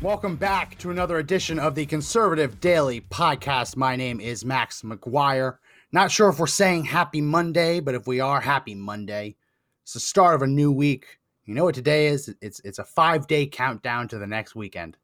Welcome 0.00 0.36
back 0.36 0.78
to 0.78 0.92
another 0.92 1.18
edition 1.18 1.58
of 1.58 1.74
the 1.74 1.84
Conservative 1.84 2.60
Daily 2.60 3.00
Podcast. 3.00 3.74
My 3.74 3.96
name 3.96 4.20
is 4.20 4.44
Max 4.44 4.82
McGuire. 4.82 5.58
Not 5.90 6.12
sure 6.12 6.28
if 6.28 6.38
we're 6.38 6.46
saying 6.46 6.84
happy 6.84 7.20
Monday, 7.20 7.80
but 7.80 7.96
if 7.96 8.06
we 8.06 8.20
are, 8.20 8.40
happy 8.40 8.76
Monday. 8.76 9.34
It's 9.82 9.94
the 9.94 10.00
start 10.00 10.36
of 10.36 10.42
a 10.42 10.46
new 10.46 10.70
week. 10.70 11.18
You 11.46 11.54
know 11.54 11.64
what 11.64 11.74
today 11.74 12.06
is? 12.06 12.32
It's 12.40 12.60
it's 12.60 12.78
a 12.78 12.84
five 12.84 13.26
day 13.26 13.48
countdown 13.48 14.06
to 14.08 14.18
the 14.18 14.26
next 14.26 14.54
weekend. 14.54 14.96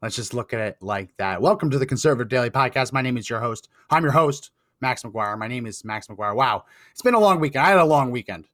Let's 0.00 0.14
just 0.14 0.32
look 0.32 0.54
at 0.54 0.60
it 0.60 0.76
like 0.80 1.16
that. 1.16 1.42
Welcome 1.42 1.68
to 1.70 1.78
the 1.80 1.86
Conservative 1.86 2.28
Daily 2.28 2.50
Podcast. 2.50 2.92
My 2.92 3.02
name 3.02 3.16
is 3.16 3.28
your 3.28 3.40
host. 3.40 3.68
I'm 3.90 4.04
your 4.04 4.12
host, 4.12 4.52
Max 4.80 5.02
McGuire. 5.02 5.36
My 5.36 5.48
name 5.48 5.66
is 5.66 5.84
Max 5.84 6.06
McGuire. 6.06 6.36
Wow, 6.36 6.66
it's 6.92 7.02
been 7.02 7.14
a 7.14 7.20
long 7.20 7.40
weekend. 7.40 7.66
I 7.66 7.70
had 7.70 7.78
a 7.78 7.84
long 7.84 8.12
weekend. 8.12 8.44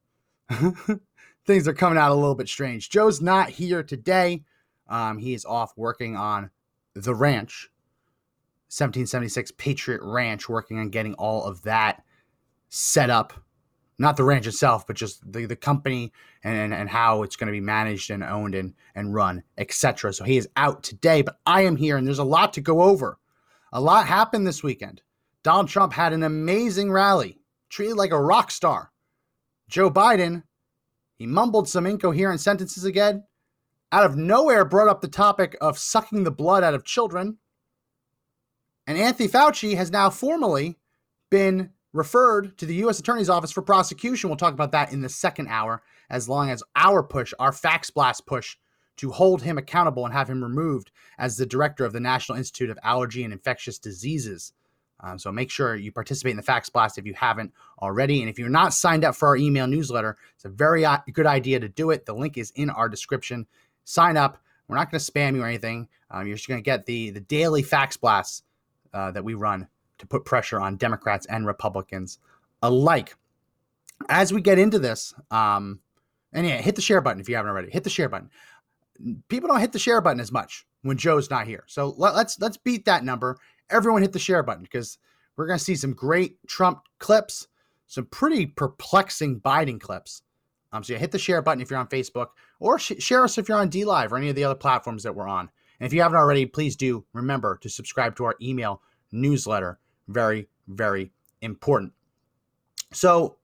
Things 1.44 1.68
are 1.68 1.74
coming 1.74 1.98
out 1.98 2.12
a 2.12 2.14
little 2.14 2.34
bit 2.34 2.48
strange. 2.48 2.88
Joe's 2.88 3.20
not 3.20 3.50
here 3.50 3.82
today. 3.82 4.42
Um, 4.92 5.16
he 5.16 5.32
is 5.32 5.46
off 5.46 5.72
working 5.74 6.16
on 6.16 6.50
the 6.94 7.14
ranch, 7.14 7.70
1776 8.68 9.52
Patriot 9.52 10.02
Ranch, 10.02 10.50
working 10.50 10.78
on 10.78 10.90
getting 10.90 11.14
all 11.14 11.44
of 11.44 11.62
that 11.62 12.04
set 12.68 13.08
up. 13.08 13.32
Not 13.98 14.16
the 14.16 14.24
ranch 14.24 14.46
itself, 14.46 14.86
but 14.86 14.96
just 14.96 15.20
the, 15.32 15.46
the 15.46 15.56
company 15.56 16.12
and, 16.44 16.56
and, 16.56 16.74
and 16.74 16.90
how 16.90 17.22
it's 17.22 17.36
going 17.36 17.46
to 17.46 17.52
be 17.52 17.60
managed 17.60 18.10
and 18.10 18.22
owned 18.22 18.54
and, 18.54 18.74
and 18.94 19.14
run, 19.14 19.42
etc. 19.56 20.12
So 20.12 20.24
he 20.24 20.36
is 20.36 20.48
out 20.56 20.82
today, 20.82 21.22
but 21.22 21.38
I 21.46 21.62
am 21.62 21.76
here 21.76 21.96
and 21.96 22.06
there's 22.06 22.18
a 22.18 22.24
lot 22.24 22.52
to 22.54 22.60
go 22.60 22.82
over. 22.82 23.18
A 23.72 23.80
lot 23.80 24.06
happened 24.06 24.46
this 24.46 24.62
weekend. 24.62 25.00
Donald 25.42 25.68
Trump 25.68 25.94
had 25.94 26.12
an 26.12 26.22
amazing 26.22 26.92
rally, 26.92 27.40
treated 27.70 27.96
like 27.96 28.12
a 28.12 28.20
rock 28.20 28.50
star. 28.50 28.92
Joe 29.68 29.90
Biden, 29.90 30.42
he 31.16 31.26
mumbled 31.26 31.68
some 31.68 31.86
incoherent 31.86 32.40
sentences 32.40 32.84
again, 32.84 33.24
out 33.92 34.06
of 34.06 34.16
nowhere 34.16 34.64
brought 34.64 34.88
up 34.88 35.02
the 35.02 35.08
topic 35.08 35.56
of 35.60 35.78
sucking 35.78 36.24
the 36.24 36.30
blood 36.30 36.64
out 36.64 36.74
of 36.74 36.84
children. 36.84 37.36
And 38.86 38.98
Anthony 38.98 39.28
Fauci 39.28 39.76
has 39.76 39.90
now 39.90 40.10
formally 40.10 40.78
been 41.30 41.70
referred 41.92 42.56
to 42.58 42.66
the 42.66 42.76
U.S. 42.76 42.98
Attorney's 42.98 43.28
Office 43.28 43.52
for 43.52 43.62
prosecution. 43.62 44.28
We'll 44.28 44.38
talk 44.38 44.54
about 44.54 44.72
that 44.72 44.92
in 44.92 45.02
the 45.02 45.08
second 45.10 45.48
hour, 45.48 45.82
as 46.08 46.28
long 46.28 46.50
as 46.50 46.62
our 46.74 47.02
push, 47.02 47.34
our 47.38 47.52
fax 47.52 47.90
blast 47.90 48.26
push, 48.26 48.56
to 48.96 49.10
hold 49.10 49.42
him 49.42 49.58
accountable 49.58 50.04
and 50.04 50.14
have 50.14 50.28
him 50.28 50.42
removed 50.42 50.90
as 51.18 51.36
the 51.36 51.46
director 51.46 51.84
of 51.84 51.92
the 51.92 52.00
National 52.00 52.38
Institute 52.38 52.70
of 52.70 52.78
Allergy 52.82 53.24
and 53.24 53.32
Infectious 53.32 53.78
Diseases. 53.78 54.52
Um, 55.00 55.18
so 55.18 55.32
make 55.32 55.50
sure 55.50 55.74
you 55.74 55.90
participate 55.90 56.30
in 56.30 56.36
the 56.36 56.42
fax 56.42 56.70
blast 56.70 56.96
if 56.96 57.06
you 57.06 57.14
haven't 57.14 57.52
already. 57.80 58.20
And 58.20 58.30
if 58.30 58.38
you're 58.38 58.48
not 58.48 58.72
signed 58.72 59.04
up 59.04 59.16
for 59.16 59.28
our 59.28 59.36
email 59.36 59.66
newsletter, 59.66 60.16
it's 60.34 60.44
a 60.44 60.48
very 60.48 60.84
uh, 60.84 60.98
good 61.12 61.26
idea 61.26 61.58
to 61.60 61.68
do 61.68 61.90
it. 61.90 62.06
The 62.06 62.14
link 62.14 62.38
is 62.38 62.52
in 62.54 62.70
our 62.70 62.88
description 62.88 63.46
sign 63.84 64.16
up. 64.16 64.38
We're 64.68 64.76
not 64.76 64.90
going 64.90 65.00
to 65.00 65.12
spam 65.12 65.34
you 65.34 65.42
or 65.42 65.46
anything. 65.46 65.88
Um, 66.10 66.26
you're 66.26 66.36
just 66.36 66.48
going 66.48 66.60
to 66.60 66.64
get 66.64 66.86
the 66.86 67.10
the 67.10 67.20
daily 67.20 67.62
fax 67.62 67.96
blasts 67.96 68.42
uh, 68.92 69.10
that 69.12 69.24
we 69.24 69.34
run 69.34 69.66
to 69.98 70.06
put 70.06 70.24
pressure 70.24 70.60
on 70.60 70.76
Democrats 70.76 71.26
and 71.26 71.46
Republicans 71.46 72.18
alike. 72.62 73.14
As 74.08 74.32
we 74.32 74.40
get 74.40 74.58
into 74.58 74.78
this, 74.78 75.14
um, 75.30 75.78
and 76.32 76.46
yeah, 76.46 76.60
hit 76.60 76.74
the 76.74 76.82
share 76.82 77.00
button 77.00 77.20
if 77.20 77.28
you 77.28 77.36
haven't 77.36 77.50
already. 77.50 77.70
Hit 77.70 77.84
the 77.84 77.90
share 77.90 78.08
button. 78.08 78.30
People 79.28 79.48
don't 79.48 79.60
hit 79.60 79.72
the 79.72 79.78
share 79.78 80.00
button 80.00 80.20
as 80.20 80.32
much 80.32 80.66
when 80.82 80.96
Joe's 80.96 81.30
not 81.30 81.46
here, 81.46 81.64
so 81.66 81.94
let, 81.96 82.14
let's 82.14 82.38
let's 82.40 82.56
beat 82.56 82.84
that 82.84 83.04
number. 83.04 83.38
Everyone 83.70 84.02
hit 84.02 84.12
the 84.12 84.18
share 84.18 84.42
button 84.42 84.62
because 84.62 84.98
we're 85.36 85.46
going 85.46 85.58
to 85.58 85.64
see 85.64 85.76
some 85.76 85.94
great 85.94 86.36
Trump 86.46 86.82
clips, 86.98 87.48
some 87.86 88.06
pretty 88.06 88.46
perplexing 88.46 89.40
Biden 89.40 89.80
clips. 89.80 90.22
Um, 90.72 90.82
so 90.82 90.94
yeah, 90.94 90.98
hit 90.98 91.12
the 91.12 91.18
share 91.18 91.42
button 91.42 91.60
if 91.60 91.70
you're 91.70 91.78
on 91.78 91.88
Facebook, 91.88 92.28
or 92.58 92.78
sh- 92.78 92.92
share 92.98 93.24
us 93.24 93.38
if 93.38 93.48
you're 93.48 93.58
on 93.58 93.70
DLive 93.70 94.10
or 94.10 94.16
any 94.16 94.30
of 94.30 94.36
the 94.36 94.44
other 94.44 94.54
platforms 94.54 95.02
that 95.02 95.14
we're 95.14 95.28
on. 95.28 95.50
And 95.78 95.86
if 95.86 95.92
you 95.92 96.00
haven't 96.00 96.18
already, 96.18 96.46
please 96.46 96.76
do 96.76 97.04
remember 97.12 97.58
to 97.62 97.68
subscribe 97.68 98.16
to 98.16 98.24
our 98.24 98.36
email 98.40 98.80
newsletter. 99.10 99.78
Very, 100.08 100.48
very 100.68 101.12
important. 101.42 101.92
So 102.92 103.36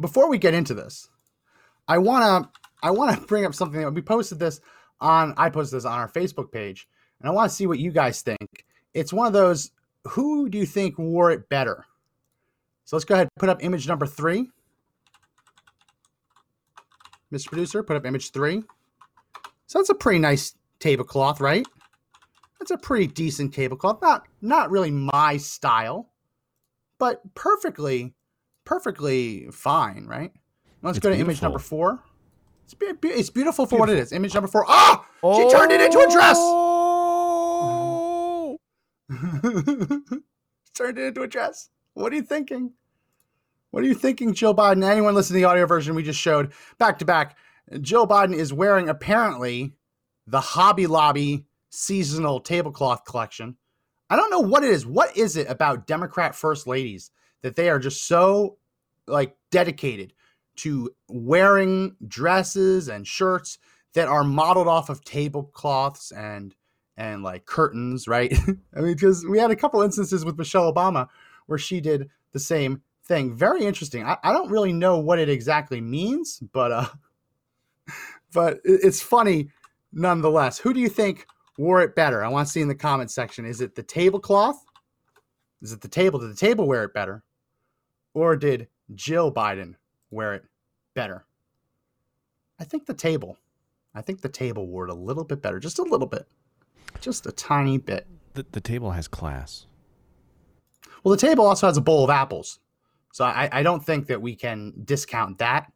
before 0.00 0.28
we 0.28 0.38
get 0.38 0.54
into 0.54 0.74
this, 0.74 1.08
I 1.86 1.98
wanna 1.98 2.50
I 2.82 2.90
wanna 2.90 3.20
bring 3.28 3.44
up 3.44 3.54
something 3.54 3.80
that 3.80 3.92
we 3.92 4.02
posted 4.02 4.38
this 4.38 4.60
on. 5.00 5.34
I 5.36 5.50
posted 5.50 5.76
this 5.76 5.84
on 5.84 5.98
our 5.98 6.08
Facebook 6.08 6.50
page, 6.50 6.88
and 7.20 7.28
I 7.28 7.32
want 7.32 7.50
to 7.50 7.54
see 7.54 7.66
what 7.66 7.78
you 7.78 7.92
guys 7.92 8.22
think. 8.22 8.64
It's 8.94 9.12
one 9.12 9.26
of 9.26 9.32
those. 9.32 9.70
Who 10.08 10.50
do 10.50 10.58
you 10.58 10.66
think 10.66 10.98
wore 10.98 11.30
it 11.30 11.48
better? 11.48 11.86
So 12.84 12.96
let's 12.96 13.04
go 13.04 13.14
ahead 13.14 13.28
and 13.34 13.40
put 13.40 13.48
up 13.48 13.64
image 13.64 13.88
number 13.88 14.06
three. 14.06 14.50
Mr. 17.34 17.48
Producer, 17.48 17.82
put 17.82 17.96
up 17.96 18.06
image 18.06 18.30
three. 18.30 18.62
So 19.66 19.78
that's 19.78 19.90
a 19.90 19.94
pretty 19.94 20.20
nice 20.20 20.54
tablecloth, 20.78 21.40
right? 21.40 21.66
That's 22.58 22.70
a 22.70 22.78
pretty 22.78 23.08
decent 23.08 23.52
tablecloth. 23.52 24.00
Not 24.00 24.26
not 24.40 24.70
really 24.70 24.90
my 24.90 25.36
style, 25.36 26.10
but 26.98 27.22
perfectly, 27.34 28.14
perfectly 28.64 29.48
fine, 29.50 30.06
right? 30.06 30.32
Let's 30.82 30.98
It's 30.98 31.02
go 31.02 31.10
to 31.10 31.18
image 31.18 31.42
number 31.42 31.58
four. 31.58 32.02
It's, 32.64 32.74
be- 32.74 32.86
it's 33.08 33.30
beautiful 33.30 33.66
for 33.66 33.78
what 33.78 33.90
it 33.90 33.98
is. 33.98 34.12
Image 34.12 34.34
number 34.34 34.48
four. 34.48 34.64
Ah! 34.68 35.06
She 35.22 35.50
turned 35.50 35.72
it 35.72 35.80
into 35.80 35.98
a 35.98 36.10
dress! 36.10 36.36
Oh! 36.38 36.98
turned 40.74 40.98
it 40.98 41.04
into 41.08 41.22
a 41.22 41.26
dress. 41.26 41.68
What 41.94 42.12
are 42.12 42.16
you 42.16 42.22
thinking? 42.22 42.72
What 43.74 43.82
are 43.82 43.88
you 43.88 43.94
thinking, 43.94 44.34
Joe 44.34 44.54
Biden? 44.54 44.88
Anyone 44.88 45.16
listen 45.16 45.34
to 45.34 45.40
the 45.40 45.46
audio 45.46 45.66
version 45.66 45.96
we 45.96 46.04
just 46.04 46.20
showed 46.20 46.52
back 46.78 46.96
to 47.00 47.04
back? 47.04 47.36
Joe 47.80 48.06
Biden 48.06 48.32
is 48.32 48.52
wearing 48.52 48.88
apparently 48.88 49.72
the 50.28 50.40
Hobby 50.40 50.86
Lobby 50.86 51.44
seasonal 51.70 52.38
tablecloth 52.38 53.04
collection. 53.04 53.56
I 54.08 54.14
don't 54.14 54.30
know 54.30 54.38
what 54.38 54.62
it 54.62 54.70
is. 54.70 54.86
What 54.86 55.16
is 55.16 55.36
it 55.36 55.50
about 55.50 55.88
Democrat 55.88 56.36
first 56.36 56.68
ladies 56.68 57.10
that 57.42 57.56
they 57.56 57.68
are 57.68 57.80
just 57.80 58.06
so 58.06 58.58
like 59.08 59.36
dedicated 59.50 60.12
to 60.58 60.94
wearing 61.08 61.96
dresses 62.06 62.86
and 62.86 63.04
shirts 63.04 63.58
that 63.94 64.06
are 64.06 64.22
modeled 64.22 64.68
off 64.68 64.88
of 64.88 65.04
tablecloths 65.04 66.12
and 66.12 66.54
and 66.96 67.24
like 67.24 67.44
curtains, 67.44 68.06
right? 68.06 68.32
I 68.76 68.80
mean, 68.82 68.94
because 68.94 69.26
we 69.26 69.40
had 69.40 69.50
a 69.50 69.56
couple 69.56 69.82
instances 69.82 70.24
with 70.24 70.38
Michelle 70.38 70.72
Obama 70.72 71.08
where 71.46 71.58
she 71.58 71.80
did 71.80 72.08
the 72.30 72.38
same 72.38 72.80
thing. 73.06 73.34
Very 73.34 73.64
interesting. 73.64 74.04
I, 74.04 74.16
I 74.22 74.32
don't 74.32 74.50
really 74.50 74.72
know 74.72 74.98
what 74.98 75.18
it 75.18 75.28
exactly 75.28 75.80
means, 75.80 76.40
but 76.52 76.72
uh, 76.72 76.86
but 78.32 78.60
it's 78.64 79.02
funny 79.02 79.50
nonetheless. 79.92 80.58
Who 80.58 80.74
do 80.74 80.80
you 80.80 80.88
think 80.88 81.26
wore 81.58 81.80
it 81.82 81.94
better? 81.94 82.24
I 82.24 82.28
want 82.28 82.46
to 82.46 82.52
see 82.52 82.60
in 82.60 82.68
the 82.68 82.74
comment 82.74 83.10
section. 83.10 83.44
Is 83.44 83.60
it 83.60 83.74
the 83.74 83.82
tablecloth? 83.82 84.64
Is 85.62 85.72
it 85.72 85.80
the 85.80 85.88
table? 85.88 86.18
Did 86.18 86.30
the 86.30 86.36
table 86.36 86.66
wear 86.66 86.84
it 86.84 86.94
better, 86.94 87.22
or 88.12 88.36
did 88.36 88.68
Jill 88.94 89.32
Biden 89.32 89.74
wear 90.10 90.34
it 90.34 90.44
better? 90.94 91.24
I 92.58 92.64
think 92.64 92.86
the 92.86 92.94
table. 92.94 93.38
I 93.94 94.02
think 94.02 94.20
the 94.20 94.28
table 94.28 94.66
wore 94.66 94.84
it 94.84 94.90
a 94.90 94.94
little 94.94 95.24
bit 95.24 95.40
better, 95.40 95.60
just 95.60 95.78
a 95.78 95.82
little 95.82 96.06
bit, 96.06 96.26
just 97.00 97.26
a 97.26 97.32
tiny 97.32 97.78
bit. 97.78 98.06
The, 98.34 98.44
the 98.50 98.60
table 98.60 98.90
has 98.90 99.06
class. 99.06 99.66
Well, 101.02 101.14
the 101.14 101.20
table 101.20 101.46
also 101.46 101.66
has 101.68 101.76
a 101.76 101.82
bowl 101.82 102.02
of 102.02 102.10
apples. 102.10 102.58
So 103.14 103.24
I, 103.24 103.48
I 103.52 103.62
don't 103.62 103.78
think 103.78 104.08
that 104.08 104.20
we 104.20 104.34
can 104.34 104.72
discount 104.84 105.38
that. 105.38 105.70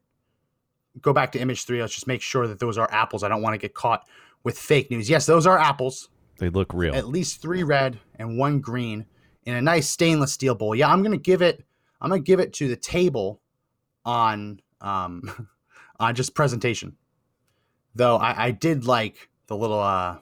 Go 1.00 1.12
back 1.12 1.31
to 1.32 1.38
image 1.38 1.67
three. 1.67 1.81
Let's 1.81 1.94
just 1.94 2.08
make 2.08 2.20
sure 2.20 2.49
that 2.49 2.58
those 2.58 2.76
are 2.76 2.93
apples. 2.93 3.23
I 3.23 3.29
don't 3.29 3.43
want 3.43 3.55
to 3.55 3.58
get 3.58 3.75
caught 3.75 4.08
with 4.43 4.58
fake 4.58 4.90
news. 4.90 5.08
Yes, 5.08 5.25
those 5.25 5.46
are 5.46 5.56
apples. 5.56 6.08
They 6.40 6.49
look 6.49 6.75
real. 6.75 6.96
At 6.96 7.06
least 7.06 7.40
three 7.40 7.62
red 7.62 8.00
and 8.17 8.38
one 8.38 8.58
green 8.58 9.06
in 9.44 9.55
a 9.55 9.62
nice 9.62 9.88
stainless 9.88 10.32
steel 10.32 10.56
bowl. 10.56 10.75
Yeah, 10.75 10.90
I'm 10.93 11.00
gonna 11.00 11.17
give 11.17 11.40
it. 11.40 11.64
I'm 12.00 12.11
gonna 12.11 12.23
give 12.23 12.40
it 12.40 12.55
to 12.55 12.67
the 12.67 12.75
table 12.75 13.41
on 14.05 14.61
um 14.81 15.49
on 16.00 16.17
just 16.17 16.34
presentation. 16.34 16.96
Though 17.94 18.17
I, 18.17 18.46
I 18.46 18.50
did 18.50 18.84
like 18.84 19.29
the 19.46 19.56
little 19.56 19.79
uh 19.79 20.17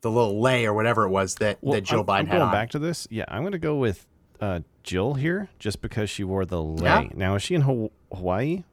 the 0.00 0.10
little 0.10 0.40
lay 0.40 0.64
or 0.64 0.72
whatever 0.72 1.04
it 1.04 1.10
was 1.10 1.34
that 1.36 1.58
Well, 1.60 1.74
that 1.74 1.82
Joe 1.82 2.00
I'm, 2.00 2.06
Biden 2.06 2.18
I'm 2.20 2.26
had 2.26 2.32
going 2.38 2.42
on. 2.44 2.52
back 2.52 2.70
to 2.70 2.78
this. 2.78 3.06
Yeah, 3.10 3.26
I'm 3.28 3.42
going 3.42 3.52
to 3.52 3.58
go 3.58 3.76
with 3.76 4.06
uh, 4.42 4.60
Jill 4.82 5.14
here 5.14 5.48
just 5.58 5.80
because 5.80 6.10
she 6.10 6.24
wore 6.24 6.44
the 6.44 6.60
lei. 6.62 6.84
Yeah. 6.84 7.08
Now, 7.14 7.34
is 7.36 7.42
she 7.42 7.54
in 7.54 7.62
Hawaii? 7.62 8.64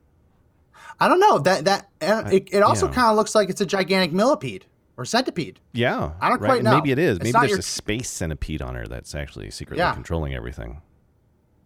I 0.99 1.07
don't 1.07 1.19
know 1.19 1.39
that 1.39 1.65
that 1.65 1.89
uh, 2.01 2.23
it, 2.31 2.49
it 2.51 2.63
also 2.63 2.87
yeah. 2.87 2.93
kind 2.93 3.07
of 3.11 3.15
looks 3.15 3.35
like 3.35 3.49
it's 3.49 3.61
a 3.61 3.65
gigantic 3.65 4.11
millipede 4.11 4.65
or 4.97 5.05
centipede. 5.05 5.59
Yeah, 5.71 6.13
I 6.19 6.29
don't 6.29 6.41
right? 6.41 6.47
quite 6.49 6.63
know. 6.63 6.75
Maybe 6.75 6.91
it 6.91 6.99
is. 6.99 7.17
It's 7.17 7.23
Maybe 7.25 7.33
there's 7.39 7.49
your- 7.51 7.59
a 7.59 7.63
space 7.63 8.09
centipede 8.09 8.61
on 8.61 8.75
her 8.75 8.87
that's 8.87 9.13
actually 9.15 9.51
secretly 9.51 9.79
Yeah. 9.79 9.93
controlling 9.93 10.33
everything. 10.33 10.81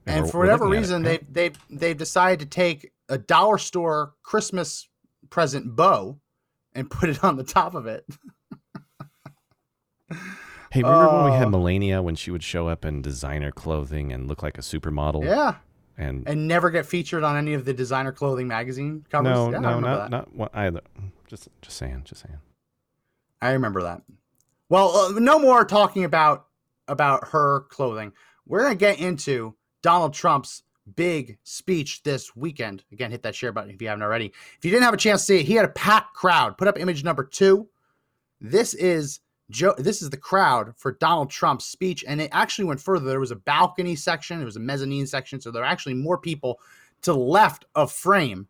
And 0.06 0.24
we're- 0.24 0.32
for 0.32 0.40
whatever 0.40 0.68
reason, 0.68 1.02
they 1.04 1.20
they've 1.32 1.58
they've 1.70 1.98
decided 1.98 2.40
to 2.42 2.46
take 2.46 2.92
a 3.10 3.18
dollar 3.18 3.58
store 3.58 4.14
Christmas 4.22 4.90
present 5.30 5.76
bow 5.76 6.20
and 6.74 6.90
put 6.90 7.10
it 7.10 7.24
on 7.24 7.38
the 7.38 7.44
top 7.44 7.74
of 7.74 7.88
it. 7.88 8.06
Hey, 10.74 10.82
remember 10.82 11.14
when 11.14 11.26
we 11.26 11.38
had 11.38 11.52
Melania 11.52 12.02
when 12.02 12.16
she 12.16 12.32
would 12.32 12.42
show 12.42 12.68
up 12.68 12.84
in 12.84 13.04
designer 13.04 13.52
clothing 13.52 14.12
and 14.12 14.28
look 14.28 14.42
like 14.42 14.58
a 14.58 14.62
supermodel? 14.62 15.24
Yeah, 15.24 15.58
And, 16.00 16.28
and 16.28 16.48
never 16.48 16.72
get 16.72 16.88
featured 16.88 17.24
on 17.24 17.38
any 17.38 17.54
of 17.54 17.64
the 17.64 17.76
designer 17.76 18.12
clothing 18.12 18.48
magazine 18.48 19.06
covers. 19.12 19.36
no, 19.36 19.52
Yeah, 19.52 19.60
no, 19.60 19.80
not 19.80 19.98
that. 19.98 20.10
not 20.10 20.36
what 20.36 20.50
either. 20.56 20.82
Just 21.28 21.48
just 21.62 21.78
saying, 21.78 22.02
just 22.06 22.24
saying. 22.24 22.40
I 23.40 23.52
remember 23.52 23.84
that. 23.84 24.02
Well, 24.68 24.96
uh, 24.96 25.20
no 25.20 25.38
more 25.38 25.64
talking 25.64 26.06
about 26.06 26.48
about 26.88 27.28
her 27.28 27.68
clothing. 27.70 28.12
We're 28.48 28.64
gonna 28.64 28.74
get 28.74 29.00
into 29.00 29.54
Donald 29.84 30.16
Trump's 30.16 30.64
big 30.96 31.38
speech 31.44 32.02
this 32.02 32.36
weekend. 32.36 32.84
Again, 32.92 33.12
hit 33.12 33.22
that 33.22 33.36
share 33.36 33.52
button 33.52 33.70
if 33.70 33.80
you 33.80 33.90
haven't 33.90 34.02
already. 34.02 34.34
If 34.58 34.66
you 34.66 34.72
didn't 34.72 34.86
have 34.86 34.96
a 34.96 34.98
chance 34.98 35.22
to 35.22 35.26
see 35.28 35.40
it, 35.42 35.46
he 35.46 35.54
had 35.54 35.66
a 35.66 35.70
packed 35.70 36.16
crowd. 36.16 36.58
Put 36.58 36.68
up 36.68 36.80
image 36.80 37.04
number 37.04 37.24
two. 37.24 37.70
This 38.42 38.74
is 38.74 39.20
Joe. 39.50 39.76
This 39.78 40.02
is 40.02 40.10
the 40.10 40.18
crowd 40.18 40.74
for 40.78 40.94
Donald 40.94 41.30
Trump's 41.30 41.66
speech, 41.66 42.04
and 42.08 42.22
it 42.22 42.30
actually 42.32 42.66
went 42.66 42.82
further. 42.82 43.06
There 43.06 43.20
was 43.20 43.32
a 43.32 43.36
balcony 43.36 43.96
section, 43.96 44.38
there 44.38 44.46
was 44.46 44.56
a 44.56 44.62
mezzanine 44.62 45.08
section, 45.08 45.42
so 45.42 45.52
there 45.52 45.64
are 45.64 45.68
actually 45.68 45.96
more 45.96 46.18
people 46.18 46.60
to 47.04 47.12
the 47.12 47.18
left 47.18 47.66
of 47.76 47.92
frame. 47.92 48.48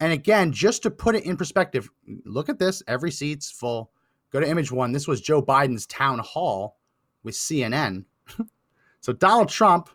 And 0.00 0.12
again, 0.12 0.52
just 0.52 0.82
to 0.82 0.90
put 0.90 1.14
it 1.14 1.24
in 1.24 1.36
perspective, 1.36 1.88
look 2.24 2.48
at 2.48 2.58
this. 2.58 2.82
Every 2.88 3.10
seat's 3.10 3.50
full. 3.50 3.92
Go 4.30 4.40
to 4.40 4.48
image 4.48 4.72
one. 4.72 4.92
This 4.92 5.06
was 5.06 5.20
Joe 5.20 5.42
Biden's 5.42 5.86
town 5.86 6.18
hall 6.18 6.78
with 7.22 7.34
CNN. 7.34 8.04
so 9.00 9.12
Donald 9.12 9.48
Trump 9.48 9.90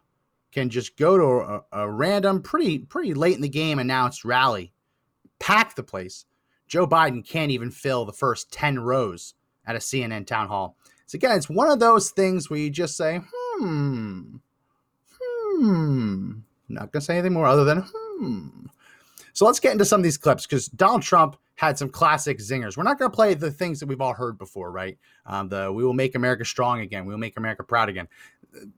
can 0.52 0.70
just 0.70 0.98
go 0.98 1.18
to 1.18 1.26
a, 1.26 1.84
a 1.84 1.92
random, 1.92 2.42
pretty 2.42 2.80
pretty 2.80 3.14
late 3.14 3.36
in 3.36 3.42
the 3.42 3.50
game 3.50 3.80
announced 3.80 4.24
rally, 4.24 4.74
pack 5.40 5.76
the 5.76 5.84
place. 5.84 6.26
Joe 6.68 6.88
Biden 6.88 7.28
can't 7.28 7.52
even 7.52 7.72
fill 7.72 8.06
the 8.06 8.14
first 8.14 8.52
ten 8.52 8.80
rows 8.80 9.34
at 9.68 9.76
a 9.76 9.80
CNN 9.80 10.26
town 10.26 10.48
hall. 10.48 10.76
So 11.06 11.18
again, 11.18 11.38
it's 11.38 11.50
one 11.50 11.70
of 11.70 11.80
those 11.80 12.10
things 12.10 12.50
where 12.50 12.60
you 12.60 12.70
just 12.70 12.98
say, 12.98 13.22
hmm, 13.32 14.38
hmm. 15.22 16.32
Not 16.70 16.92
gonna 16.92 17.02
say 17.02 17.14
anything 17.14 17.34
more 17.34 17.46
other 17.46 17.64
than 17.64 17.86
hmm. 17.94 18.48
So 19.34 19.46
let's 19.46 19.60
get 19.60 19.72
into 19.72 19.86
some 19.86 20.00
of 20.00 20.04
these 20.04 20.18
clips 20.18 20.48
because 20.48 20.68
Donald 20.68 21.04
Trump 21.04 21.38
had 21.58 21.78
some 21.78 21.90
classic 21.90 22.40
zingers. 22.40 22.76
We're 22.76 22.84
not 22.84 22.98
going 22.98 23.12
to 23.12 23.16
play 23.16 23.36
the 23.36 23.52
things 23.52 23.80
that 23.80 23.86
we've 23.86 24.02
all 24.02 24.14
heard 24.14 24.38
before, 24.38 24.72
right? 24.72 24.98
Um, 25.28 25.48
the 25.48 25.72
"We 25.72 25.84
will 25.84 25.94
make 25.94 26.16
America 26.16 26.44
strong 26.44 26.82
again," 26.82 27.06
"We 27.06 27.14
will 27.14 27.20
make 27.20 27.38
America 27.38 27.64
proud 27.64 27.88
again." 27.88 28.08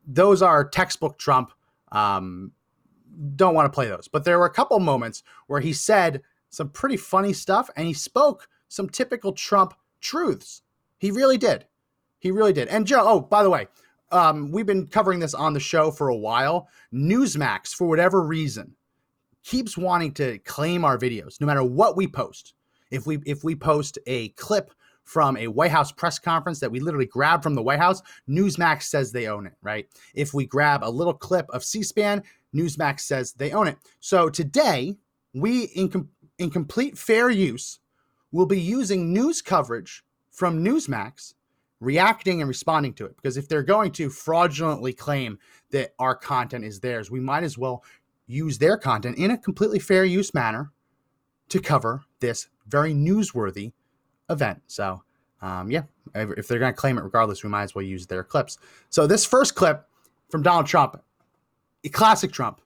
Those 0.05 0.41
are 0.41 0.67
textbook 0.67 1.17
Trump. 1.17 1.51
Um, 1.93 2.51
don't 3.35 3.53
want 3.53 3.67
to 3.67 3.75
play 3.75 3.87
those, 3.87 4.07
but 4.07 4.25
there 4.25 4.37
were 4.37 4.45
a 4.45 4.53
couple 4.53 4.79
moments 4.79 5.23
where 5.47 5.61
he 5.61 5.71
said 5.71 6.21
some 6.49 6.69
pretty 6.69 6.97
funny 6.97 7.33
stuff 7.33 7.69
and 7.75 7.87
he 7.87 7.93
spoke 7.93 8.47
some 8.67 8.89
typical 8.89 9.31
Trump 9.31 9.73
truths. 10.01 10.61
He 10.99 11.11
really 11.11 11.37
did. 11.37 11.65
He 12.19 12.31
really 12.31 12.53
did. 12.53 12.67
And 12.67 12.85
Joe, 12.85 13.01
oh, 13.03 13.21
by 13.21 13.43
the 13.43 13.49
way, 13.49 13.67
um, 14.11 14.51
we've 14.51 14.65
been 14.65 14.87
covering 14.87 15.19
this 15.19 15.33
on 15.33 15.53
the 15.53 15.59
show 15.59 15.91
for 15.91 16.09
a 16.09 16.15
while. 16.15 16.67
Newsmax, 16.93 17.73
for 17.73 17.87
whatever 17.87 18.21
reason, 18.21 18.75
keeps 19.43 19.77
wanting 19.77 20.13
to 20.13 20.37
claim 20.39 20.83
our 20.83 20.97
videos 20.97 21.39
no 21.39 21.47
matter 21.47 21.63
what 21.63 21.95
we 21.95 22.07
post 22.07 22.53
if 22.91 23.05
we 23.05 23.19
if 23.25 23.43
we 23.43 23.55
post 23.55 23.97
a 24.07 24.29
clip 24.29 24.71
from 25.03 25.37
a 25.37 25.47
white 25.47 25.71
house 25.71 25.91
press 25.91 26.19
conference 26.19 26.59
that 26.59 26.71
we 26.71 26.79
literally 26.79 27.05
grabbed 27.05 27.41
from 27.41 27.55
the 27.55 27.61
white 27.61 27.79
house 27.79 28.01
newsmax 28.29 28.83
says 28.83 29.11
they 29.11 29.27
own 29.27 29.47
it 29.47 29.53
right 29.61 29.87
if 30.13 30.33
we 30.33 30.45
grab 30.45 30.83
a 30.83 30.89
little 30.89 31.13
clip 31.13 31.49
of 31.49 31.63
c-span 31.63 32.21
newsmax 32.55 33.01
says 33.01 33.33
they 33.33 33.51
own 33.51 33.67
it 33.67 33.77
so 33.99 34.29
today 34.29 34.95
we 35.33 35.63
in, 35.75 35.89
com- 35.89 36.09
in 36.37 36.49
complete 36.49 36.97
fair 36.97 37.29
use 37.29 37.79
will 38.31 38.45
be 38.45 38.59
using 38.59 39.13
news 39.13 39.41
coverage 39.41 40.03
from 40.39 40.63
newsmax 40.63 41.33
reacting 41.81 42.41
and 42.41 42.47
responding 42.47 42.93
to 42.93 43.05
it 43.05 43.15
because 43.15 43.37
if 43.37 43.47
they're 43.47 43.63
going 43.63 43.91
to 43.91 44.09
fraudulently 44.09 44.93
claim 44.93 45.37
that 45.71 45.93
our 45.99 46.15
content 46.15 46.65
is 46.65 46.79
theirs 46.79 47.11
we 47.11 47.19
might 47.19 47.43
as 47.43 47.57
well 47.57 47.83
use 48.29 48.57
their 48.57 48.77
content 48.77 49.17
in 49.17 49.31
a 49.31 49.37
completely 49.37 49.79
fair 49.79 50.05
use 50.05 50.33
manner 50.33 50.71
to 51.49 51.59
cover 51.59 52.03
this 52.19 52.47
very 52.67 52.93
newsworthy 52.93 53.73
event. 54.29 54.61
So, 54.67 55.03
um, 55.41 55.71
yeah, 55.71 55.83
if 56.15 56.47
they're 56.47 56.59
going 56.59 56.73
to 56.73 56.79
claim 56.79 56.97
it 56.97 57.03
regardless, 57.03 57.43
we 57.43 57.49
might 57.49 57.63
as 57.63 57.75
well 57.75 57.83
use 57.83 58.05
their 58.07 58.23
clips. 58.23 58.57
So, 58.89 59.07
this 59.07 59.25
first 59.25 59.55
clip 59.55 59.85
from 60.29 60.43
Donald 60.43 60.67
Trump, 60.67 61.01
a 61.83 61.89
classic 61.89 62.31
Trump, 62.31 62.61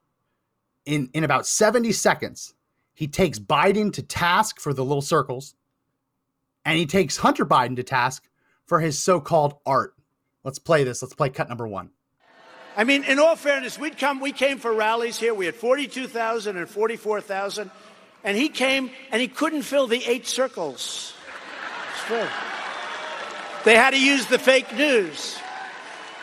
in, 0.85 1.09
in 1.13 1.23
about 1.23 1.47
70 1.47 1.93
seconds, 1.93 2.55
he 2.93 3.07
takes 3.07 3.39
Biden 3.39 3.91
to 3.93 4.01
task 4.01 4.59
for 4.59 4.73
the 4.73 4.83
little 4.83 5.01
circles, 5.01 5.55
and 6.65 6.77
he 6.77 6.85
takes 6.85 7.17
Hunter 7.17 7.45
Biden 7.45 7.75
to 7.75 7.83
task 7.83 8.27
for 8.65 8.79
his 8.79 8.99
so 8.99 9.19
called 9.19 9.55
art. 9.65 9.93
Let's 10.43 10.59
play 10.59 10.83
this. 10.83 11.01
Let's 11.01 11.15
play 11.15 11.29
cut 11.29 11.49
number 11.49 11.67
one. 11.67 11.89
I 12.75 12.83
mean, 12.85 13.03
in 13.03 13.19
all 13.19 13.35
fairness, 13.35 13.77
we'd 13.77 13.97
come, 13.97 14.19
we 14.19 14.31
came 14.31 14.57
for 14.57 14.73
rallies 14.73 15.19
here. 15.19 15.33
We 15.33 15.45
had 15.45 15.55
42,000 15.55 16.57
and 16.57 16.67
44,000. 16.67 17.69
And 18.23 18.37
he 18.37 18.49
came 18.49 18.89
and 19.11 19.21
he 19.21 19.27
couldn't 19.27 19.63
fill 19.63 19.87
the 19.87 20.03
eight 20.05 20.27
circles. 20.27 21.13
They 23.63 23.75
had 23.75 23.91
to 23.91 23.99
use 23.99 24.25
the 24.25 24.39
fake 24.39 24.75
news. 24.75 25.37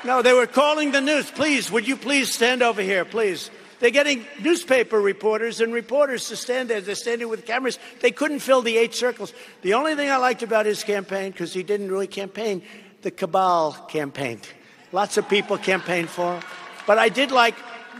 No, 0.04 0.22
they 0.22 0.32
were 0.32 0.46
calling 0.46 0.92
the 0.92 1.00
news. 1.00 1.30
Please, 1.30 1.70
would 1.70 1.86
you 1.86 1.96
please 1.96 2.32
stand 2.34 2.62
over 2.62 2.82
here, 2.82 3.04
please? 3.04 3.50
They're 3.80 3.90
getting 3.90 4.26
newspaper 4.42 5.00
reporters 5.00 5.60
and 5.60 5.72
reporters 5.72 6.28
to 6.28 6.36
stand 6.36 6.68
there. 6.68 6.82
They're 6.82 6.94
standing 6.94 7.28
with 7.28 7.46
cameras. 7.46 7.78
They 8.00 8.10
couldn't 8.10 8.40
fill 8.40 8.60
the 8.60 8.76
eight 8.76 8.94
circles. 8.94 9.32
The 9.62 9.74
only 9.74 9.96
thing 9.96 10.10
I 10.10 10.18
liked 10.18 10.42
about 10.42 10.66
his 10.66 10.84
campaign, 10.84 11.32
because 11.32 11.54
he 11.54 11.62
didn't 11.62 11.90
really 11.90 12.06
campaign, 12.06 12.62
the 13.00 13.10
cabal 13.10 13.72
campaigned. 13.88 14.46
Lots 14.92 15.16
of 15.16 15.28
people 15.28 15.56
campaigned 15.56 16.10
for 16.10 16.34
him. 16.34 16.42
But 16.86 16.98
I 16.98 17.08
did 17.08 17.30
like 17.30 17.54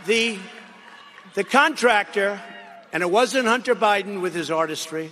the, 0.05 0.37
the 1.33 1.43
contractor, 1.43 2.39
and 2.93 3.01
it 3.01 3.09
wasn't 3.09 3.47
Hunter 3.47 3.73
Biden 3.73 4.21
with 4.21 4.35
his 4.35 4.51
artistry. 4.51 5.11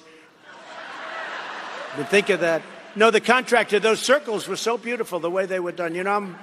But 1.97 2.09
think 2.09 2.29
of 2.29 2.41
that. 2.41 2.61
No, 2.95 3.09
the 3.09 3.21
contractor, 3.21 3.79
those 3.79 4.01
circles 4.01 4.47
were 4.47 4.55
so 4.55 4.77
beautiful 4.77 5.19
the 5.19 5.31
way 5.31 5.47
they 5.47 5.59
were 5.59 5.71
done. 5.71 5.95
You 5.95 6.03
know, 6.03 6.11
I'm, 6.11 6.37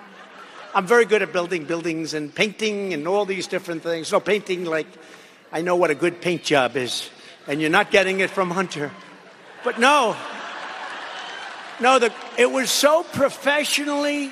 I'm 0.77 0.87
very 0.87 1.07
good 1.07 1.23
at 1.23 1.33
building 1.33 1.65
buildings 1.65 2.13
and 2.13 2.35
painting 2.35 2.93
and 2.93 3.09
all 3.09 3.25
these 3.25 3.47
different 3.47 3.83
things. 3.83 4.09
So, 4.09 4.21
painting, 4.21 4.67
like, 4.67 4.87
I 5.51 5.63
know 5.63 5.75
what 5.75 5.91
a 5.91 5.95
good 5.95 6.21
paint 6.21 6.43
job 6.43 6.77
is, 6.77 7.09
and 7.47 7.63
you're 7.63 7.71
not 7.71 7.91
getting 7.91 8.21
it 8.21 8.29
from 8.29 8.51
Hunter. 8.51 8.91
But 9.65 9.81
no, 9.81 10.15
no, 11.81 11.99
the, 11.99 12.13
it 12.37 12.51
was 12.53 12.71
so 12.71 13.05
professionally, 13.05 14.31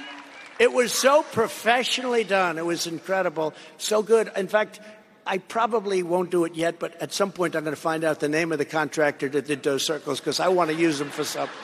it 0.58 0.70
was 0.70 0.92
so 0.92 1.22
professionally 1.22 2.24
done. 2.24 2.58
It 2.58 2.66
was 2.66 2.86
incredible, 2.86 3.54
so 3.78 4.02
good. 4.02 4.30
In 4.36 4.46
fact, 4.46 4.80
I 5.26 5.38
probably 5.38 6.02
won't 6.02 6.30
do 6.30 6.44
it 6.44 6.54
yet, 6.54 6.78
but 6.78 7.00
at 7.00 7.14
some 7.14 7.32
point 7.32 7.56
I'm 7.56 7.64
going 7.64 7.74
to 7.74 7.80
find 7.80 8.04
out 8.04 8.20
the 8.20 8.28
name 8.28 8.52
of 8.52 8.58
the 8.58 8.66
contractor 8.66 9.30
that 9.30 9.46
did 9.46 9.62
those 9.62 9.82
circles 9.82 10.20
because 10.20 10.40
I 10.40 10.48
want 10.48 10.68
to 10.68 10.76
use 10.76 10.98
them 10.98 11.08
for 11.08 11.24
something. 11.24 11.56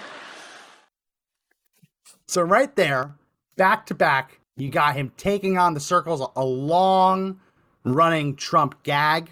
So 2.29 2.41
right 2.41 2.75
there, 2.77 3.13
back 3.57 3.85
to 3.89 3.95
back, 3.95 4.40
you 4.61 4.71
got 4.71 4.95
him 4.95 5.13
taking 5.17 5.59
on 5.59 5.75
the 5.75 5.81
circles, 5.81 6.27
a 6.37 6.45
long 6.45 7.41
running 7.85 8.37
Trump 8.37 8.83
gag. 8.83 9.31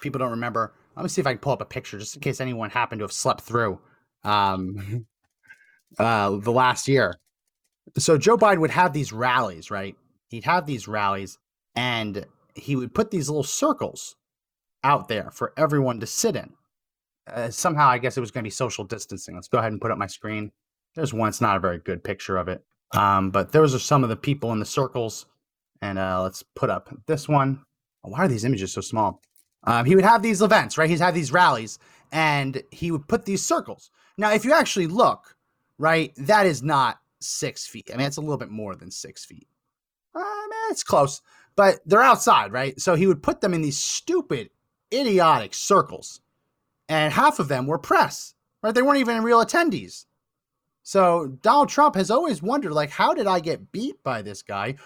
People 0.00 0.18
don't 0.18 0.30
remember. 0.30 0.72
Let 0.96 1.02
me 1.02 1.08
see 1.08 1.20
if 1.20 1.26
I 1.26 1.32
can 1.32 1.38
pull 1.38 1.52
up 1.52 1.62
a 1.62 1.66
picture 1.66 1.98
just 1.98 2.14
in 2.14 2.20
case 2.20 2.40
anyone 2.40 2.70
happened 2.70 3.00
to 3.00 3.04
have 3.04 3.12
slept 3.12 3.42
through 3.42 3.80
um, 4.24 5.06
uh, 5.98 6.36
the 6.36 6.52
last 6.52 6.88
year. 6.88 7.14
So 7.98 8.18
Joe 8.18 8.36
Biden 8.36 8.60
would 8.60 8.70
have 8.70 8.92
these 8.92 9.12
rallies, 9.12 9.70
right? 9.70 9.96
He'd 10.28 10.44
have 10.44 10.66
these 10.66 10.86
rallies 10.86 11.38
and 11.74 12.26
he 12.54 12.76
would 12.76 12.94
put 12.94 13.10
these 13.10 13.28
little 13.28 13.42
circles 13.42 14.16
out 14.84 15.08
there 15.08 15.30
for 15.30 15.52
everyone 15.56 16.00
to 16.00 16.06
sit 16.06 16.36
in. 16.36 16.52
Uh, 17.26 17.50
somehow, 17.50 17.88
I 17.88 17.98
guess 17.98 18.16
it 18.16 18.20
was 18.20 18.30
going 18.30 18.42
to 18.42 18.46
be 18.46 18.50
social 18.50 18.84
distancing. 18.84 19.34
Let's 19.34 19.48
go 19.48 19.58
ahead 19.58 19.72
and 19.72 19.80
put 19.80 19.90
up 19.90 19.98
my 19.98 20.06
screen. 20.06 20.52
There's 20.94 21.14
one. 21.14 21.28
It's 21.28 21.40
not 21.40 21.56
a 21.56 21.60
very 21.60 21.78
good 21.78 22.02
picture 22.02 22.36
of 22.36 22.48
it, 22.48 22.64
um, 22.92 23.30
but 23.30 23.52
those 23.52 23.74
are 23.74 23.78
some 23.78 24.02
of 24.02 24.10
the 24.10 24.16
people 24.16 24.52
in 24.52 24.58
the 24.58 24.66
circles. 24.66 25.26
And 25.82 25.98
uh, 25.98 26.22
let's 26.22 26.42
put 26.42 26.70
up 26.70 26.90
this 27.06 27.28
one. 27.28 27.64
Why 28.02 28.20
are 28.20 28.28
these 28.28 28.44
images 28.44 28.72
so 28.72 28.80
small? 28.80 29.22
Um, 29.64 29.84
he 29.84 29.94
would 29.94 30.04
have 30.04 30.22
these 30.22 30.42
events, 30.42 30.78
right? 30.78 30.88
He'd 30.90 31.00
have 31.00 31.14
these 31.14 31.32
rallies, 31.32 31.78
and 32.12 32.62
he 32.70 32.90
would 32.90 33.08
put 33.08 33.24
these 33.24 33.44
circles. 33.44 33.90
Now, 34.16 34.32
if 34.32 34.44
you 34.44 34.52
actually 34.52 34.86
look, 34.86 35.36
right, 35.78 36.12
that 36.16 36.46
is 36.46 36.62
not 36.62 36.98
six 37.20 37.66
feet. 37.66 37.90
I 37.92 37.96
mean, 37.96 38.06
it's 38.06 38.16
a 38.16 38.22
little 38.22 38.38
bit 38.38 38.50
more 38.50 38.74
than 38.74 38.90
six 38.90 39.24
feet. 39.24 39.46
Uh, 40.14 40.20
man, 40.20 40.70
it's 40.70 40.82
close, 40.82 41.20
but 41.56 41.80
they're 41.86 42.02
outside, 42.02 42.52
right? 42.52 42.78
So 42.80 42.94
he 42.94 43.06
would 43.06 43.22
put 43.22 43.40
them 43.40 43.54
in 43.54 43.62
these 43.62 43.78
stupid, 43.78 44.50
idiotic 44.92 45.54
circles 45.54 46.20
and 46.90 47.12
half 47.12 47.38
of 47.38 47.46
them 47.46 47.68
were 47.68 47.78
press, 47.78 48.34
right? 48.64 48.74
They 48.74 48.82
weren't 48.82 48.98
even 48.98 49.22
real 49.22 49.42
attendees. 49.42 50.06
So 50.82 51.38
Donald 51.42 51.68
Trump 51.68 51.94
has 51.94 52.10
always 52.10 52.42
wondered, 52.42 52.72
like, 52.72 52.90
how 52.90 53.14
did 53.14 53.26
I 53.26 53.40
get 53.40 53.70
beat 53.72 54.02
by 54.02 54.22
this 54.22 54.42
guy? 54.42 54.76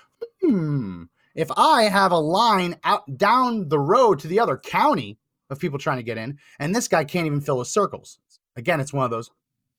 Hmm. 0.43 1.05
If 1.35 1.51
I 1.57 1.85
have 1.85 2.13
a 2.13 2.19
line 2.19 2.77
out 2.85 3.17
down 3.17 3.69
the 3.69 3.79
road 3.79 4.19
to 4.21 4.29
the 4.29 4.39
other 4.41 4.57
county 4.57 5.19
of 5.51 5.59
people 5.59 5.79
trying 5.79 5.99
to 5.99 6.03
get 6.03 6.19
in, 6.19 6.39
and 6.59 6.75
this 6.75 6.89
guy 6.89 7.05
can't 7.05 7.27
even 7.27 7.41
fill 7.41 7.59
his 7.59 7.71
circles. 7.71 8.19
Again, 8.57 8.81
it's 8.81 8.93
one 8.93 9.05
of 9.05 9.11
those 9.11 9.31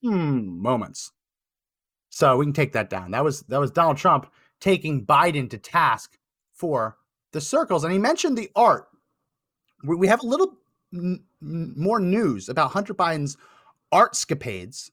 hmm 0.02 0.62
moments. 0.62 1.12
So 2.10 2.38
we 2.38 2.46
can 2.46 2.54
take 2.54 2.74
that 2.74 2.90
down. 2.90 3.12
That 3.12 3.24
was 3.24 3.42
that 3.42 3.60
was 3.60 3.72
Donald 3.72 3.98
Trump 3.98 4.32
taking 4.60 5.06
Biden 5.06 5.50
to 5.50 5.58
task 5.58 6.18
for 6.54 6.98
the 7.32 7.42
circles, 7.42 7.84
and 7.84 7.92
he 7.92 8.00
mentioned 8.00 8.38
the 8.38 8.50
art. 8.56 8.88
We 9.84 9.96
we 9.96 10.08
have 10.08 10.24
a 10.24 10.28
little 10.28 10.58
n- 10.94 11.24
n- 11.42 11.74
more 11.76 12.00
news 12.00 12.50
about 12.50 12.72
Hunter 12.72 12.94
Biden's 12.94 13.38
artscapades 13.94 14.92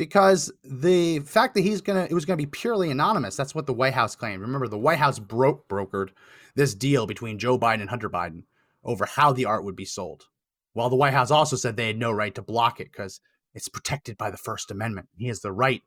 because 0.00 0.50
the 0.64 1.18
fact 1.18 1.52
that 1.52 1.60
he's 1.60 1.82
gonna 1.82 2.06
it 2.08 2.14
was 2.14 2.24
gonna 2.24 2.38
be 2.38 2.46
purely 2.46 2.90
anonymous. 2.90 3.36
That's 3.36 3.54
what 3.54 3.66
the 3.66 3.74
White 3.74 3.92
House 3.92 4.16
claimed. 4.16 4.40
Remember, 4.40 4.66
the 4.66 4.78
White 4.78 4.98
House 4.98 5.18
broke 5.18 5.68
brokered 5.68 6.08
this 6.54 6.74
deal 6.74 7.06
between 7.06 7.38
Joe 7.38 7.58
Biden 7.58 7.82
and 7.82 7.90
Hunter 7.90 8.08
Biden 8.08 8.44
over 8.82 9.04
how 9.04 9.34
the 9.34 9.44
art 9.44 9.62
would 9.62 9.76
be 9.76 9.84
sold. 9.84 10.24
While 10.72 10.88
the 10.88 10.96
White 10.96 11.12
House 11.12 11.30
also 11.30 11.54
said 11.54 11.76
they 11.76 11.88
had 11.88 11.98
no 11.98 12.12
right 12.12 12.34
to 12.34 12.40
block 12.40 12.80
it 12.80 12.90
because 12.90 13.20
it's 13.52 13.68
protected 13.68 14.16
by 14.16 14.30
the 14.30 14.38
First 14.38 14.70
Amendment. 14.70 15.08
He 15.18 15.28
has 15.28 15.40
the 15.40 15.52
right 15.52 15.82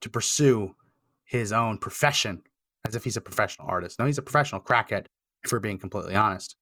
to 0.00 0.08
pursue 0.08 0.74
his 1.26 1.52
own 1.52 1.76
profession 1.76 2.40
as 2.86 2.94
if 2.94 3.04
he's 3.04 3.18
a 3.18 3.20
professional 3.20 3.68
artist. 3.68 3.98
No, 3.98 4.06
he's 4.06 4.16
a 4.16 4.22
professional 4.22 4.62
crackhead, 4.62 5.04
if 5.44 5.52
we're 5.52 5.58
being 5.58 5.78
completely 5.78 6.14
honest. 6.14 6.56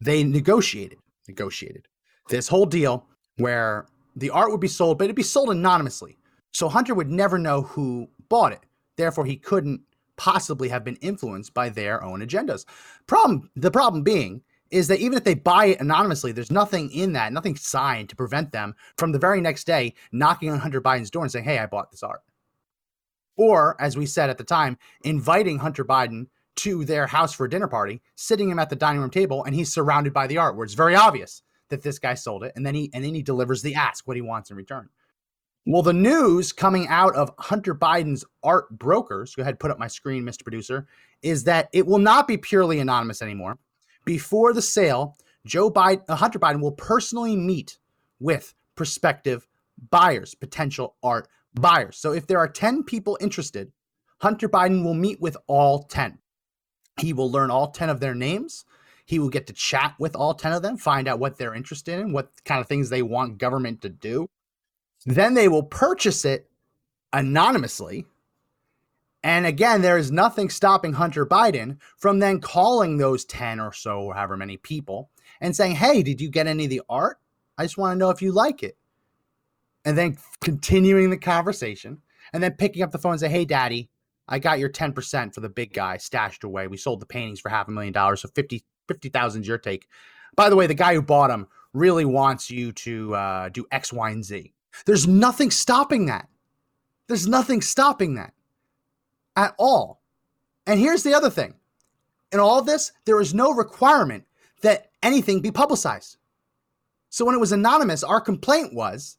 They 0.00 0.24
negotiated, 0.24 0.98
negotiated 1.28 1.88
this 2.30 2.48
whole 2.48 2.64
deal 2.64 3.06
where 3.36 3.84
the 4.16 4.30
art 4.30 4.50
would 4.50 4.60
be 4.60 4.68
sold, 4.68 4.98
but 4.98 5.04
it'd 5.04 5.16
be 5.16 5.22
sold 5.22 5.50
anonymously. 5.50 6.18
So 6.52 6.68
Hunter 6.68 6.94
would 6.94 7.10
never 7.10 7.38
know 7.38 7.62
who 7.62 8.08
bought 8.28 8.52
it. 8.52 8.60
Therefore, 8.96 9.24
he 9.24 9.36
couldn't 9.36 9.80
possibly 10.16 10.68
have 10.68 10.84
been 10.84 10.96
influenced 10.96 11.54
by 11.54 11.68
their 11.68 12.02
own 12.02 12.20
agendas. 12.20 12.64
Problem 13.06 13.50
the 13.56 13.70
problem 13.70 14.02
being 14.02 14.42
is 14.70 14.88
that 14.88 15.00
even 15.00 15.18
if 15.18 15.24
they 15.24 15.34
buy 15.34 15.66
it 15.66 15.80
anonymously, 15.80 16.32
there's 16.32 16.50
nothing 16.50 16.90
in 16.92 17.12
that, 17.12 17.32
nothing 17.32 17.56
signed 17.56 18.08
to 18.08 18.16
prevent 18.16 18.52
them 18.52 18.74
from 18.96 19.12
the 19.12 19.18
very 19.18 19.40
next 19.40 19.66
day 19.66 19.94
knocking 20.12 20.50
on 20.50 20.58
Hunter 20.58 20.80
Biden's 20.80 21.10
door 21.10 21.22
and 21.22 21.32
saying, 21.32 21.44
Hey, 21.44 21.58
I 21.58 21.66
bought 21.66 21.90
this 21.90 22.02
art. 22.02 22.22
Or, 23.36 23.80
as 23.80 23.96
we 23.96 24.06
said 24.06 24.30
at 24.30 24.38
the 24.38 24.44
time, 24.44 24.78
inviting 25.04 25.58
Hunter 25.58 25.84
Biden 25.84 26.26
to 26.56 26.84
their 26.84 27.06
house 27.06 27.32
for 27.32 27.46
a 27.46 27.50
dinner 27.50 27.68
party, 27.68 28.02
sitting 28.14 28.50
him 28.50 28.58
at 28.58 28.70
the 28.70 28.76
dining 28.76 29.00
room 29.00 29.10
table, 29.10 29.44
and 29.44 29.54
he's 29.54 29.72
surrounded 29.72 30.12
by 30.12 30.26
the 30.26 30.38
art, 30.38 30.54
where 30.54 30.64
it's 30.64 30.74
very 30.74 30.94
obvious 30.94 31.42
that 31.72 31.82
this 31.82 31.98
guy 31.98 32.14
sold 32.14 32.44
it, 32.44 32.52
and 32.54 32.64
then 32.64 32.74
he 32.74 32.90
and 32.94 33.04
then 33.04 33.14
he 33.14 33.22
delivers 33.22 33.62
the 33.62 33.74
ask 33.74 34.06
what 34.06 34.16
he 34.16 34.22
wants 34.22 34.50
in 34.50 34.56
return. 34.56 34.88
Well, 35.64 35.82
the 35.82 35.92
news 35.92 36.52
coming 36.52 36.88
out 36.88 37.14
of 37.14 37.30
Hunter 37.38 37.74
Biden's 37.74 38.24
art 38.42 38.68
brokers, 38.70 39.34
go 39.34 39.42
ahead, 39.42 39.60
put 39.60 39.70
up 39.70 39.78
my 39.78 39.86
screen, 39.86 40.24
Mr. 40.24 40.42
Producer, 40.42 40.86
is 41.22 41.44
that 41.44 41.68
it 41.72 41.86
will 41.86 41.98
not 41.98 42.26
be 42.26 42.36
purely 42.36 42.80
anonymous 42.80 43.22
anymore. 43.22 43.58
Before 44.04 44.52
the 44.52 44.62
sale, 44.62 45.16
Joe 45.46 45.70
Biden, 45.70 46.02
uh, 46.08 46.16
Hunter 46.16 46.40
Biden 46.40 46.60
will 46.60 46.72
personally 46.72 47.36
meet 47.36 47.78
with 48.18 48.54
prospective 48.74 49.46
buyers, 49.90 50.34
potential 50.34 50.96
art 51.02 51.28
buyers. 51.54 51.96
So 51.96 52.12
if 52.12 52.26
there 52.26 52.38
are 52.38 52.48
10 52.48 52.82
people 52.82 53.16
interested, 53.20 53.70
Hunter 54.18 54.48
Biden 54.48 54.84
will 54.84 54.94
meet 54.94 55.20
with 55.20 55.36
all 55.46 55.84
10. 55.84 56.18
He 57.00 57.12
will 57.12 57.30
learn 57.30 57.50
all 57.50 57.70
10 57.70 57.88
of 57.88 58.00
their 58.00 58.14
names. 58.14 58.64
He 59.04 59.18
will 59.18 59.28
get 59.28 59.46
to 59.48 59.52
chat 59.52 59.94
with 59.98 60.14
all 60.14 60.34
10 60.34 60.52
of 60.52 60.62
them, 60.62 60.76
find 60.76 61.08
out 61.08 61.18
what 61.18 61.36
they're 61.36 61.54
interested 61.54 61.98
in, 61.98 62.12
what 62.12 62.30
kind 62.44 62.60
of 62.60 62.68
things 62.68 62.88
they 62.88 63.02
want 63.02 63.38
government 63.38 63.82
to 63.82 63.88
do. 63.88 64.28
Then 65.04 65.34
they 65.34 65.48
will 65.48 65.64
purchase 65.64 66.24
it 66.24 66.48
anonymously. 67.12 68.06
And 69.24 69.46
again, 69.46 69.82
there 69.82 69.98
is 69.98 70.10
nothing 70.10 70.50
stopping 70.50 70.94
Hunter 70.94 71.26
Biden 71.26 71.78
from 71.96 72.18
then 72.18 72.40
calling 72.40 72.96
those 72.96 73.24
10 73.24 73.60
or 73.60 73.72
so, 73.72 74.00
or 74.00 74.14
however 74.14 74.36
many 74.36 74.56
people, 74.56 75.10
and 75.40 75.54
saying, 75.54 75.76
Hey, 75.76 76.02
did 76.02 76.20
you 76.20 76.28
get 76.28 76.46
any 76.46 76.64
of 76.64 76.70
the 76.70 76.82
art? 76.88 77.18
I 77.58 77.64
just 77.64 77.78
want 77.78 77.94
to 77.94 77.98
know 77.98 78.10
if 78.10 78.22
you 78.22 78.32
like 78.32 78.62
it. 78.62 78.76
And 79.84 79.98
then 79.98 80.16
continuing 80.40 81.10
the 81.10 81.18
conversation, 81.18 82.02
and 82.32 82.42
then 82.42 82.52
picking 82.52 82.82
up 82.82 82.90
the 82.90 82.98
phone 82.98 83.12
and 83.12 83.20
say, 83.20 83.28
Hey, 83.28 83.44
daddy, 83.44 83.90
I 84.28 84.38
got 84.38 84.58
your 84.58 84.70
10% 84.70 85.34
for 85.34 85.40
the 85.40 85.48
big 85.48 85.72
guy 85.72 85.96
stashed 85.96 86.44
away. 86.44 86.66
We 86.66 86.76
sold 86.76 87.00
the 87.00 87.06
paintings 87.06 87.40
for 87.40 87.48
half 87.48 87.68
a 87.68 87.72
million 87.72 87.92
dollars. 87.92 88.22
So 88.22 88.28
50, 88.34 88.64
50,000 88.92 89.42
is 89.42 89.48
your 89.48 89.58
take. 89.58 89.88
By 90.36 90.50
the 90.50 90.56
way, 90.56 90.66
the 90.66 90.74
guy 90.74 90.94
who 90.94 91.02
bought 91.02 91.28
them 91.28 91.48
really 91.72 92.04
wants 92.04 92.50
you 92.50 92.72
to 92.72 93.14
uh, 93.14 93.48
do 93.48 93.66
X, 93.70 93.92
Y, 93.92 94.10
and 94.10 94.24
Z. 94.24 94.52
There's 94.86 95.06
nothing 95.06 95.50
stopping 95.50 96.06
that. 96.06 96.28
There's 97.08 97.26
nothing 97.26 97.60
stopping 97.60 98.14
that 98.14 98.32
at 99.36 99.54
all. 99.58 100.02
And 100.66 100.78
here's 100.78 101.02
the 101.02 101.14
other 101.14 101.30
thing 101.30 101.54
in 102.30 102.40
all 102.40 102.58
of 102.58 102.66
this, 102.66 102.92
there 103.04 103.20
is 103.20 103.34
no 103.34 103.52
requirement 103.52 104.24
that 104.62 104.90
anything 105.02 105.40
be 105.40 105.50
publicized. 105.50 106.16
So 107.10 107.24
when 107.24 107.34
it 107.34 107.40
was 107.40 107.52
anonymous, 107.52 108.04
our 108.04 108.20
complaint 108.20 108.74
was 108.74 109.18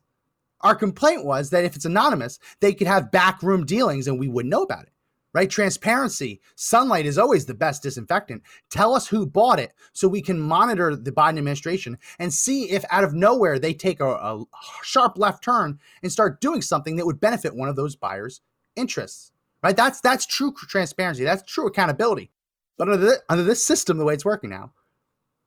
our 0.63 0.75
complaint 0.75 1.25
was 1.25 1.49
that 1.49 1.65
if 1.65 1.75
it's 1.75 1.85
anonymous, 1.85 2.39
they 2.61 2.73
could 2.73 2.87
have 2.87 3.11
backroom 3.11 3.65
dealings 3.65 4.07
and 4.07 4.17
we 4.17 4.29
wouldn't 4.29 4.49
know 4.49 4.63
about 4.63 4.83
it. 4.83 4.92
Right? 5.33 5.49
Transparency. 5.49 6.41
Sunlight 6.55 7.07
is 7.07 7.17
always 7.17 7.45
the 7.45 7.55
best 7.55 7.81
disinfectant. 7.81 8.43
Tell 8.69 8.93
us 8.93 9.07
who 9.07 9.25
bought 9.25 9.59
it 9.59 9.73
so 9.91 10.07
we 10.07 10.21
can 10.21 10.39
monitor 10.39 10.95
the 10.95 11.11
Biden 11.11 11.39
administration 11.39 11.97
and 12.19 12.31
see 12.31 12.69
if 12.69 12.85
out 12.91 13.03
of 13.03 13.15
nowhere 13.15 13.57
they 13.57 13.73
take 13.73 13.99
a, 13.99 14.05
a 14.07 14.43
sharp 14.83 15.17
left 15.17 15.43
turn 15.43 15.79
and 16.03 16.11
start 16.11 16.39
doing 16.39 16.61
something 16.61 16.97
that 16.97 17.05
would 17.07 17.19
benefit 17.19 17.55
one 17.55 17.67
of 17.67 17.75
those 17.75 17.95
buyers' 17.95 18.41
interests 18.75 19.33
right? 19.63 19.75
That's 19.75 20.01
that's 20.01 20.25
true 20.27 20.53
transparency. 20.53 21.23
That's 21.23 21.41
true 21.43 21.67
accountability. 21.67 22.29
But 22.77 22.89
under, 22.89 23.05
the, 23.05 23.23
under 23.29 23.43
this 23.43 23.63
system, 23.63 23.97
the 23.97 24.03
way 24.03 24.13
it's 24.13 24.25
working 24.25 24.49
now, 24.49 24.73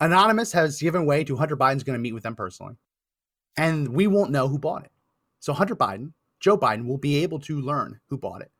Anonymous 0.00 0.52
has 0.52 0.80
given 0.80 1.06
way 1.06 1.24
to 1.24 1.36
Hunter 1.36 1.56
Biden's 1.56 1.82
going 1.82 1.98
to 1.98 2.02
meet 2.02 2.14
with 2.14 2.22
them 2.22 2.36
personally, 2.36 2.76
and 3.56 3.88
we 3.88 4.06
won't 4.06 4.30
know 4.30 4.48
who 4.48 4.58
bought 4.58 4.84
it. 4.84 4.92
So 5.40 5.52
Hunter 5.52 5.76
Biden, 5.76 6.12
Joe 6.40 6.56
Biden, 6.56 6.86
will 6.86 6.98
be 6.98 7.22
able 7.22 7.40
to 7.40 7.60
learn 7.60 8.00
who 8.08 8.16
bought 8.16 8.42
it, 8.42 8.50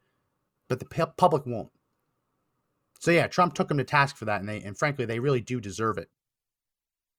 but 0.68 0.80
the 0.80 1.06
public 1.16 1.46
won't. 1.46 1.70
So 2.99 3.11
yeah, 3.11 3.26
Trump 3.26 3.54
took 3.54 3.70
him 3.70 3.78
to 3.78 3.85
task 3.85 4.16
for 4.16 4.25
that, 4.25 4.40
and 4.40 4.49
they 4.49 4.61
and 4.62 4.76
frankly, 4.76 5.04
they 5.04 5.18
really 5.18 5.40
do 5.40 5.61
deserve 5.61 5.99
it. 5.99 6.08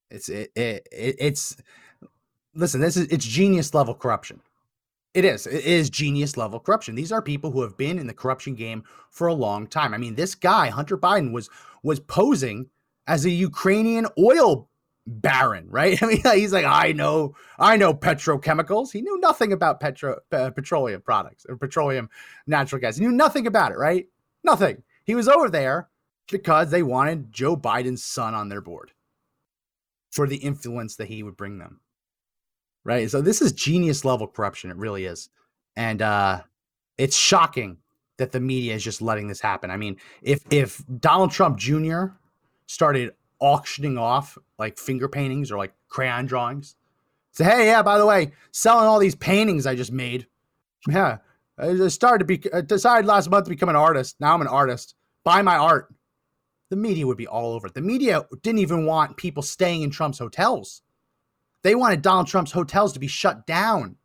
It's 0.10 0.30
it, 0.30 0.51
it, 0.56 0.88
it 0.92 1.16
it's 1.20 1.58
listen, 2.54 2.82
this 2.82 2.98
is 2.98 3.08
it's 3.08 3.25
genius 3.25 3.74
level 3.74 3.94
corruption. 3.94 4.42
It 5.13 5.25
is. 5.25 5.48
It 5.48 5.66
is 5.66 5.89
genius 5.89 6.38
level 6.38 6.60
corruption. 6.60 6.96
These 6.96 7.12
are 7.12 7.22
people 7.22 7.51
who 7.51 7.62
have 7.62 7.77
been 7.77 7.98
in 7.98 8.08
the 8.08 8.13
corruption 8.13 8.56
game 8.56 8.84
for 9.10 9.27
a 9.27 9.34
long 9.34 9.66
time. 9.66 9.94
I 9.94 9.98
mean, 9.98 10.16
this 10.16 10.36
guy, 10.36 10.70
Hunter 10.70 10.98
Biden, 10.98 11.32
was 11.32 11.50
was 11.84 12.00
posing 12.00 12.70
as 13.08 13.25
a 13.25 13.30
Ukrainian 13.30 14.08
oil 14.20 14.70
baron, 15.08 15.68
right? 15.70 16.02
I 16.04 16.06
mean, 16.06 16.22
he's 16.36 16.54
like, 16.54 16.66
I 16.66 16.92
know, 16.92 17.36
I 17.58 17.78
know 17.78 17.94
petrochemicals. 17.94 18.92
He 18.92 19.02
knew 19.02 19.20
nothing 19.20 19.54
about 19.54 19.80
petro 19.80 20.20
uh, 20.32 20.52
petroleum 20.52 21.02
products 21.02 21.46
or 21.48 21.58
petroleum 21.58 22.10
natural 22.46 22.80
gas. 22.80 22.98
He 22.98 23.06
knew 23.06 23.12
nothing 23.12 23.48
about 23.48 23.72
it, 23.72 23.78
right? 23.78 24.08
Nothing. 24.44 24.84
He 25.06 25.16
was 25.16 25.28
over 25.28 25.50
there 25.50 25.90
because 26.30 26.70
they 26.70 26.84
wanted 26.84 27.32
Joe 27.32 27.56
Biden's 27.58 28.04
son 28.04 28.36
on 28.36 28.50
their 28.50 28.62
board 28.62 28.92
for 30.12 30.28
the 30.28 30.38
influence 30.38 30.98
that 30.98 31.08
he 31.08 31.24
would 31.24 31.38
bring 31.38 31.58
them 31.58 31.80
right? 32.88 33.12
So 33.12 33.22
this 33.22 33.42
is 33.42 33.52
genius 33.52 34.06
level 34.06 34.28
corruption. 34.28 34.72
It 34.72 34.78
really 34.78 35.06
is, 35.06 35.30
and 35.76 36.02
uh, 36.02 36.42
it's 36.98 37.16
shocking 37.16 37.78
that 38.18 38.32
the 38.32 38.40
media 38.40 38.74
is 38.74 38.84
just 38.84 39.02
letting 39.02 39.28
this 39.28 39.42
happen. 39.42 39.70
I 39.70 39.78
mean, 39.78 39.98
if 40.24 40.42
if 40.50 40.82
Donald 41.00 41.32
Trump 41.32 41.60
Jr. 41.60 42.06
started 42.66 43.12
auctioning 43.39 43.98
off 43.98 44.38
like 44.58 44.77
finger 44.77 45.08
paintings 45.08 45.51
or 45.51 45.58
like 45.58 45.74
crayon 45.89 46.25
drawings, 46.25 46.75
say, 47.32 47.44
hey, 47.44 47.65
yeah, 47.67 47.82
by 47.82 47.98
the 47.98 48.06
way, 48.06 48.32
selling 48.51 48.86
all 48.86 49.00
these 49.00 49.15
paintings 49.15 49.65
I 49.65 49.75
just 49.75 49.91
made. 49.91 50.27
Yeah, 50.88 51.17
I 51.58 51.88
started 51.88 52.20
to 52.20 52.25
be 52.25 52.53
I 52.53 52.62
decided 52.62 53.08
last 53.08 53.29
month 53.29 53.46
to 53.46 53.50
become 53.50 53.70
an 53.70 53.75
artist. 53.75 54.15
Now 54.20 54.34
I'm 54.34 54.41
an 54.41 54.48
artist. 54.48 54.96
Buy 55.24 55.41
my 55.41 55.58
art. 55.58 55.94
The 56.70 56.75
media 56.75 57.08
would 57.08 57.17
be 57.17 57.27
all 57.27 57.53
over 57.53 57.67
it. 57.67 57.74
The 57.74 57.82
media 57.82 58.25
didn't 58.41 58.60
even 58.60 58.86
want 58.86 59.17
people 59.17 59.44
staying 59.44 59.82
in 59.82 59.89
Trump's 59.89 60.20
hotels. 60.20 60.82
They 61.63 61.75
wanted 61.75 62.01
Donald 62.01 62.27
Trump's 62.27 62.51
hotels 62.51 62.94
to 62.94 63.00
be 63.00 63.08
shut 63.08 63.48
down 63.48 63.96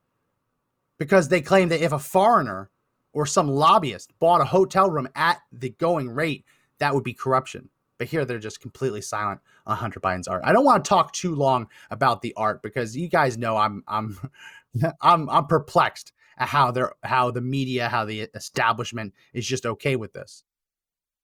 because 0.98 1.28
they 1.28 1.40
claimed 1.40 1.70
that 1.72 1.82
if 1.82 1.92
a 1.92 1.98
foreigner 1.98 2.70
or 3.12 3.26
some 3.26 3.48
lobbyist 3.48 4.16
bought 4.18 4.40
a 4.40 4.44
hotel 4.44 4.90
room 4.90 5.08
at 5.14 5.38
the 5.52 5.70
going 5.70 6.08
rate, 6.08 6.44
that 6.78 6.94
would 6.94 7.04
be 7.04 7.12
corruption. 7.12 7.68
But 8.02 8.09
here 8.09 8.25
they're 8.25 8.40
just 8.40 8.61
completely 8.61 9.00
silent 9.00 9.40
on 9.64 9.76
Hunter 9.76 10.00
Biden's 10.00 10.26
art. 10.26 10.42
I 10.44 10.52
don't 10.52 10.64
want 10.64 10.85
to 10.85 10.88
talk 10.88 11.12
too 11.12 11.37
long 11.37 11.68
about 11.88 12.21
the 12.21 12.35
art 12.37 12.61
because 12.61 12.97
you 12.97 13.09
guys 13.09 13.38
know 13.38 13.56
I'm 13.56 13.85
I'm 13.87 14.18
I'm 15.00 15.30
I'm 15.30 15.47
perplexed 15.47 16.12
at 16.37 16.49
how 16.49 16.73
they're 16.73 16.94
how 17.04 17.30
the 17.30 17.40
media, 17.40 17.88
how 17.88 18.04
the 18.04 18.23
establishment 18.35 19.14
is 19.32 19.47
just 19.47 19.66
okay 19.66 19.94
with 19.94 20.14
this. 20.14 20.42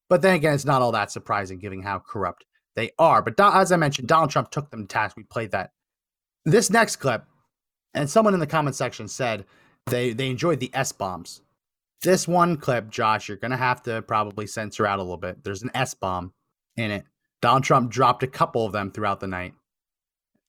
But 0.09 0.23
then 0.23 0.37
again, 0.37 0.55
it's 0.55 0.65
not 0.65 0.81
all 0.81 0.93
that 0.93 1.11
surprising 1.11 1.59
given 1.59 1.83
how 1.83 1.99
corrupt 1.99 2.45
they 2.77 2.93
are. 2.97 3.23
But 3.23 3.41
as 3.41 3.73
I 3.73 3.77
mentioned, 3.77 4.07
Donald 4.07 4.31
Trump 4.31 4.53
took 4.53 4.71
them 4.71 4.83
to 4.83 4.87
task. 4.87 5.17
We 5.17 5.25
played 5.25 5.51
that 5.51 5.73
This 6.45 6.71
next 6.71 6.97
clip, 6.97 7.25
and 7.93 8.09
someone 8.09 8.35
in 8.35 8.41
the 8.41 8.47
comment 8.47 8.77
section 8.77 9.09
said 9.09 9.47
they 9.87 10.13
they 10.13 10.31
enjoyed 10.31 10.61
the 10.61 10.71
S 10.75 10.93
bombs. 10.93 11.43
This 12.03 12.29
one 12.29 12.57
clip, 12.57 12.89
Josh, 12.89 13.27
you're 13.27 13.37
gonna 13.37 13.57
have 13.57 13.83
to 13.83 14.01
probably 14.03 14.47
censor 14.47 14.87
out 14.87 15.01
a 15.01 15.03
little 15.03 15.17
bit. 15.17 15.43
There's 15.43 15.65
an 15.65 15.73
S 15.75 15.93
bomb 15.95 16.35
in 16.79 16.91
it. 16.91 17.05
Donald 17.41 17.65
Trump 17.65 17.91
dropped 17.91 18.23
a 18.23 18.29
couple 18.29 18.65
of 18.65 18.73
them 18.73 18.91
throughout 18.91 19.21
the 19.21 19.27
night, 19.27 19.55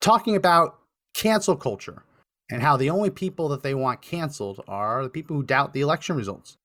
talking 0.02 0.36
about 0.36 0.80
cancel 1.14 1.56
culture 1.56 2.04
and 2.50 2.62
how 2.62 2.78
the 2.78 2.90
only 2.90 3.10
people 3.10 3.50
that 3.50 3.62
they 3.62 3.76
want 3.76 4.02
canceled 4.02 4.64
are 4.68 5.04
the 5.04 5.10
people 5.10 5.36
who 5.36 5.44
doubt 5.44 5.74
the 5.74 5.82
election 5.82 6.16
results. 6.16 6.58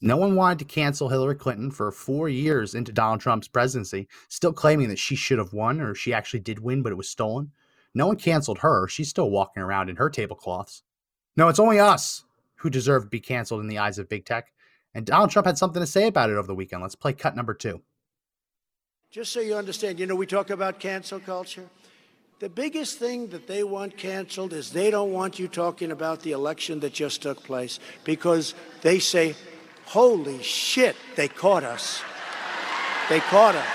No 0.00 0.16
one 0.16 0.34
wanted 0.34 0.60
to 0.60 0.64
cancel 0.64 1.10
Hillary 1.10 1.34
Clinton 1.34 1.70
for 1.70 1.92
four 1.92 2.30
years 2.30 2.74
into 2.74 2.90
Donald 2.90 3.20
Trump's 3.20 3.48
presidency, 3.48 4.08
still 4.28 4.52
claiming 4.52 4.88
that 4.88 4.98
she 4.98 5.14
should 5.14 5.38
have 5.38 5.52
won 5.52 5.80
or 5.80 5.94
she 5.94 6.14
actually 6.14 6.40
did 6.40 6.58
win, 6.58 6.82
but 6.82 6.92
it 6.92 6.96
was 6.96 7.08
stolen. 7.08 7.50
No 7.94 8.06
one 8.06 8.16
canceled 8.16 8.60
her. 8.60 8.88
She's 8.88 9.10
still 9.10 9.30
walking 9.30 9.62
around 9.62 9.90
in 9.90 9.96
her 9.96 10.08
tablecloths. 10.08 10.82
No, 11.36 11.48
it's 11.48 11.58
only 11.58 11.78
us 11.78 12.24
who 12.56 12.70
deserve 12.70 13.04
to 13.04 13.08
be 13.08 13.20
canceled 13.20 13.60
in 13.60 13.66
the 13.66 13.78
eyes 13.78 13.98
of 13.98 14.08
big 14.08 14.24
tech. 14.24 14.52
And 14.94 15.04
Donald 15.04 15.30
Trump 15.30 15.46
had 15.46 15.58
something 15.58 15.80
to 15.80 15.86
say 15.86 16.06
about 16.06 16.30
it 16.30 16.36
over 16.36 16.46
the 16.46 16.54
weekend. 16.54 16.82
Let's 16.82 16.94
play 16.94 17.12
cut 17.12 17.36
number 17.36 17.52
two. 17.52 17.82
Just 19.10 19.32
so 19.32 19.40
you 19.40 19.56
understand, 19.56 19.98
you 19.98 20.06
know, 20.06 20.14
we 20.14 20.24
talk 20.24 20.50
about 20.50 20.78
cancel 20.78 21.18
culture. 21.18 21.68
The 22.38 22.48
biggest 22.48 22.96
thing 22.98 23.26
that 23.30 23.48
they 23.48 23.64
want 23.64 23.96
canceled 23.96 24.52
is 24.52 24.70
they 24.70 24.88
don't 24.88 25.12
want 25.12 25.36
you 25.36 25.48
talking 25.48 25.90
about 25.90 26.22
the 26.22 26.30
election 26.30 26.78
that 26.80 26.92
just 26.92 27.20
took 27.20 27.42
place 27.42 27.80
because 28.04 28.54
they 28.82 29.00
say, 29.00 29.34
holy 29.86 30.40
shit, 30.44 30.94
they 31.16 31.26
caught 31.26 31.64
us. 31.64 32.02
They 33.08 33.18
caught 33.18 33.56
us. 33.56 33.66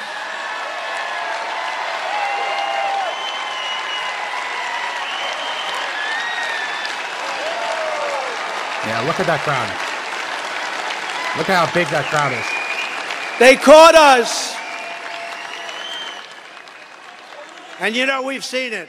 Yeah, 8.88 9.04
look 9.06 9.20
at 9.20 9.28
that 9.28 9.42
crowd. 9.44 9.68
Look 11.38 11.50
at 11.50 11.68
how 11.68 11.74
big 11.74 11.88
that 11.90 12.06
crowd 12.06 12.32
is. 12.32 12.46
They 13.38 13.58
caught 13.58 13.96
us. 13.96 14.65
And 17.78 17.94
you 17.94 18.06
know, 18.06 18.22
we've 18.22 18.46
seen 18.46 18.72
it. 18.72 18.88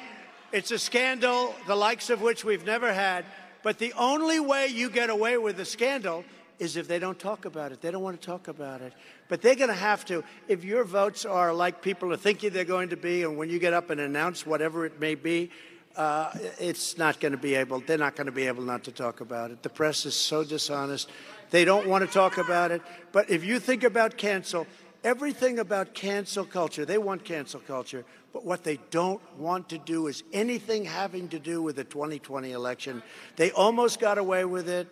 It's 0.52 0.70
a 0.70 0.78
scandal, 0.78 1.56
the 1.66 1.74
likes 1.74 2.08
of 2.08 2.22
which 2.22 2.44
we've 2.44 2.64
never 2.64 2.92
had. 2.92 3.24
But 3.64 3.78
the 3.78 3.92
only 3.94 4.38
way 4.38 4.68
you 4.68 4.90
get 4.90 5.10
away 5.10 5.38
with 5.38 5.58
a 5.58 5.64
scandal 5.64 6.24
is 6.60 6.76
if 6.76 6.86
they 6.86 7.00
don't 7.00 7.18
talk 7.18 7.46
about 7.46 7.72
it. 7.72 7.80
They 7.80 7.90
don't 7.90 8.02
want 8.02 8.20
to 8.20 8.24
talk 8.24 8.46
about 8.46 8.82
it. 8.82 8.92
But 9.28 9.42
they're 9.42 9.56
going 9.56 9.70
to 9.70 9.74
have 9.74 10.04
to. 10.04 10.22
If 10.46 10.62
your 10.62 10.84
votes 10.84 11.24
are 11.24 11.52
like 11.52 11.82
people 11.82 12.12
are 12.12 12.16
thinking 12.16 12.50
they're 12.50 12.64
going 12.64 12.90
to 12.90 12.96
be, 12.96 13.24
and 13.24 13.36
when 13.36 13.50
you 13.50 13.58
get 13.58 13.72
up 13.72 13.90
and 13.90 14.00
announce 14.00 14.46
whatever 14.46 14.86
it 14.86 15.00
may 15.00 15.16
be, 15.16 15.50
uh, 15.96 16.30
it's 16.60 16.96
not 16.96 17.18
going 17.18 17.32
to 17.32 17.38
be 17.38 17.56
able, 17.56 17.80
they're 17.80 17.98
not 17.98 18.14
going 18.14 18.26
to 18.26 18.32
be 18.32 18.46
able 18.46 18.62
not 18.62 18.84
to 18.84 18.92
talk 18.92 19.20
about 19.20 19.50
it. 19.50 19.64
The 19.64 19.68
press 19.68 20.06
is 20.06 20.14
so 20.14 20.44
dishonest. 20.44 21.10
They 21.50 21.64
don't 21.64 21.88
want 21.88 22.06
to 22.06 22.10
talk 22.10 22.38
about 22.38 22.70
it. 22.70 22.82
But 23.10 23.30
if 23.30 23.44
you 23.44 23.58
think 23.58 23.82
about 23.82 24.16
cancel, 24.16 24.66
everything 25.06 25.60
about 25.60 25.94
cancel 25.94 26.44
culture, 26.44 26.84
they 26.84 26.98
want 26.98 27.24
cancel 27.24 27.60
culture. 27.60 28.04
But 28.32 28.44
what 28.44 28.64
they 28.64 28.78
don't 28.90 29.22
want 29.38 29.68
to 29.68 29.78
do 29.78 30.08
is 30.08 30.24
anything 30.32 30.84
having 30.84 31.28
to 31.28 31.38
do 31.38 31.62
with 31.62 31.76
the 31.76 31.84
2020 31.84 32.50
election. 32.50 33.02
They 33.36 33.52
almost 33.52 34.00
got 34.00 34.18
away 34.18 34.44
with 34.44 34.68
it. 34.68 34.88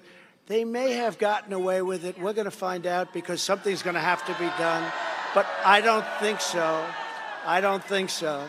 They 0.47 0.64
may 0.64 0.92
have 0.92 1.18
gotten 1.18 1.52
away 1.52 1.83
with 1.83 2.04
it. 2.04 2.16
We're 2.18 2.33
going 2.33 2.44
to 2.44 2.52
find 2.52 2.87
out 2.87 3.12
because 3.12 3.42
something's 3.42 3.83
going 3.83 3.94
to 3.94 4.00
have 4.00 4.25
to 4.26 4.33
be 4.35 4.47
done. 4.56 4.90
But 5.35 5.47
I 5.64 5.80
don't 5.80 6.06
think 6.21 6.40
so. 6.40 6.87
I 7.44 7.61
don't 7.61 7.83
think 7.83 8.09
so. 8.09 8.49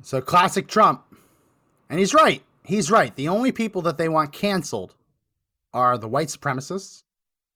So 0.00 0.22
classic 0.22 0.66
Trump. 0.66 1.04
And 1.90 1.98
he's 1.98 2.14
right. 2.14 2.42
He's 2.64 2.90
right. 2.90 3.14
The 3.14 3.28
only 3.28 3.52
people 3.52 3.82
that 3.82 3.98
they 3.98 4.08
want 4.08 4.32
canceled 4.32 4.94
are 5.74 5.98
the 5.98 6.08
white 6.08 6.28
supremacists. 6.28 7.02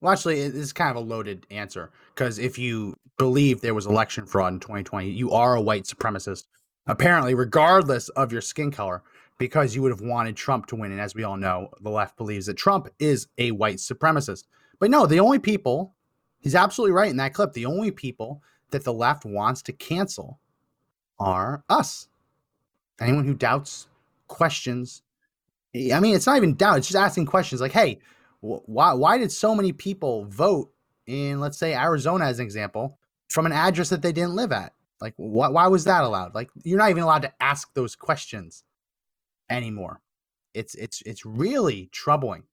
Well, 0.00 0.12
actually, 0.12 0.40
it 0.40 0.54
is 0.54 0.72
kind 0.72 0.90
of 0.90 0.96
a 0.96 1.06
loaded 1.06 1.46
answer 1.50 1.90
because 2.14 2.38
if 2.38 2.58
you 2.58 2.96
believe 3.18 3.60
there 3.60 3.74
was 3.74 3.86
election 3.86 4.26
fraud 4.26 4.52
in 4.52 4.60
2020, 4.60 5.08
you 5.08 5.30
are 5.32 5.56
a 5.56 5.60
white 5.60 5.84
supremacist, 5.84 6.44
apparently, 6.86 7.34
regardless 7.34 8.08
of 8.10 8.30
your 8.30 8.42
skin 8.42 8.70
color, 8.70 9.02
because 9.38 9.74
you 9.74 9.82
would 9.82 9.92
have 9.92 10.02
wanted 10.02 10.36
Trump 10.36 10.66
to 10.66 10.76
win. 10.76 10.92
And 10.92 11.00
as 11.00 11.14
we 11.14 11.24
all 11.24 11.36
know, 11.36 11.70
the 11.80 11.90
left 11.90 12.16
believes 12.16 12.46
that 12.46 12.54
Trump 12.54 12.88
is 12.98 13.26
a 13.38 13.50
white 13.52 13.76
supremacist. 13.76 14.44
But 14.78 14.90
no, 14.90 15.06
the 15.06 15.20
only 15.20 15.38
people, 15.38 15.94
he's 16.40 16.54
absolutely 16.54 16.92
right 16.92 17.10
in 17.10 17.16
that 17.16 17.34
clip, 17.34 17.52
the 17.52 17.66
only 17.66 17.90
people 17.90 18.42
that 18.70 18.84
the 18.84 18.92
left 18.92 19.24
wants 19.24 19.62
to 19.62 19.72
cancel 19.72 20.38
are 21.18 21.64
us. 21.68 22.08
Anyone 23.00 23.24
who 23.24 23.34
doubts, 23.34 23.88
questions. 24.28 25.02
I 25.74 26.00
mean, 26.00 26.14
it's 26.14 26.26
not 26.26 26.36
even 26.36 26.54
doubt, 26.54 26.78
it's 26.78 26.88
just 26.88 26.96
asking 26.96 27.26
questions 27.26 27.60
like, 27.60 27.72
hey, 27.72 27.98
why 28.66 28.92
why 28.92 29.18
did 29.18 29.32
so 29.32 29.54
many 29.54 29.72
people 29.72 30.24
vote 30.26 30.70
in 31.06 31.40
let's 31.40 31.58
say 31.58 31.74
Arizona 31.74 32.26
as 32.26 32.38
an 32.38 32.44
example 32.44 32.98
from 33.28 33.46
an 33.46 33.52
address 33.52 33.90
that 33.90 34.02
they 34.02 34.12
didn't 34.12 34.36
live 34.36 34.52
at? 34.52 34.72
Like 35.00 35.14
why 35.16 35.48
why 35.48 35.66
was 35.68 35.84
that 35.84 36.04
allowed? 36.04 36.34
Like 36.34 36.50
you're 36.62 36.78
not 36.78 36.90
even 36.90 37.02
allowed 37.02 37.22
to 37.22 37.42
ask 37.42 37.72
those 37.74 37.96
questions 37.96 38.64
anymore. 39.50 40.00
It's 40.54 40.74
it's 40.74 41.02
it's 41.02 41.26
really 41.26 41.88
troubling. 41.92 42.44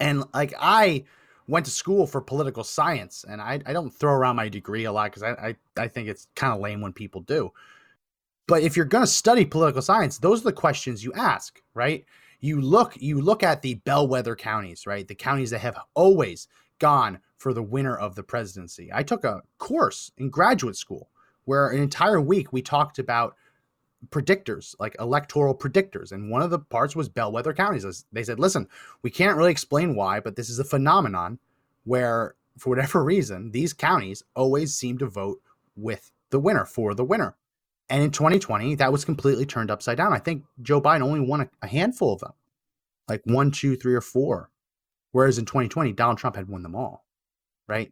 And 0.00 0.24
like 0.32 0.54
I 0.58 1.04
went 1.48 1.64
to 1.64 1.72
school 1.72 2.06
for 2.06 2.20
political 2.20 2.62
science 2.62 3.24
and 3.28 3.40
I, 3.40 3.60
I 3.66 3.72
don't 3.72 3.90
throw 3.90 4.12
around 4.12 4.36
my 4.36 4.48
degree 4.48 4.84
a 4.84 4.92
lot 4.92 5.10
because 5.10 5.22
I, 5.22 5.30
I, 5.30 5.56
I 5.76 5.88
think 5.88 6.08
it's 6.08 6.28
kind 6.36 6.52
of 6.52 6.60
lame 6.60 6.82
when 6.82 6.92
people 6.92 7.22
do. 7.22 7.52
But 8.46 8.62
if 8.62 8.76
you're 8.76 8.86
going 8.86 9.04
to 9.04 9.10
study 9.10 9.44
political 9.44 9.82
science, 9.82 10.18
those 10.18 10.42
are 10.42 10.44
the 10.44 10.52
questions 10.52 11.02
you 11.02 11.12
ask, 11.14 11.60
right? 11.74 12.04
You 12.40 12.60
look 12.60 12.94
you 12.96 13.20
look 13.20 13.42
at 13.42 13.62
the 13.62 13.74
bellwether 13.74 14.36
counties, 14.36 14.86
right? 14.86 15.06
The 15.06 15.14
counties 15.14 15.50
that 15.50 15.60
have 15.60 15.78
always 15.94 16.48
gone 16.78 17.18
for 17.36 17.52
the 17.52 17.62
winner 17.62 17.96
of 17.96 18.14
the 18.14 18.22
presidency. 18.22 18.90
I 18.92 19.02
took 19.02 19.24
a 19.24 19.42
course 19.58 20.10
in 20.18 20.30
graduate 20.30 20.76
school 20.76 21.08
where 21.44 21.68
an 21.68 21.80
entire 21.80 22.20
week 22.20 22.52
we 22.52 22.62
talked 22.62 22.98
about 22.98 23.34
predictors, 24.10 24.74
like 24.78 24.96
electoral 25.00 25.54
predictors. 25.54 26.12
And 26.12 26.30
one 26.30 26.42
of 26.42 26.50
the 26.50 26.58
parts 26.58 26.94
was 26.94 27.08
bellwether 27.08 27.52
counties. 27.52 28.04
They 28.12 28.22
said, 28.22 28.38
listen, 28.38 28.68
we 29.02 29.10
can't 29.10 29.36
really 29.36 29.50
explain 29.50 29.94
why, 29.94 30.20
but 30.20 30.36
this 30.36 30.50
is 30.50 30.58
a 30.58 30.64
phenomenon 30.64 31.38
where, 31.84 32.34
for 32.58 32.70
whatever 32.70 33.02
reason, 33.04 33.50
these 33.50 33.72
counties 33.72 34.22
always 34.34 34.74
seem 34.74 34.98
to 34.98 35.06
vote 35.06 35.40
with 35.76 36.12
the 36.30 36.38
winner, 36.38 36.64
for 36.64 36.94
the 36.94 37.04
winner. 37.04 37.36
And 37.90 38.02
in 38.02 38.10
2020, 38.10 38.74
that 38.76 38.92
was 38.92 39.04
completely 39.04 39.46
turned 39.46 39.70
upside 39.70 39.96
down. 39.96 40.12
I 40.12 40.18
think 40.18 40.44
Joe 40.60 40.80
Biden 40.80 41.02
only 41.02 41.20
won 41.20 41.42
a, 41.42 41.48
a 41.62 41.66
handful 41.66 42.12
of 42.12 42.20
them, 42.20 42.32
like 43.08 43.22
one, 43.24 43.50
two, 43.50 43.76
three, 43.76 43.94
or 43.94 44.00
four. 44.00 44.50
Whereas 45.12 45.38
in 45.38 45.46
2020, 45.46 45.92
Donald 45.92 46.18
Trump 46.18 46.36
had 46.36 46.48
won 46.48 46.62
them 46.62 46.74
all, 46.74 47.06
right? 47.66 47.90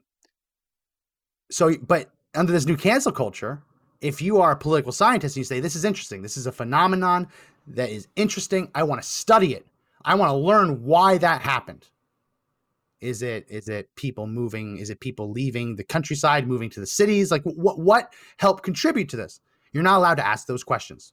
So, 1.51 1.75
but 1.79 2.11
under 2.35 2.53
this 2.53 2.67
new 2.67 2.77
cancel 2.77 3.13
culture, 3.13 3.63
if 4.03 4.21
you 4.21 4.41
are 4.41 4.53
a 4.53 4.57
political 4.57 4.93
scientist 4.93 5.37
and 5.37 5.41
you 5.41 5.45
say, 5.45 5.61
this 5.61 5.77
is 5.77 5.85
interesting, 5.85 6.21
this 6.21 6.37
is 6.37 6.47
a 6.47 6.53
phenomenon 6.53 7.29
that 7.69 7.89
is 7.89 8.07
interesting, 8.17 8.71
I 8.75 8.83
want 8.83 9.03
to 9.03 9.09
study 9.09 9.55
it. 9.55 9.67
I 10.05 10.15
want 10.15 10.31
to 10.31 10.37
learn 10.37 10.85
why 10.85 11.19
that 11.19 11.43
happened. 11.43 11.89
Is 13.01 13.23
it 13.23 13.47
is 13.51 13.69
it 13.69 13.95
people 13.95 14.27
moving? 14.27 14.79
Is 14.79 14.89
it 14.89 15.01
people 15.01 15.31
leaving 15.31 15.77
the 15.77 15.85
countryside, 15.85 16.47
moving 16.47 16.71
to 16.71 16.81
the 16.81 16.87
cities? 16.87 17.31
Like 17.31 17.43
what 17.43 17.79
what 17.79 18.15
helped 18.39 18.63
contribute 18.63 19.09
to 19.11 19.17
this? 19.17 19.41
You're 19.73 19.83
not 19.83 19.99
allowed 19.99 20.17
to 20.17 20.27
ask 20.27 20.47
those 20.47 20.65
questions. 20.65 21.13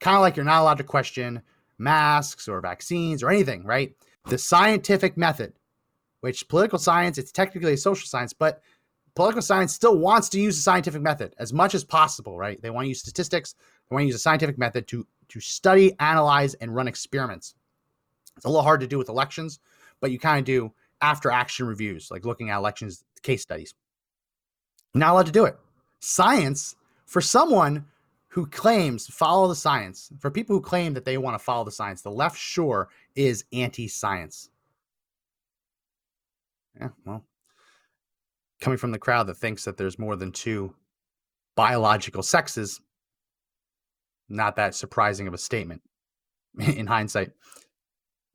Kind 0.00 0.16
of 0.16 0.22
like 0.22 0.36
you're 0.36 0.44
not 0.44 0.62
allowed 0.62 0.78
to 0.78 0.84
question 0.84 1.42
masks 1.78 2.48
or 2.48 2.60
vaccines 2.60 3.22
or 3.22 3.30
anything, 3.30 3.64
right? 3.64 3.94
The 4.28 4.38
scientific 4.38 5.16
method, 5.16 5.52
which 6.20 6.48
political 6.48 6.78
science, 6.78 7.18
it's 7.18 7.32
technically 7.32 7.74
a 7.74 7.76
social 7.76 8.06
science, 8.06 8.32
but 8.32 8.62
political 9.14 9.42
science 9.42 9.74
still 9.74 9.98
wants 9.98 10.28
to 10.30 10.40
use 10.40 10.56
the 10.56 10.62
scientific 10.62 11.02
method 11.02 11.34
as 11.38 11.52
much 11.52 11.74
as 11.74 11.84
possible, 11.84 12.38
right? 12.38 12.60
They 12.60 12.70
want 12.70 12.84
to 12.84 12.88
use 12.88 13.00
statistics, 13.00 13.54
they 13.88 13.94
want 13.94 14.02
to 14.02 14.06
use 14.06 14.16
a 14.16 14.20
scientific 14.20 14.58
method 14.58 14.86
to 14.88 15.06
to 15.28 15.40
study, 15.40 15.94
analyze, 16.00 16.54
and 16.54 16.74
run 16.74 16.86
experiments. 16.86 17.54
It's 18.36 18.44
a 18.44 18.48
little 18.48 18.62
hard 18.62 18.80
to 18.80 18.86
do 18.86 18.98
with 18.98 19.08
elections, 19.08 19.58
but 20.00 20.10
you 20.10 20.18
kind 20.18 20.38
of 20.38 20.44
do 20.44 20.72
after 21.00 21.30
action 21.30 21.66
reviews, 21.66 22.10
like 22.10 22.24
looking 22.24 22.50
at 22.50 22.58
elections 22.58 23.04
case 23.22 23.42
studies. 23.42 23.74
not 24.94 25.12
allowed 25.12 25.26
to 25.26 25.32
do 25.32 25.44
it. 25.44 25.56
Science 26.00 26.76
for 27.06 27.20
someone 27.20 27.84
who 28.28 28.46
claims 28.46 29.06
follow 29.06 29.46
the 29.46 29.54
science, 29.54 30.10
for 30.18 30.30
people 30.30 30.56
who 30.56 30.60
claim 30.60 30.92
that 30.94 31.04
they 31.04 31.18
want 31.18 31.38
to 31.38 31.44
follow 31.44 31.64
the 31.64 31.70
science, 31.70 32.02
the 32.02 32.10
left 32.10 32.36
sure 32.36 32.88
is 33.14 33.44
anti-science. 33.52 34.50
Yeah, 36.80 36.88
well, 37.04 37.24
coming 38.60 38.76
from 38.76 38.90
the 38.90 38.98
crowd 38.98 39.28
that 39.28 39.36
thinks 39.36 39.64
that 39.64 39.76
there's 39.76 39.98
more 39.98 40.16
than 40.16 40.32
two 40.32 40.74
biological 41.54 42.22
sexes, 42.22 42.80
not 44.28 44.56
that 44.56 44.74
surprising 44.74 45.28
of 45.28 45.34
a 45.34 45.38
statement 45.38 45.82
in 46.58 46.86
hindsight. 46.86 47.30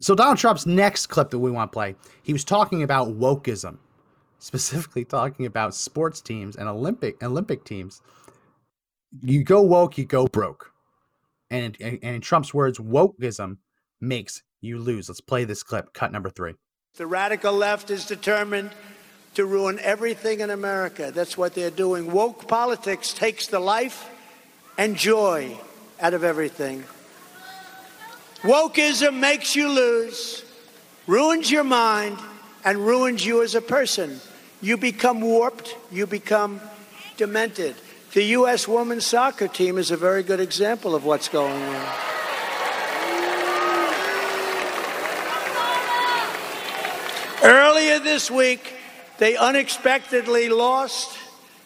So 0.02 0.16
Donald 0.16 0.38
Trump's 0.38 0.66
next 0.66 1.08
clip 1.08 1.30
that 1.32 1.40
we 1.40 1.52
want 1.52 1.72
to 1.72 1.76
play, 1.76 1.96
he 2.24 2.32
was 2.32 2.46
talking 2.46 2.84
about 2.84 3.10
wokeism, 3.20 3.80
specifically 4.40 5.04
talking 5.04 5.46
about 5.46 5.76
sports 5.76 6.22
teams 6.22 6.56
and 6.56 6.70
Olympic 6.70 7.22
Olympic 7.22 7.66
teams 7.66 8.02
you 9.22 9.44
go 9.44 9.62
woke, 9.62 9.98
you 9.98 10.06
go 10.06 10.28
broke. 10.28 10.72
And, 11.50 11.76
and, 11.80 11.98
in 11.98 12.22
Trump's 12.22 12.54
words, 12.54 12.80
wokeism 12.80 13.58
makes 14.00 14.44
you 14.62 14.78
lose. 14.78 15.10
Let's 15.10 15.22
play 15.22 15.46
this 15.46 15.64
clip, 15.64 15.94
cut 15.94 16.12
number 16.12 16.30
three. 16.30 16.54
The 16.96 17.08
radical 17.08 17.54
left 17.54 17.90
is 17.90 18.06
determined 18.06 18.72
to 19.36 19.46
ruin 19.46 19.80
everything 19.82 20.42
in 20.42 20.50
America. 20.50 21.12
That's 21.14 21.38
what 21.38 21.54
they're 21.54 21.72
doing. 21.72 22.12
Woke 22.12 22.48
politics 22.48 23.14
takes 23.14 23.48
the 23.48 23.60
life 23.60 24.10
and 24.78 24.96
joy 24.96 25.58
out 26.00 26.14
of 26.14 26.24
everything. 26.24 26.84
Wokeism 28.42 29.20
makes 29.20 29.56
you 29.56 29.70
lose, 29.70 30.44
ruins 31.08 31.52
your 31.52 31.64
mind, 31.64 32.18
and 32.64 32.78
ruins 32.78 33.26
you 33.26 33.44
as 33.44 33.56
a 33.56 33.62
person. 33.62 34.20
You 34.62 34.78
become 34.78 35.22
warped, 35.22 35.76
you 35.92 36.08
become 36.08 36.62
demented. 37.18 37.76
The 38.12 38.24
U.S. 38.24 38.68
women's 38.68 39.06
soccer 39.06 39.48
team 39.48 39.78
is 39.78 39.92
a 39.92 39.98
very 39.98 40.24
good 40.24 40.40
example 40.40 40.96
of 40.96 41.06
what's 41.06 41.30
going 41.30 41.62
on. 41.62 41.86
Earlier 47.44 48.00
this 48.00 48.32
week, 48.32 48.74
they 49.20 49.38
unexpectedly 49.38 50.50
lost 50.50 51.16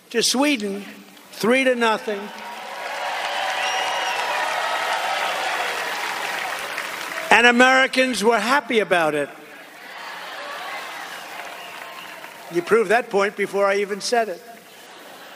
to 0.10 0.22
Sweden 0.22 0.84
three 1.32 1.64
to 1.64 1.76
nothing. 1.76 2.20
And 7.32 7.48
Americans 7.48 8.22
were 8.22 8.40
happy 8.40 8.80
about 8.80 9.16
it. 9.16 9.30
You 12.52 12.62
proved 12.62 12.92
that 12.92 13.10
point 13.10 13.38
before 13.38 13.66
I 13.66 13.78
even 13.78 14.02
said 14.02 14.28
it. 14.28 14.42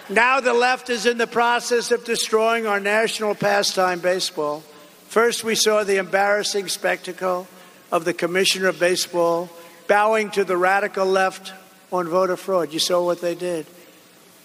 Now 0.10 0.40
the 0.40 0.54
left 0.54 0.90
is 0.90 1.06
in 1.06 1.18
the 1.18 1.28
process 1.28 1.92
of 1.92 2.06
destroying 2.06 2.66
our 2.66 2.80
national 2.80 3.36
pastime, 3.36 4.00
baseball. 4.00 4.64
First, 5.10 5.44
we 5.44 5.56
saw 5.56 5.84
the 5.84 5.98
embarrassing 5.98 6.70
spectacle 6.70 7.48
of 7.92 8.06
the 8.06 8.14
commissioner 8.14 8.70
of 8.70 8.80
baseball 8.80 9.50
bowing 9.88 10.32
to 10.32 10.44
the 10.44 10.58
radical 10.58 11.06
left 11.06 11.54
on 11.92 12.08
voter 12.08 12.38
fraud. 12.38 12.74
You 12.74 12.80
saw 12.80 13.04
what 13.04 13.22
they 13.22 13.36
did. 13.36 13.66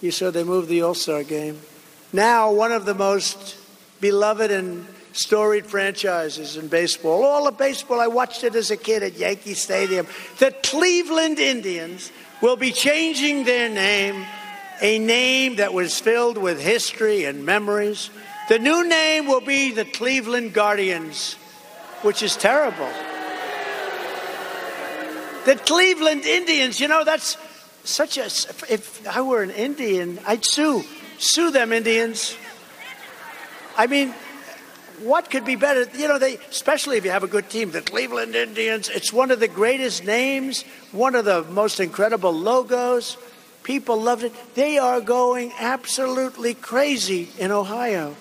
You 0.01 0.11
saw 0.11 0.31
they 0.31 0.43
moved 0.43 0.67
the 0.67 0.81
All 0.81 0.93
Star 0.93 1.23
game. 1.23 1.59
Now, 2.11 2.51
one 2.51 2.71
of 2.71 2.85
the 2.85 2.93
most 2.93 3.57
beloved 4.01 4.51
and 4.51 4.85
storied 5.13 5.65
franchises 5.65 6.57
in 6.57 6.67
baseball, 6.67 7.23
all 7.23 7.47
of 7.47 7.57
baseball, 7.57 8.01
I 8.01 8.07
watched 8.07 8.43
it 8.43 8.55
as 8.55 8.69
a 8.71 8.77
kid 8.77 9.01
at 9.01 9.17
Yankee 9.17 9.53
Stadium. 9.53 10.07
The 10.39 10.51
Cleveland 10.63 11.39
Indians 11.39 12.11
will 12.41 12.57
be 12.57 12.71
changing 12.71 13.45
their 13.45 13.69
name, 13.69 14.25
a 14.83 14.99
name 14.99 15.55
that 15.55 15.73
was 15.73 15.97
filled 15.97 16.37
with 16.37 16.61
history 16.61 17.23
and 17.23 17.45
memories. 17.45 18.09
The 18.49 18.59
new 18.59 18.87
name 18.87 19.27
will 19.27 19.41
be 19.41 19.71
the 19.71 19.85
Cleveland 19.85 20.53
Guardians, 20.53 21.35
which 22.01 22.21
is 22.21 22.35
terrible. 22.35 22.89
The 25.45 25.55
Cleveland 25.55 26.25
Indians, 26.25 26.81
you 26.81 26.89
know, 26.89 27.05
that's 27.05 27.37
such 27.85 28.17
a. 28.17 28.25
If 28.25 29.07
I 29.07 29.21
were 29.21 29.41
an 29.41 29.51
Indian, 29.51 30.19
I'd 30.27 30.43
sue. 30.45 30.83
Sue 31.17 31.51
them, 31.51 31.71
Indians. 31.71 32.35
I 33.77 33.87
mean, 33.87 34.13
what 35.01 35.29
could 35.29 35.45
be 35.45 35.55
better? 35.55 35.85
You 35.97 36.09
know, 36.09 36.19
they, 36.19 36.35
especially 36.49 36.97
if 36.97 37.05
you 37.05 37.11
have 37.11 37.23
a 37.23 37.27
good 37.27 37.49
team, 37.49 37.71
the 37.71 37.81
Cleveland 37.81 38.35
Indians, 38.35 38.89
it's 38.89 39.13
one 39.13 39.31
of 39.31 39.39
the 39.39 39.47
greatest 39.47 40.03
names, 40.03 40.63
one 40.91 41.15
of 41.15 41.23
the 41.23 41.43
most 41.43 41.79
incredible 41.79 42.33
logos. 42.33 43.17
People 43.63 44.01
loved 44.01 44.23
it. 44.23 44.55
They 44.55 44.77
are 44.77 45.01
going 45.01 45.51
absolutely 45.59 46.53
crazy 46.53 47.29
in 47.39 47.51
Ohio 47.51 48.15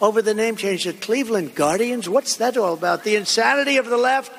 over 0.00 0.22
the 0.22 0.34
name 0.34 0.56
change. 0.56 0.84
The 0.84 0.92
Cleveland 0.92 1.54
Guardians? 1.54 2.08
What's 2.08 2.36
that 2.36 2.56
all 2.56 2.74
about? 2.74 3.04
The 3.04 3.16
insanity 3.16 3.76
of 3.76 3.86
the 3.86 3.96
left 3.96 4.32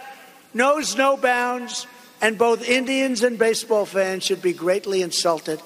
knows 0.53 0.95
no 0.95 1.17
bounds 1.17 1.87
and 2.21 2.37
both 2.37 2.67
Indians 2.67 3.23
and 3.23 3.37
baseball 3.37 3.85
fans 3.85 4.23
should 4.23 4.41
be 4.41 4.53
greatly 4.53 5.01
insulted. 5.01 5.61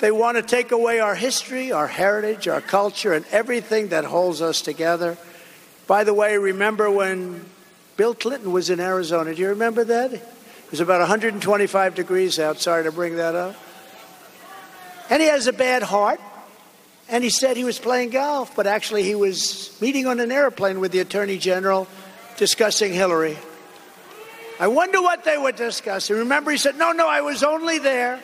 They 0.00 0.10
want 0.10 0.36
to 0.36 0.42
take 0.42 0.72
away 0.72 0.98
our 0.98 1.14
history, 1.14 1.72
our 1.72 1.86
heritage, 1.86 2.48
our 2.48 2.60
culture, 2.60 3.12
and 3.12 3.24
everything 3.30 3.88
that 3.88 4.04
holds 4.04 4.42
us 4.42 4.60
together. 4.60 5.16
By 5.86 6.04
the 6.04 6.12
way, 6.12 6.36
remember 6.36 6.90
when 6.90 7.44
Bill 7.96 8.14
Clinton 8.14 8.52
was 8.52 8.70
in 8.70 8.80
Arizona? 8.80 9.34
Do 9.34 9.40
you 9.40 9.48
remember 9.48 9.84
that? 9.84 10.12
It 10.12 10.70
was 10.70 10.80
about 10.80 11.00
125 11.00 11.94
degrees 11.94 12.38
out. 12.38 12.60
Sorry 12.60 12.82
to 12.84 12.92
bring 12.92 13.16
that 13.16 13.34
up. 13.34 13.54
And 15.14 15.22
he 15.22 15.28
has 15.28 15.46
a 15.46 15.52
bad 15.52 15.84
heart. 15.84 16.18
And 17.08 17.22
he 17.22 17.30
said 17.30 17.56
he 17.56 17.62
was 17.62 17.78
playing 17.78 18.10
golf, 18.10 18.56
but 18.56 18.66
actually 18.66 19.04
he 19.04 19.14
was 19.14 19.80
meeting 19.80 20.08
on 20.08 20.18
an 20.18 20.32
airplane 20.32 20.80
with 20.80 20.90
the 20.90 20.98
Attorney 20.98 21.38
General 21.38 21.86
discussing 22.36 22.92
Hillary. 22.92 23.38
I 24.58 24.66
wonder 24.66 25.00
what 25.00 25.22
they 25.22 25.38
were 25.38 25.52
discussing. 25.52 26.16
Remember, 26.16 26.50
he 26.50 26.56
said, 26.56 26.76
No, 26.76 26.90
no, 26.90 27.06
I 27.08 27.20
was 27.20 27.44
only 27.44 27.78
there. 27.78 28.20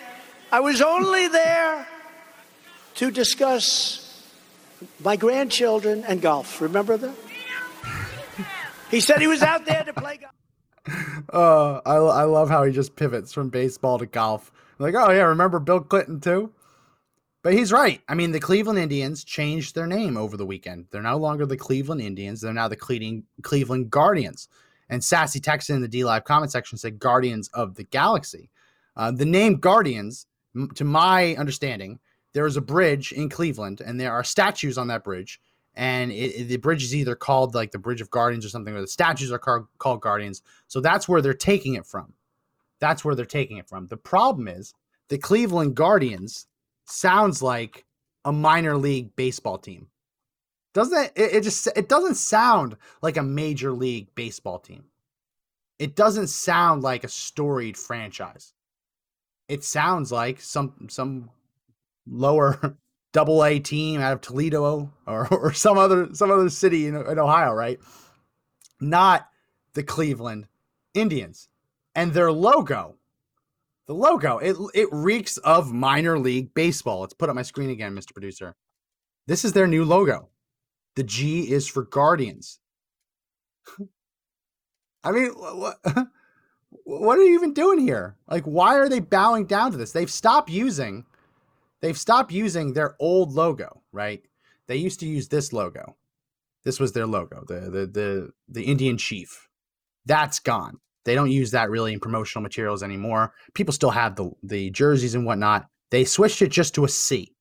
I 0.50 0.58
was 0.58 0.82
only 0.82 1.28
there 1.28 1.86
to 2.96 3.12
discuss 3.12 4.28
my 4.98 5.14
grandchildren 5.14 6.02
and 6.08 6.20
golf. 6.20 6.60
Remember 6.60 6.96
that? 6.96 7.14
He 8.90 8.98
said 8.98 9.20
he 9.20 9.28
was 9.28 9.42
out 9.42 9.64
there 9.64 9.84
to 9.84 9.92
play 9.92 10.18
golf. 10.18 11.28
Uh, 11.32 11.80
I, 11.86 12.22
I 12.22 12.24
love 12.24 12.48
how 12.48 12.64
he 12.64 12.72
just 12.72 12.96
pivots 12.96 13.32
from 13.32 13.48
baseball 13.48 14.00
to 14.00 14.06
golf. 14.06 14.50
Like, 14.80 14.96
oh, 14.96 15.12
yeah, 15.12 15.22
remember 15.22 15.60
Bill 15.60 15.78
Clinton 15.78 16.20
too? 16.20 16.50
But 17.42 17.54
he's 17.54 17.72
right. 17.72 18.02
I 18.08 18.14
mean, 18.14 18.32
the 18.32 18.40
Cleveland 18.40 18.78
Indians 18.78 19.24
changed 19.24 19.74
their 19.74 19.86
name 19.86 20.16
over 20.16 20.36
the 20.36 20.44
weekend. 20.44 20.86
They're 20.90 21.00
no 21.00 21.16
longer 21.16 21.46
the 21.46 21.56
Cleveland 21.56 22.02
Indians, 22.02 22.40
they're 22.40 22.52
now 22.52 22.68
the 22.68 23.22
Cleveland 23.42 23.90
Guardians. 23.90 24.48
And 24.90 25.02
Sassy 25.02 25.40
Texan 25.40 25.76
in 25.76 25.82
the 25.82 25.88
DLive 25.88 26.24
comment 26.24 26.52
section 26.52 26.76
said 26.76 26.98
Guardians 26.98 27.48
of 27.54 27.76
the 27.76 27.84
Galaxy. 27.84 28.50
Uh, 28.96 29.12
the 29.12 29.24
name 29.24 29.56
Guardians, 29.56 30.26
to 30.74 30.84
my 30.84 31.36
understanding, 31.36 32.00
there 32.32 32.46
is 32.46 32.56
a 32.56 32.60
bridge 32.60 33.12
in 33.12 33.28
Cleveland 33.28 33.80
and 33.80 33.98
there 33.98 34.12
are 34.12 34.24
statues 34.24 34.76
on 34.76 34.88
that 34.88 35.04
bridge. 35.04 35.40
And 35.74 36.10
it, 36.10 36.34
it, 36.34 36.44
the 36.48 36.56
bridge 36.56 36.82
is 36.82 36.94
either 36.94 37.14
called 37.14 37.54
like 37.54 37.70
the 37.70 37.78
Bridge 37.78 38.00
of 38.00 38.10
Guardians 38.10 38.44
or 38.44 38.48
something, 38.48 38.74
or 38.74 38.80
the 38.80 38.88
statues 38.88 39.30
are 39.30 39.38
called, 39.38 39.66
called 39.78 40.00
Guardians. 40.00 40.42
So 40.66 40.80
that's 40.80 41.08
where 41.08 41.22
they're 41.22 41.32
taking 41.32 41.74
it 41.74 41.86
from. 41.86 42.12
That's 42.80 43.04
where 43.04 43.14
they're 43.14 43.24
taking 43.24 43.58
it 43.58 43.68
from. 43.68 43.86
The 43.86 43.96
problem 43.96 44.48
is 44.48 44.74
the 45.08 45.18
Cleveland 45.18 45.76
Guardians 45.76 46.46
sounds 46.90 47.42
like 47.42 47.84
a 48.24 48.32
minor 48.32 48.76
league 48.76 49.14
baseball 49.16 49.58
team. 49.58 49.88
Doesn't 50.72 51.12
it, 51.16 51.34
it, 51.34 51.40
just 51.42 51.66
it 51.76 51.88
doesn't 51.88 52.14
sound 52.14 52.76
like 53.02 53.16
a 53.16 53.22
major 53.22 53.72
league 53.72 54.14
baseball 54.14 54.58
team. 54.58 54.84
It 55.78 55.96
doesn't 55.96 56.28
sound 56.28 56.82
like 56.82 57.04
a 57.04 57.08
storied 57.08 57.76
franchise. 57.76 58.52
It 59.48 59.64
sounds 59.64 60.12
like 60.12 60.40
some 60.40 60.86
some 60.88 61.30
lower 62.06 62.76
double 63.12 63.44
A 63.44 63.58
team 63.58 64.00
out 64.00 64.12
of 64.12 64.20
Toledo 64.20 64.92
or, 65.06 65.26
or 65.34 65.52
some 65.52 65.76
other 65.76 66.14
some 66.14 66.30
other 66.30 66.50
city 66.50 66.86
in, 66.86 66.94
in 66.94 67.18
Ohio, 67.18 67.52
right? 67.52 67.80
Not 68.80 69.28
the 69.74 69.82
Cleveland 69.82 70.46
Indians. 70.94 71.48
And 71.94 72.12
their 72.12 72.30
logo, 72.30 72.96
the 73.90 73.96
logo, 73.96 74.38
it 74.38 74.56
it 74.72 74.88
reeks 74.92 75.36
of 75.38 75.72
minor 75.72 76.16
league 76.16 76.54
baseball. 76.54 77.00
Let's 77.00 77.12
put 77.12 77.28
up 77.28 77.34
my 77.34 77.42
screen 77.42 77.70
again, 77.70 77.92
Mr. 77.92 78.12
Producer. 78.12 78.54
This 79.26 79.44
is 79.44 79.52
their 79.52 79.66
new 79.66 79.84
logo. 79.84 80.28
The 80.94 81.02
G 81.02 81.50
is 81.50 81.66
for 81.66 81.82
Guardians. 81.82 82.60
I 85.02 85.10
mean, 85.10 85.30
what, 85.30 85.80
what 86.84 87.18
are 87.18 87.22
you 87.22 87.34
even 87.34 87.52
doing 87.52 87.80
here? 87.80 88.14
Like, 88.28 88.44
why 88.44 88.76
are 88.76 88.88
they 88.88 89.00
bowing 89.00 89.46
down 89.46 89.72
to 89.72 89.76
this? 89.76 89.90
They've 89.90 90.08
stopped 90.08 90.50
using, 90.50 91.04
they've 91.80 91.98
stopped 91.98 92.30
using 92.30 92.74
their 92.74 92.94
old 93.00 93.32
logo, 93.32 93.82
right? 93.90 94.22
They 94.68 94.76
used 94.76 95.00
to 95.00 95.06
use 95.08 95.26
this 95.26 95.52
logo. 95.52 95.96
This 96.62 96.78
was 96.78 96.92
their 96.92 97.08
logo, 97.08 97.42
the 97.44 97.62
the 97.62 97.86
the 97.88 98.30
the 98.48 98.62
Indian 98.62 98.98
chief. 98.98 99.48
That's 100.06 100.38
gone. 100.38 100.78
They 101.04 101.14
don't 101.14 101.30
use 101.30 101.50
that 101.52 101.70
really 101.70 101.92
in 101.92 102.00
promotional 102.00 102.42
materials 102.42 102.82
anymore. 102.82 103.32
People 103.54 103.72
still 103.72 103.90
have 103.90 104.16
the 104.16 104.30
the 104.42 104.70
jerseys 104.70 105.14
and 105.14 105.24
whatnot. 105.24 105.68
They 105.90 106.04
switched 106.04 106.42
it 106.42 106.48
just 106.48 106.74
to 106.74 106.84
a 106.84 106.88
C. 106.88 107.34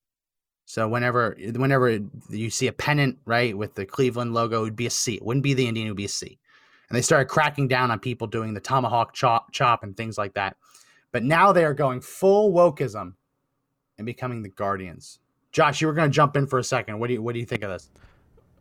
So 0.66 0.88
whenever 0.88 1.36
whenever 1.56 2.00
you 2.30 2.50
see 2.50 2.68
a 2.68 2.74
pennant, 2.74 3.18
right, 3.26 3.58
with 3.58 3.76
the 3.76 3.86
Cleveland 3.86 4.34
logo, 4.34 4.60
it 4.60 4.64
would 4.64 4.76
be 4.76 4.86
a 4.86 4.92
C. 4.92 5.16
It 5.16 5.26
wouldn't 5.26 5.44
be 5.44 5.54
the 5.54 5.68
Indian, 5.68 5.88
it 5.88 5.90
would 5.92 5.98
be 5.98 6.06
a 6.06 6.10
C. 6.10 6.40
And 6.90 6.98
they 6.98 7.02
started 7.02 7.26
cracking 7.26 7.68
down 7.68 7.92
on 7.92 8.00
people 8.00 8.28
doing 8.28 8.54
the 8.54 8.60
tomahawk 8.60 9.14
chop, 9.14 9.52
chop 9.52 9.84
and 9.84 9.96
things 9.96 10.18
like 10.18 10.34
that. 10.34 10.58
But 11.12 11.24
now 11.24 11.52
they 11.52 11.66
are 11.66 11.74
going 11.74 12.02
full 12.02 12.52
wokeism 12.54 13.14
and 13.98 14.06
becoming 14.06 14.42
the 14.42 14.50
Guardians. 14.50 15.20
Josh, 15.52 15.82
you 15.82 15.88
were 15.88 15.94
going 15.94 16.10
to 16.10 16.16
jump 16.16 16.38
in 16.38 16.48
for 16.48 16.60
a 16.60 16.64
second. 16.64 17.00
What 17.00 17.08
do 17.08 17.14
you 17.14 17.22
what 17.22 17.34
do 17.34 17.40
you 17.40 17.46
think 17.46 17.64
of 17.64 17.72
this? 17.72 17.90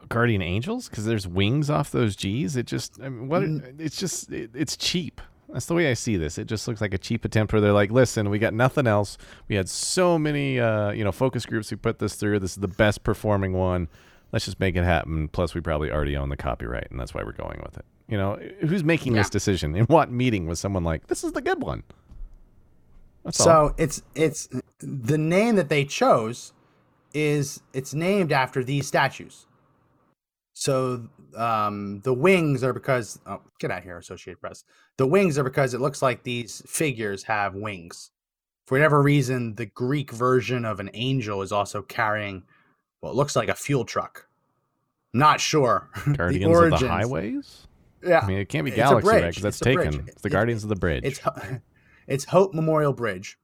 Guardian 0.09 0.43
Angels 0.43 0.89
because 0.89 1.05
there's 1.05 1.27
wings 1.27 1.71
off 1.71 1.91
those 1.91 2.17
G's. 2.17 2.57
It 2.57 2.67
just 2.67 3.01
I 3.03 3.09
mean, 3.09 3.29
what 3.29 3.43
mm. 3.43 3.81
it's 3.81 3.97
just 3.97 4.31
it, 4.33 4.51
it's 4.55 4.77
cheap. 4.77 5.21
That's 5.51 5.67
the 5.67 5.75
way 5.75 5.91
I 5.91 5.95
see 5.95 6.17
this. 6.17 6.37
It 6.37 6.47
just 6.47 6.69
looks 6.69 6.81
like 6.81 6.93
a 6.93 6.99
cheap 6.99 7.25
attempt 7.25 7.53
where 7.53 7.63
they're 7.63 7.73
like, 7.73 7.91
listen, 7.91 8.29
we 8.29 8.39
got 8.39 8.53
nothing 8.53 8.87
else. 8.87 9.17
We 9.49 9.57
had 9.57 9.67
so 9.67 10.19
many, 10.19 10.61
uh, 10.61 10.91
you 10.91 11.03
know, 11.03 11.13
focus 11.13 11.47
groups 11.47 11.71
who 11.71 11.79
put 11.79 12.01
this 12.01 12.17
through. 12.17 12.41
This 12.41 12.51
is 12.51 12.59
the 12.59 12.69
best 12.69 13.03
performing 13.03 13.55
one. 13.55 13.89
let's 14.31 14.45
just 14.45 14.61
make 14.61 14.77
it 14.77 14.85
happen. 14.85 15.29
Plus, 15.29 15.55
we 15.55 15.63
probably 15.63 15.91
already 15.91 16.19
own 16.19 16.29
the 16.29 16.37
copyright, 16.37 16.91
and 16.91 17.01
that's 17.01 17.15
why 17.15 17.23
we're 17.23 17.33
going 17.33 17.61
with 17.65 17.79
it. 17.79 17.85
You 18.09 18.19
know, 18.19 18.39
who's 18.61 18.85
making 18.85 19.15
this 19.15 19.31
decision? 19.31 19.75
In 19.75 19.87
what 19.87 20.11
meeting 20.11 20.47
was 20.47 20.61
someone 20.61 20.85
like, 20.85 21.07
"This 21.07 21.25
is 21.25 21.33
the 21.33 21.43
good 21.43 21.63
one"? 21.63 21.83
That's 23.25 23.41
all. 23.41 23.47
So 23.47 23.75
it's 23.79 24.03
it's 24.15 24.49
the 24.81 25.19
name 25.19 25.57
that 25.57 25.69
they 25.69 25.85
chose 25.85 26.53
is 27.15 27.63
it's 27.73 27.95
named 27.95 28.33
after 28.33 28.63
these 28.63 28.87
statues. 28.87 29.47
So 30.59 31.09
um, 31.37 32.01
the 32.03 32.13
wings 32.13 32.65
are 32.65 32.73
because 32.73 33.21
oh, 33.27 33.41
get 33.61 33.71
out 33.71 33.85
here, 33.85 33.97
Associated 33.97 34.41
Press. 34.41 34.65
The 34.97 35.07
wings 35.07 35.39
are 35.39 35.45
because 35.45 35.73
it 35.73 35.81
looks 35.81 36.03
like 36.03 36.25
these 36.25 36.65
figures 36.67 37.23
have 37.23 37.55
wings. 37.55 38.11
For 38.67 38.75
whatever 38.75 39.01
reason, 39.01 39.55
the 39.55 39.67
Greek 39.67 40.11
version 40.11 40.65
of 40.65 40.81
an 40.81 40.91
angel 40.95 41.43
is 41.43 41.53
also 41.53 41.81
carrying 41.83 42.43
what 42.99 43.15
looks 43.15 43.37
like 43.37 43.49
a 43.49 43.55
fuel 43.55 43.85
truck. 43.85 44.27
Not 45.13 45.41
sure. 45.41 45.91
The 46.07 46.17
Guardians 46.17 46.59
of 46.59 46.81
the 46.81 46.89
Highways. 46.89 47.69
Yeah, 48.03 48.21
I 48.25 48.27
mean, 48.27 48.39
it 48.39 48.49
can't 48.49 48.65
be 48.65 48.73
Galaxy, 48.73 49.09
right? 49.09 49.29
Because 49.29 49.43
that's 49.45 49.61
It's 49.63 49.65
taken. 49.65 50.09
It's 50.09 50.23
the 50.23 50.31
Guardians 50.31 50.65
of 50.65 50.71
the 50.71 50.77
Bridge. 50.77 51.05
it's 51.05 51.21
it's 52.09 52.25
Hope 52.25 52.53
Memorial 52.53 52.93
Bridge, 52.93 53.39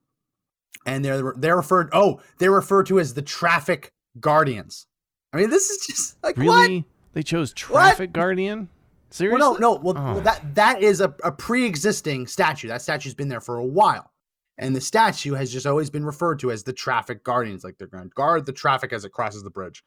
and 0.84 1.04
they're 1.04 1.32
they're 1.36 1.56
referred 1.56 1.90
oh 1.92 2.20
they're 2.38 2.50
referred 2.50 2.86
to 2.86 2.98
as 2.98 3.14
the 3.14 3.22
Traffic 3.22 3.92
Guardians. 4.18 4.88
I 5.32 5.36
mean, 5.36 5.50
this 5.50 5.70
is 5.70 5.86
just 5.86 6.16
like 6.24 6.36
what? 6.38 6.84
They 7.14 7.22
chose 7.22 7.52
Traffic 7.52 8.12
Guardian. 8.12 8.68
Seriously? 9.10 9.40
Well, 9.40 9.54
no, 9.58 9.74
no. 9.74 9.80
Well, 9.80 9.94
Oh. 9.96 10.12
well, 10.14 10.20
that 10.22 10.54
that 10.56 10.82
is 10.82 11.00
a, 11.00 11.14
a 11.22 11.30
pre-existing 11.32 12.26
statue. 12.26 12.68
That 12.68 12.82
statue's 12.82 13.14
been 13.14 13.28
there 13.28 13.40
for 13.40 13.56
a 13.58 13.64
while, 13.64 14.10
and 14.58 14.74
the 14.74 14.80
statue 14.80 15.34
has 15.34 15.52
just 15.52 15.66
always 15.66 15.88
been 15.90 16.04
referred 16.04 16.40
to 16.40 16.50
as 16.50 16.64
the 16.64 16.72
Traffic 16.72 17.22
Guardians. 17.24 17.62
Like 17.64 17.78
they're 17.78 17.86
going 17.86 18.02
to 18.04 18.10
guard 18.10 18.44
the 18.44 18.52
traffic 18.52 18.92
as 18.92 19.04
it 19.04 19.12
crosses 19.12 19.42
the 19.44 19.50
bridge, 19.50 19.84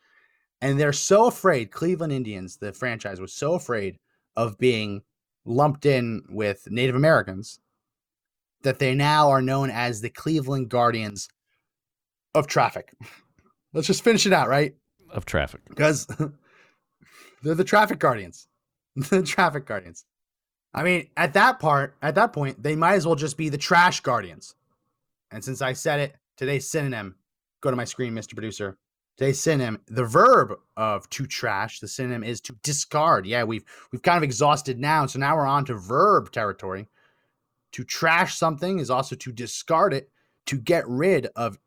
and 0.61 0.79
they're 0.79 0.93
so 0.93 1.27
afraid. 1.27 1.71
Cleveland 1.71 2.13
Indians, 2.13 2.55
the 2.57 2.71
franchise, 2.71 3.19
was 3.19 3.33
so 3.33 3.53
afraid 3.53 3.97
of 4.37 4.57
being 4.57 5.01
lumped 5.45 5.85
in 5.85 6.23
with 6.29 6.69
Native 6.71 6.95
Americans 6.95 7.59
that 8.61 8.79
they 8.79 8.95
now 8.95 9.29
are 9.29 9.41
known 9.41 9.69
as 9.69 9.99
the 10.01 10.09
Cleveland 10.09 10.69
Guardians 10.69 11.27
of 12.33 12.47
Traffic. 12.47 12.93
Let's 13.73 13.87
just 13.87 14.03
finish 14.03 14.25
it 14.25 14.33
out, 14.33 14.47
right? 14.47 14.73
of 15.09 15.25
traffic. 15.25 15.61
because 15.69 16.05
they're 17.43 17.55
the 17.55 17.63
traffic 17.63 17.99
guardians. 17.99 18.47
the 18.95 19.23
traffic 19.23 19.65
guardians. 19.65 20.05
I 20.73 20.83
mean, 20.83 21.07
at 21.17 21.33
that 21.33 21.59
part, 21.59 21.95
at 22.01 22.15
that 22.15 22.33
point, 22.33 22.61
they 22.61 22.75
might 22.75 22.95
as 22.95 23.05
well 23.05 23.15
just 23.15 23.37
be 23.37 23.49
the 23.49 23.57
trash 23.57 24.01
guardians. 24.01 24.55
And 25.31 25.43
since 25.43 25.61
I 25.61 25.73
said 25.73 25.99
it, 25.99 26.15
today's 26.35 26.69
synonym, 26.69 27.15
go 27.61 27.69
to 27.69 27.75
my 27.75 27.85
screen, 27.85 28.13
Mr. 28.13 28.33
Producer. 28.33 28.77
Today's 29.17 29.41
synonym, 29.41 29.79
the 29.87 30.03
verb 30.03 30.53
of 30.75 31.09
to 31.09 31.25
trash, 31.25 31.79
the 31.79 31.87
synonym 31.87 32.23
is 32.23 32.39
to 32.41 32.53
discard. 32.61 33.25
Yeah, 33.25 33.43
we've 33.43 33.65
we've 33.91 34.03
kind 34.03 34.17
of 34.17 34.23
exhausted 34.23 34.79
noun, 34.79 35.07
so 35.07 35.17
now 35.17 35.35
we're 35.35 35.47
on 35.47 35.65
to 35.65 35.73
verb 35.73 36.31
territory. 36.31 36.87
To 37.71 37.83
trash 37.83 38.37
something 38.37 38.77
is 38.77 38.91
also 38.91 39.15
to 39.15 39.31
discard 39.31 39.93
it, 39.93 40.11
to 40.45 40.57
get 40.57 40.87
rid 40.87 41.27
of, 41.35 41.57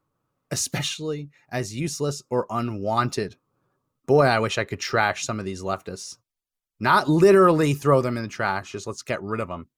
especially 0.52 1.30
as 1.50 1.74
useless 1.74 2.22
or 2.30 2.46
unwanted. 2.50 3.34
Boy, 4.10 4.24
I 4.24 4.40
wish 4.40 4.58
I 4.58 4.64
could 4.64 4.80
trash 4.80 5.24
some 5.24 5.38
of 5.38 5.44
these 5.44 5.62
leftists. 5.62 6.18
Not 6.80 7.08
literally 7.08 7.74
throw 7.74 8.00
them 8.00 8.16
in 8.16 8.24
the 8.24 8.28
trash, 8.28 8.72
just 8.72 8.88
let's 8.88 9.02
get 9.02 9.22
rid 9.22 9.40
of 9.40 9.46
them. 9.46 9.68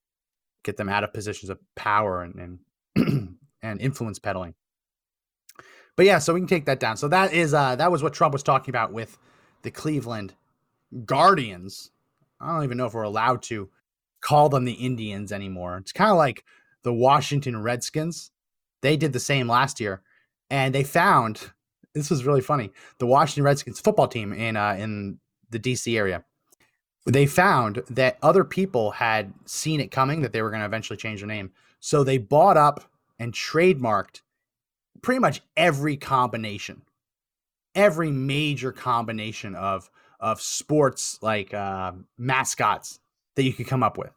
Get 0.62 0.78
them 0.78 0.88
out 0.88 1.04
of 1.04 1.12
positions 1.12 1.50
of 1.50 1.58
power 1.74 2.22
and 2.22 2.58
and, 2.96 3.36
and 3.62 3.78
influence 3.78 4.18
peddling. 4.18 4.54
But 5.96 6.06
yeah, 6.06 6.18
so 6.18 6.32
we 6.32 6.40
can 6.40 6.46
take 6.46 6.64
that 6.64 6.80
down. 6.80 6.96
So 6.96 7.08
that 7.08 7.34
is 7.34 7.52
uh 7.52 7.76
that 7.76 7.92
was 7.92 8.02
what 8.02 8.14
Trump 8.14 8.32
was 8.32 8.42
talking 8.42 8.72
about 8.72 8.90
with 8.90 9.18
the 9.64 9.70
Cleveland 9.70 10.32
Guardians. 11.04 11.90
I 12.40 12.54
don't 12.54 12.64
even 12.64 12.78
know 12.78 12.86
if 12.86 12.94
we're 12.94 13.02
allowed 13.02 13.42
to 13.42 13.68
call 14.22 14.48
them 14.48 14.64
the 14.64 14.72
Indians 14.72 15.30
anymore. 15.30 15.76
It's 15.76 15.92
kind 15.92 16.10
of 16.10 16.16
like 16.16 16.42
the 16.84 16.94
Washington 16.94 17.62
Redskins. 17.62 18.30
They 18.80 18.96
did 18.96 19.12
the 19.12 19.20
same 19.20 19.46
last 19.46 19.78
year 19.78 20.00
and 20.48 20.74
they 20.74 20.84
found 20.84 21.52
this 21.94 22.10
was 22.10 22.24
really 22.24 22.40
funny. 22.40 22.72
The 22.98 23.06
Washington 23.06 23.44
Redskins 23.44 23.80
football 23.80 24.08
team 24.08 24.32
in 24.32 24.56
uh, 24.56 24.76
in 24.78 25.18
the 25.50 25.58
DC 25.58 25.96
area. 25.96 26.24
They 27.06 27.26
found 27.26 27.82
that 27.90 28.18
other 28.22 28.44
people 28.44 28.92
had 28.92 29.32
seen 29.44 29.80
it 29.80 29.90
coming 29.90 30.22
that 30.22 30.32
they 30.32 30.40
were 30.40 30.50
going 30.50 30.60
to 30.60 30.66
eventually 30.66 30.96
change 30.96 31.20
their 31.20 31.26
name. 31.26 31.50
So 31.80 32.04
they 32.04 32.18
bought 32.18 32.56
up 32.56 32.84
and 33.18 33.32
trademarked 33.32 34.22
pretty 35.02 35.18
much 35.18 35.42
every 35.56 35.96
combination. 35.96 36.82
Every 37.74 38.10
major 38.10 38.72
combination 38.72 39.54
of 39.54 39.90
of 40.20 40.40
sports 40.40 41.18
like 41.20 41.52
uh, 41.52 41.92
mascots 42.16 43.00
that 43.34 43.42
you 43.42 43.52
could 43.52 43.66
come 43.66 43.82
up 43.82 43.98
with. 43.98 44.12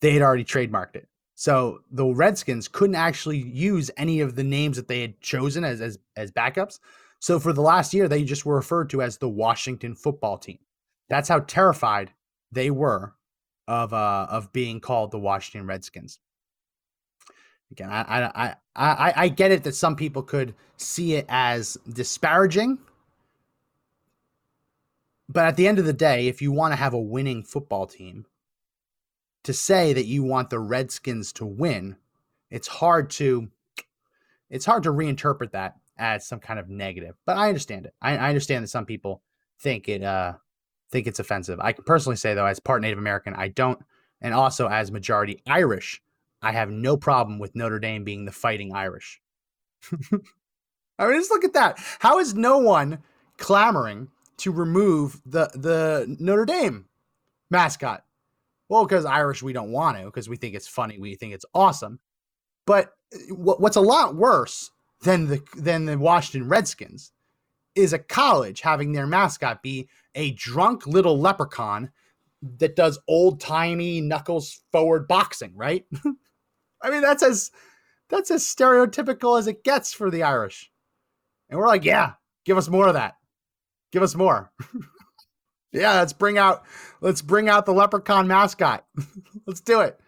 They 0.00 0.12
had 0.12 0.22
already 0.22 0.44
trademarked 0.44 0.96
it. 0.96 1.08
So 1.34 1.80
the 1.90 2.04
Redskins 2.04 2.68
couldn't 2.68 2.96
actually 2.96 3.38
use 3.38 3.90
any 3.96 4.20
of 4.20 4.34
the 4.34 4.44
names 4.44 4.76
that 4.76 4.88
they 4.88 5.00
had 5.00 5.20
chosen 5.20 5.64
as 5.64 5.80
as, 5.80 5.98
as 6.16 6.30
backups. 6.30 6.80
So 7.20 7.40
for 7.40 7.52
the 7.52 7.62
last 7.62 7.94
year, 7.94 8.08
they 8.08 8.24
just 8.24 8.46
were 8.46 8.56
referred 8.56 8.90
to 8.90 9.02
as 9.02 9.18
the 9.18 9.28
Washington 9.28 9.94
football 9.94 10.38
team. 10.38 10.58
That's 11.08 11.28
how 11.28 11.40
terrified 11.40 12.12
they 12.52 12.70
were 12.70 13.14
of 13.66 13.92
uh 13.92 14.26
of 14.30 14.52
being 14.52 14.80
called 14.80 15.10
the 15.10 15.18
Washington 15.18 15.66
Redskins. 15.66 16.18
Again, 17.70 17.90
I 17.90 18.00
I 18.00 18.30
I 18.34 18.54
I, 18.76 19.12
I 19.16 19.28
get 19.28 19.52
it 19.52 19.64
that 19.64 19.74
some 19.74 19.96
people 19.96 20.22
could 20.22 20.54
see 20.76 21.14
it 21.14 21.26
as 21.28 21.76
disparaging. 21.92 22.78
But 25.28 25.44
at 25.44 25.56
the 25.56 25.68
end 25.68 25.78
of 25.78 25.84
the 25.84 25.92
day, 25.92 26.28
if 26.28 26.40
you 26.40 26.52
want 26.52 26.72
to 26.72 26.76
have 26.76 26.94
a 26.94 26.98
winning 26.98 27.42
football 27.42 27.86
team, 27.86 28.24
to 29.44 29.52
say 29.52 29.92
that 29.92 30.06
you 30.06 30.22
want 30.22 30.48
the 30.48 30.58
Redskins 30.58 31.32
to 31.34 31.44
win, 31.44 31.96
it's 32.50 32.68
hard 32.68 33.10
to 33.10 33.48
it's 34.48 34.64
hard 34.64 34.84
to 34.84 34.90
reinterpret 34.90 35.52
that 35.52 35.76
as 35.98 36.26
some 36.26 36.40
kind 36.40 36.58
of 36.58 36.68
negative. 36.68 37.16
But 37.26 37.36
I 37.36 37.48
understand 37.48 37.86
it. 37.86 37.94
I, 38.00 38.16
I 38.16 38.28
understand 38.28 38.64
that 38.64 38.68
some 38.68 38.86
people 38.86 39.22
think 39.60 39.88
it 39.88 40.02
uh 40.02 40.34
think 40.90 41.06
it's 41.06 41.18
offensive. 41.18 41.60
I 41.60 41.72
can 41.72 41.84
personally 41.84 42.16
say 42.16 42.34
though, 42.34 42.46
as 42.46 42.60
part 42.60 42.82
Native 42.82 42.98
American, 42.98 43.34
I 43.34 43.48
don't, 43.48 43.78
and 44.20 44.32
also 44.32 44.68
as 44.68 44.90
majority 44.90 45.42
Irish, 45.46 46.00
I 46.40 46.52
have 46.52 46.70
no 46.70 46.96
problem 46.96 47.38
with 47.38 47.54
Notre 47.54 47.78
Dame 47.78 48.04
being 48.04 48.24
the 48.24 48.32
fighting 48.32 48.74
Irish. 48.74 49.20
I 50.98 51.06
mean, 51.06 51.18
just 51.18 51.30
look 51.30 51.44
at 51.44 51.52
that. 51.52 51.78
How 51.98 52.18
is 52.18 52.34
no 52.34 52.58
one 52.58 52.98
clamoring 53.36 54.08
to 54.38 54.52
remove 54.52 55.20
the 55.26 55.50
the 55.54 56.16
Notre 56.18 56.46
Dame 56.46 56.86
mascot? 57.50 58.04
Well, 58.68 58.84
because 58.84 59.04
Irish, 59.04 59.42
we 59.42 59.52
don't 59.52 59.72
want 59.72 59.96
to, 59.96 60.04
because 60.04 60.28
we 60.28 60.36
think 60.36 60.54
it's 60.54 60.68
funny, 60.68 60.98
we 60.98 61.14
think 61.14 61.32
it's 61.32 61.46
awesome. 61.54 62.00
But 62.66 62.92
uh, 63.14 63.34
what's 63.34 63.76
a 63.76 63.80
lot 63.80 64.14
worse 64.14 64.70
than 65.02 65.26
the 65.26 65.42
than 65.56 65.84
the 65.84 65.98
Washington 65.98 66.48
Redskins 66.48 67.12
is 67.74 67.92
a 67.92 67.98
college 67.98 68.60
having 68.60 68.92
their 68.92 69.06
mascot 69.06 69.62
be 69.62 69.88
a 70.14 70.32
drunk 70.32 70.86
little 70.86 71.18
leprechaun 71.18 71.90
that 72.58 72.76
does 72.76 72.98
old 73.08 73.40
timey 73.40 74.00
knuckles 74.00 74.60
forward 74.72 75.06
boxing, 75.08 75.52
right? 75.54 75.84
I 76.82 76.90
mean, 76.90 77.02
that's 77.02 77.22
as 77.22 77.50
that's 78.08 78.30
as 78.30 78.44
stereotypical 78.44 79.38
as 79.38 79.46
it 79.46 79.64
gets 79.64 79.92
for 79.92 80.10
the 80.10 80.22
Irish. 80.22 80.70
And 81.50 81.58
we're 81.58 81.66
like, 81.66 81.84
yeah, 81.84 82.12
give 82.44 82.58
us 82.58 82.68
more 82.68 82.88
of 82.88 82.94
that. 82.94 83.14
Give 83.92 84.02
us 84.02 84.14
more. 84.14 84.52
yeah, 85.72 85.94
let's 85.94 86.12
bring 86.12 86.38
out 86.38 86.64
let's 87.00 87.22
bring 87.22 87.48
out 87.48 87.66
the 87.66 87.72
leprechaun 87.72 88.26
mascot. 88.26 88.84
let's 89.46 89.60
do 89.60 89.80
it. 89.80 89.98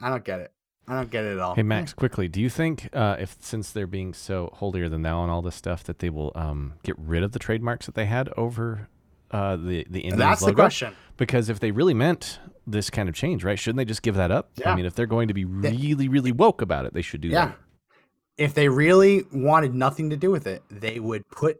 I 0.00 0.10
don't 0.10 0.24
get 0.24 0.40
it. 0.40 0.52
I 0.88 0.94
don't 0.94 1.10
get 1.10 1.24
it 1.24 1.32
at 1.34 1.38
all. 1.38 1.54
Hey 1.54 1.62
Max, 1.62 1.92
quickly, 1.92 2.28
do 2.28 2.40
you 2.40 2.48
think 2.48 2.88
uh, 2.92 3.16
if 3.18 3.36
since 3.40 3.70
they're 3.70 3.86
being 3.86 4.14
so 4.14 4.50
holier 4.54 4.88
than 4.88 5.02
thou 5.02 5.22
and 5.22 5.30
all 5.30 5.42
this 5.42 5.54
stuff, 5.54 5.84
that 5.84 5.98
they 5.98 6.10
will 6.10 6.32
um, 6.34 6.74
get 6.82 6.96
rid 6.98 7.22
of 7.22 7.32
the 7.32 7.38
trademarks 7.38 7.86
that 7.86 7.94
they 7.94 8.06
had 8.06 8.30
over 8.36 8.88
uh, 9.30 9.56
the 9.56 9.86
the 9.90 10.00
Indians 10.00 10.18
That's 10.18 10.44
the 10.44 10.54
question. 10.54 10.94
Because 11.16 11.48
if 11.48 11.60
they 11.60 11.70
really 11.72 11.94
meant 11.94 12.38
this 12.66 12.90
kind 12.90 13.08
of 13.08 13.14
change, 13.14 13.44
right, 13.44 13.58
shouldn't 13.58 13.78
they 13.78 13.84
just 13.84 14.02
give 14.02 14.14
that 14.14 14.30
up? 14.30 14.50
Yeah. 14.56 14.72
I 14.72 14.76
mean, 14.76 14.86
if 14.86 14.94
they're 14.94 15.06
going 15.06 15.28
to 15.28 15.34
be 15.34 15.44
really, 15.44 16.08
really 16.08 16.32
woke 16.32 16.62
about 16.62 16.84
it, 16.86 16.94
they 16.94 17.02
should 17.02 17.20
do 17.20 17.28
Yeah. 17.28 17.46
that. 17.46 17.58
If 18.36 18.54
they 18.54 18.68
really 18.68 19.24
wanted 19.32 19.74
nothing 19.74 20.10
to 20.10 20.16
do 20.16 20.30
with 20.30 20.46
it, 20.46 20.62
they 20.70 21.00
would 21.00 21.28
put 21.28 21.58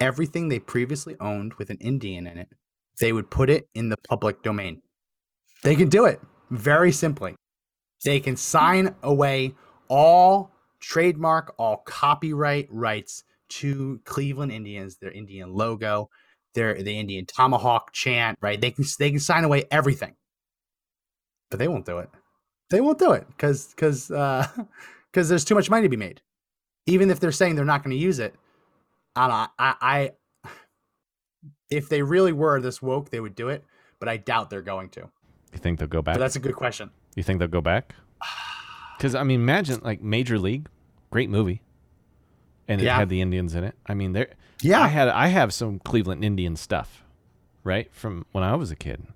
everything 0.00 0.48
they 0.48 0.58
previously 0.58 1.16
owned 1.20 1.54
with 1.54 1.70
an 1.70 1.78
Indian 1.80 2.26
in 2.26 2.36
it, 2.38 2.48
they 2.98 3.12
would 3.12 3.30
put 3.30 3.48
it 3.48 3.68
in 3.74 3.88
the 3.88 3.96
public 4.08 4.42
domain. 4.42 4.82
They 5.62 5.76
can 5.76 5.88
do 5.88 6.04
it 6.04 6.20
very 6.50 6.92
simply. 6.92 7.36
They 8.06 8.20
can 8.20 8.36
sign 8.36 8.94
away 9.02 9.56
all 9.88 10.52
trademark, 10.78 11.52
all 11.58 11.78
copyright 11.78 12.68
rights 12.70 13.24
to 13.48 14.00
Cleveland 14.04 14.52
Indians, 14.52 14.98
their 14.98 15.10
Indian 15.10 15.52
logo, 15.52 16.08
their 16.54 16.80
the 16.80 17.00
Indian 17.00 17.26
tomahawk 17.26 17.92
chant, 17.92 18.38
right? 18.40 18.60
They 18.60 18.70
can 18.70 18.84
they 19.00 19.10
can 19.10 19.18
sign 19.18 19.42
away 19.42 19.64
everything. 19.72 20.14
But 21.50 21.58
they 21.58 21.66
won't 21.66 21.84
do 21.84 21.98
it. 21.98 22.08
They 22.70 22.80
won't 22.80 23.00
do 23.00 23.10
it 23.10 23.26
because 23.26 23.74
because 23.74 24.08
uh 24.12 24.46
because 25.12 25.28
there's 25.28 25.44
too 25.44 25.56
much 25.56 25.68
money 25.68 25.82
to 25.82 25.88
be 25.88 25.96
made. 25.96 26.20
Even 26.86 27.10
if 27.10 27.18
they're 27.18 27.32
saying 27.32 27.56
they're 27.56 27.64
not 27.64 27.82
going 27.82 27.96
to 27.96 28.00
use 28.00 28.20
it, 28.20 28.36
I 29.16 29.26
don't 29.26 29.36
know, 29.36 29.48
I, 29.58 29.74
I 29.80 30.52
if 31.70 31.88
they 31.88 32.02
really 32.02 32.32
were 32.32 32.60
this 32.60 32.80
woke, 32.80 33.10
they 33.10 33.18
would 33.18 33.34
do 33.34 33.48
it, 33.48 33.64
but 33.98 34.08
I 34.08 34.16
doubt 34.16 34.48
they're 34.48 34.62
going 34.62 34.90
to. 34.90 35.10
You 35.52 35.58
think 35.58 35.80
they'll 35.80 35.88
go 35.88 36.02
back? 36.02 36.14
But 36.14 36.20
that's 36.20 36.36
a 36.36 36.40
good 36.40 36.54
question. 36.54 36.90
You 37.16 37.22
think 37.24 37.40
they'll 37.40 37.48
go 37.48 37.60
back? 37.60 37.94
Because 38.96 39.14
I 39.14 39.24
mean, 39.24 39.40
imagine 39.40 39.80
like 39.84 40.00
Major 40.00 40.38
League, 40.38 40.68
great 41.10 41.28
movie, 41.28 41.60
and 42.66 42.80
it 42.80 42.84
Yeah. 42.84 42.96
had 42.96 43.10
the 43.10 43.20
Indians 43.20 43.54
in 43.54 43.62
it. 43.62 43.74
I 43.86 43.92
mean, 43.92 44.12
there. 44.14 44.28
Yeah. 44.62 44.80
I 44.80 44.86
had 44.88 45.08
I 45.08 45.26
have 45.26 45.52
some 45.52 45.80
Cleveland 45.80 46.24
Indian 46.24 46.56
stuff, 46.56 47.04
right, 47.62 47.92
from 47.92 48.24
when 48.32 48.42
I 48.42 48.54
was 48.54 48.70
a 48.70 48.76
kid. 48.76 49.06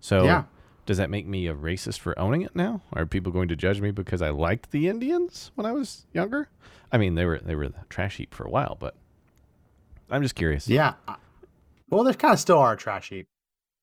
So 0.00 0.24
Yeah. 0.24 0.44
does 0.86 0.96
that 0.96 1.10
make 1.10 1.26
me 1.26 1.48
a 1.48 1.54
racist 1.54 1.98
for 1.98 2.18
owning 2.18 2.40
it 2.40 2.56
now? 2.56 2.80
Are 2.94 3.04
people 3.04 3.30
going 3.30 3.48
to 3.48 3.56
judge 3.56 3.78
me 3.82 3.90
because 3.90 4.22
I 4.22 4.30
liked 4.30 4.70
the 4.70 4.88
Indians 4.88 5.50
when 5.54 5.66
I 5.66 5.72
was 5.72 6.06
younger? 6.14 6.48
I 6.90 6.96
mean, 6.96 7.14
they 7.14 7.26
were 7.26 7.38
they 7.38 7.54
were 7.56 7.68
the 7.68 7.84
trash 7.90 8.16
heap 8.16 8.32
for 8.32 8.44
a 8.44 8.50
while, 8.50 8.74
but 8.80 8.94
I'm 10.10 10.22
just 10.22 10.34
curious. 10.34 10.66
Yeah. 10.66 10.94
Well, 11.90 12.04
they 12.04 12.14
kind 12.14 12.32
of 12.32 12.40
still 12.40 12.58
are 12.58 12.72
a 12.72 12.76
trash 12.78 13.10
heap, 13.10 13.28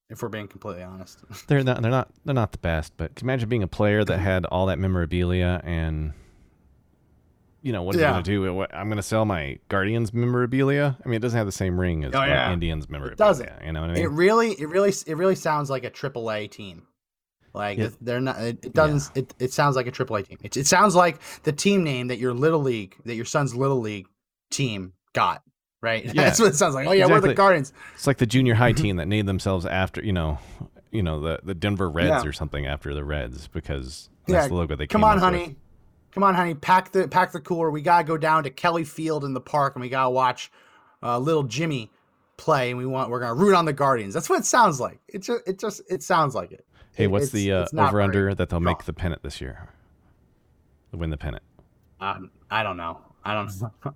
if 0.09 0.21
we're 0.21 0.29
being 0.29 0.47
completely 0.47 0.83
honest. 0.83 1.19
They're 1.47 1.63
not 1.63 1.81
they're 1.81 1.91
not 1.91 2.09
they're 2.25 2.33
not 2.35 2.51
the 2.51 2.57
best, 2.59 2.93
but 2.97 3.11
imagine 3.21 3.49
being 3.49 3.63
a 3.63 3.67
player 3.67 4.03
that 4.05 4.19
had 4.19 4.45
all 4.45 4.67
that 4.67 4.79
memorabilia 4.79 5.61
and 5.63 6.13
you 7.61 7.71
know 7.71 7.81
what 7.83 7.95
are 7.95 7.99
you 7.99 8.03
Yeah. 8.03 8.11
gonna 8.11 8.23
do? 8.23 8.53
What, 8.53 8.73
I'm 8.75 8.89
gonna 8.89 9.01
sell 9.01 9.23
my 9.25 9.57
Guardians 9.69 10.13
memorabilia. 10.13 10.97
I 11.03 11.07
mean, 11.07 11.15
it 11.15 11.21
doesn't 11.21 11.37
have 11.37 11.45
the 11.45 11.51
same 11.51 11.79
ring 11.79 12.03
as 12.03 12.13
Oh, 12.13 12.23
yeah. 12.23 12.51
Indians 12.51 12.89
memorabilia. 12.89 13.15
doesn't. 13.15 13.49
You 13.65 13.71
know 13.71 13.81
what 13.81 13.91
I 13.91 13.99
It 14.01 14.11
really, 14.11 14.51
it 14.59 14.67
really, 14.67 14.93
it 15.07 15.15
really 15.17 15.35
sounds 15.35 15.69
like 15.69 15.83
a 15.85 15.89
triple 15.89 16.29
A 16.31 16.47
team. 16.47 16.87
Like 17.53 17.77
Yeah. 17.77 17.89
they're 18.01 18.19
not. 18.19 18.39
It, 18.41 18.65
it 18.65 18.73
doesn't. 18.73 19.15
It, 19.17 19.33
it 19.39 19.53
sounds 19.53 19.75
like 19.77 19.87
a 19.87 19.91
AAA 19.91 20.27
team. 20.27 20.37
It, 20.43 20.57
it 20.57 20.67
sounds 20.67 20.95
like 20.95 21.19
the 21.43 21.51
team 21.53 21.83
name 21.83 22.07
that 22.07 22.17
your 22.19 22.33
little 22.33 22.59
league, 22.59 22.95
that 23.05 23.15
your 23.15 23.25
son's 23.25 23.55
little 23.55 23.79
league 23.79 24.07
team 24.51 24.93
got. 25.13 25.41
Right. 25.83 26.05
Yeah. 26.13 26.13
That's 26.23 26.39
what 26.39 26.47
it 26.47 26.55
sounds 26.55 26.73
like. 26.75 26.87
Oh 26.87 26.93
yeah, 26.93 27.05
we're 27.07 27.19
the 27.19 27.33
Guardians. 27.33 27.73
It's 27.93 28.07
like 28.07 28.17
the 28.17 28.25
junior 28.25 28.55
high 28.55 28.71
team 28.71 28.95
that 28.95 29.07
named 29.07 29.27
themselves 29.27 29.65
after 29.65 30.01
you 30.03 30.13
know, 30.13 30.39
you 30.91 31.03
know 31.03 31.19
the 31.19 31.39
the 31.43 31.53
Denver 31.53 31.89
Reds 31.91 32.23
Yeah. 32.23 32.23
or 32.29 32.31
something 32.31 32.65
after 32.65 32.93
the 32.93 33.03
Reds 33.03 33.47
because 33.49 34.09
Yeah, 34.25 34.35
that's 34.37 34.47
the 34.47 34.53
logo 34.55 34.75
they 34.77 34.87
Come 34.87 35.01
came 35.01 35.09
on, 35.09 35.17
up 35.17 35.23
honey. 35.23 35.47
with. 35.47 35.55
Come 36.11 36.23
on, 36.23 36.35
honey. 36.35 36.53
Pack 36.55 36.91
the 36.93 37.07
pack 37.09 37.33
the 37.33 37.41
cooler. 37.41 37.69
We 37.69 37.81
gotta 37.81 38.05
go 38.05 38.17
down 38.17 38.43
to 38.45 38.49
Kelly 38.49 38.85
Field 38.85 39.25
in 39.25 39.33
the 39.33 39.41
park, 39.41 39.75
and 39.75 39.81
we 39.81 39.89
gotta 39.89 40.09
watch 40.09 40.49
uh, 41.03 41.19
little 41.19 41.43
Jimmy 41.43 41.91
play. 42.37 42.69
And 42.69 42.77
we 42.77 42.85
want 42.85 43.09
we're 43.09 43.19
gonna 43.19 43.33
root 43.33 43.53
on 43.53 43.65
the 43.65 43.73
Guardians. 43.73 44.13
That's 44.13 44.29
what 44.29 44.39
it 44.39 44.45
sounds 44.45 44.79
like. 44.79 44.99
It 45.09 45.19
just 45.23 45.41
it 45.45 45.59
just 45.59 45.81
it 45.89 46.01
sounds 46.01 46.33
like 46.33 46.53
it. 46.53 46.65
Hey, 46.95 47.05
It- 47.05 47.07
what's 47.11 47.31
the 47.31 47.51
uh, 47.51 47.65
over 47.77 47.99
under 47.99 48.33
that 48.35 48.47
they'll 48.49 48.59
make 48.61 48.83
the 48.85 48.93
pennant 48.93 49.21
this 49.21 49.41
year? 49.41 49.67
Win 50.93 51.09
the 51.09 51.17
pennant. 51.17 51.43
Um, 51.99 52.29
I 52.51 52.61
don't 52.63 52.77
know. 52.77 53.01
I 53.25 53.33
don't. 53.33 53.49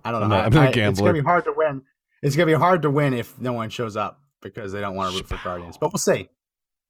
I 0.04 0.10
don't 0.10 0.20
know. 0.20 0.24
I'm 0.26 0.30
not- 0.30 0.44
I'm 0.46 0.52
not 0.52 0.76
I- 0.76 0.80
It's 0.88 1.00
gonna 1.00 1.12
be 1.12 1.20
hard 1.20 1.44
to 1.44 1.52
win. 1.56 1.82
It's 2.22 2.34
gonna 2.36 2.46
be 2.46 2.52
hard 2.54 2.82
to 2.82 2.90
win 2.90 3.14
if 3.14 3.38
no 3.40 3.52
one 3.52 3.70
shows 3.70 3.96
up 3.96 4.20
because 4.42 4.72
they 4.72 4.80
don't 4.80 4.94
want 4.96 5.12
to 5.12 5.18
root 5.18 5.28
for 5.28 5.38
Guardians. 5.44 5.76
But 5.78 5.92
we'll 5.92 5.98
see. 5.98 6.28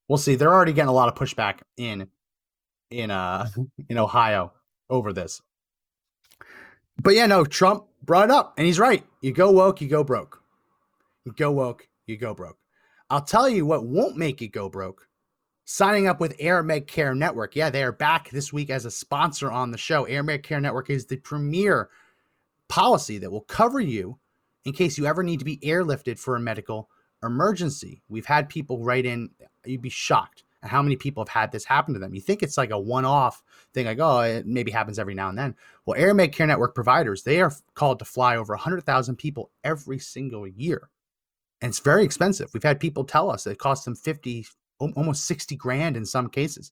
We'll 0.07 0.17
see. 0.17 0.35
They're 0.35 0.53
already 0.53 0.73
getting 0.73 0.89
a 0.89 0.93
lot 0.93 1.07
of 1.07 1.15
pushback 1.15 1.59
in 1.77 2.07
in 2.89 3.11
uh 3.11 3.47
in 3.89 3.97
Ohio 3.97 4.53
over 4.89 5.13
this. 5.13 5.41
But 7.01 7.15
yeah, 7.15 7.27
no, 7.27 7.45
Trump 7.45 7.85
brought 8.03 8.25
it 8.25 8.31
up, 8.31 8.55
and 8.57 8.65
he's 8.65 8.79
right. 8.79 9.03
You 9.21 9.31
go 9.31 9.51
woke, 9.51 9.81
you 9.81 9.87
go 9.87 10.03
broke. 10.03 10.41
You 11.25 11.31
go 11.33 11.51
woke, 11.51 11.87
you 12.07 12.17
go 12.17 12.33
broke. 12.33 12.57
I'll 13.09 13.21
tell 13.23 13.47
you 13.49 13.65
what 13.65 13.85
won't 13.85 14.17
make 14.17 14.41
you 14.41 14.49
go 14.49 14.69
broke. 14.69 15.07
Signing 15.65 16.07
up 16.07 16.19
with 16.19 16.37
AirMedCare 16.39 17.15
Network. 17.15 17.55
Yeah, 17.55 17.69
they 17.69 17.83
are 17.83 17.91
back 17.91 18.29
this 18.31 18.51
week 18.51 18.69
as 18.71 18.85
a 18.85 18.91
sponsor 18.91 19.51
on 19.51 19.69
the 19.71 19.77
show. 19.77 20.05
AirMedCare 20.05 20.61
Network 20.61 20.89
is 20.89 21.05
the 21.05 21.17
premier 21.17 21.89
policy 22.69 23.17
that 23.17 23.31
will 23.31 23.41
cover 23.41 23.81
you 23.81 24.17
in 24.65 24.73
case 24.73 24.97
you 24.97 25.05
ever 25.05 25.23
need 25.23 25.39
to 25.39 25.45
be 25.45 25.57
airlifted 25.57 26.17
for 26.17 26.35
a 26.35 26.39
medical 26.39 26.89
emergency. 27.23 28.01
We've 28.07 28.25
had 28.25 28.47
people 28.47 28.83
write 28.83 29.05
in, 29.05 29.31
you'd 29.65 29.81
be 29.81 29.89
shocked 29.89 30.43
at 30.61 30.69
how 30.69 30.81
many 30.81 30.95
people 30.95 31.23
have 31.23 31.29
had 31.29 31.51
this 31.51 31.65
happen 31.65 31.93
to 31.93 31.99
them. 31.99 32.13
You 32.13 32.21
think 32.21 32.43
it's 32.43 32.57
like 32.57 32.71
a 32.71 32.79
one 32.79 33.05
off 33.05 33.41
thing, 33.73 33.85
like, 33.85 33.99
oh, 33.99 34.19
it 34.21 34.45
maybe 34.45 34.71
happens 34.71 34.99
every 34.99 35.15
now 35.15 35.29
and 35.29 35.37
then. 35.37 35.55
Well, 35.85 35.99
Air 35.99 36.15
Care 36.27 36.47
Network 36.47 36.75
providers, 36.75 37.23
they 37.23 37.41
are 37.41 37.53
called 37.73 37.99
to 37.99 38.05
fly 38.05 38.35
over 38.35 38.53
100,000 38.53 39.15
people 39.15 39.51
every 39.63 39.99
single 39.99 40.47
year. 40.47 40.89
And 41.61 41.69
it's 41.69 41.79
very 41.79 42.03
expensive. 42.03 42.49
We've 42.53 42.63
had 42.63 42.79
people 42.79 43.03
tell 43.03 43.29
us 43.29 43.45
it 43.47 43.57
costs 43.57 43.85
them 43.85 43.95
50, 43.95 44.45
almost 44.79 45.25
60 45.25 45.55
grand 45.55 45.97
in 45.97 46.05
some 46.05 46.29
cases. 46.29 46.71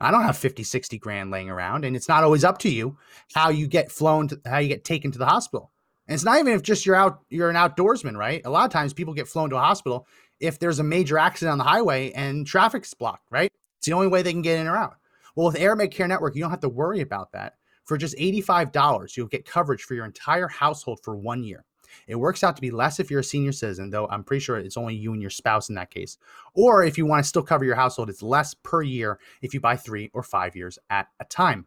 I 0.00 0.10
don't 0.10 0.22
have 0.22 0.36
50, 0.36 0.62
60 0.62 0.98
grand 0.98 1.30
laying 1.30 1.48
around, 1.48 1.84
and 1.84 1.96
it's 1.96 2.08
not 2.08 2.24
always 2.24 2.44
up 2.44 2.58
to 2.58 2.68
you 2.68 2.98
how 3.34 3.50
you 3.50 3.66
get 3.66 3.92
flown 3.92 4.28
to 4.28 4.40
how 4.44 4.58
you 4.58 4.68
get 4.68 4.84
taken 4.84 5.10
to 5.12 5.18
the 5.18 5.26
hospital. 5.26 5.70
And 6.06 6.14
it's 6.14 6.24
not 6.24 6.38
even 6.38 6.52
if 6.52 6.62
just 6.62 6.84
you're 6.84 6.96
out 6.96 7.20
you're 7.30 7.50
an 7.50 7.56
outdoorsman, 7.56 8.16
right? 8.16 8.42
A 8.44 8.50
lot 8.50 8.66
of 8.66 8.72
times 8.72 8.92
people 8.92 9.14
get 9.14 9.28
flown 9.28 9.50
to 9.50 9.56
a 9.56 9.60
hospital 9.60 10.06
if 10.40 10.58
there's 10.58 10.78
a 10.78 10.84
major 10.84 11.16
accident 11.16 11.52
on 11.52 11.58
the 11.58 11.64
highway 11.64 12.12
and 12.12 12.46
traffic's 12.46 12.92
blocked, 12.92 13.30
right? 13.30 13.50
It's 13.78 13.86
the 13.86 13.94
only 13.94 14.08
way 14.08 14.22
they 14.22 14.32
can 14.32 14.42
get 14.42 14.58
in 14.58 14.66
or 14.66 14.76
out. 14.76 14.96
Well, 15.36 15.46
with 15.46 15.56
Air 15.56 15.76
Care 15.88 16.08
Network, 16.08 16.34
you 16.34 16.42
don't 16.42 16.50
have 16.50 16.60
to 16.60 16.68
worry 16.68 17.00
about 17.00 17.32
that. 17.32 17.54
For 17.84 17.98
just 17.98 18.16
$85, 18.16 19.16
you'll 19.16 19.26
get 19.26 19.44
coverage 19.44 19.82
for 19.82 19.94
your 19.94 20.06
entire 20.06 20.48
household 20.48 21.00
for 21.02 21.16
one 21.16 21.44
year. 21.44 21.64
It 22.06 22.16
works 22.16 22.44
out 22.44 22.56
to 22.56 22.62
be 22.62 22.70
less 22.70 23.00
if 23.00 23.10
you're 23.10 23.20
a 23.20 23.24
senior 23.24 23.52
citizen, 23.52 23.90
though 23.90 24.06
I'm 24.08 24.24
pretty 24.24 24.40
sure 24.40 24.56
it's 24.56 24.76
only 24.76 24.94
you 24.94 25.12
and 25.12 25.20
your 25.20 25.30
spouse 25.30 25.68
in 25.68 25.74
that 25.76 25.90
case. 25.90 26.18
Or 26.54 26.84
if 26.84 26.98
you 26.98 27.06
want 27.06 27.22
to 27.22 27.28
still 27.28 27.42
cover 27.42 27.64
your 27.64 27.76
household, 27.76 28.10
it's 28.10 28.22
less 28.22 28.54
per 28.54 28.82
year 28.82 29.18
if 29.42 29.54
you 29.54 29.60
buy 29.60 29.76
three 29.76 30.10
or 30.14 30.22
five 30.22 30.56
years 30.56 30.78
at 30.90 31.08
a 31.20 31.24
time. 31.24 31.66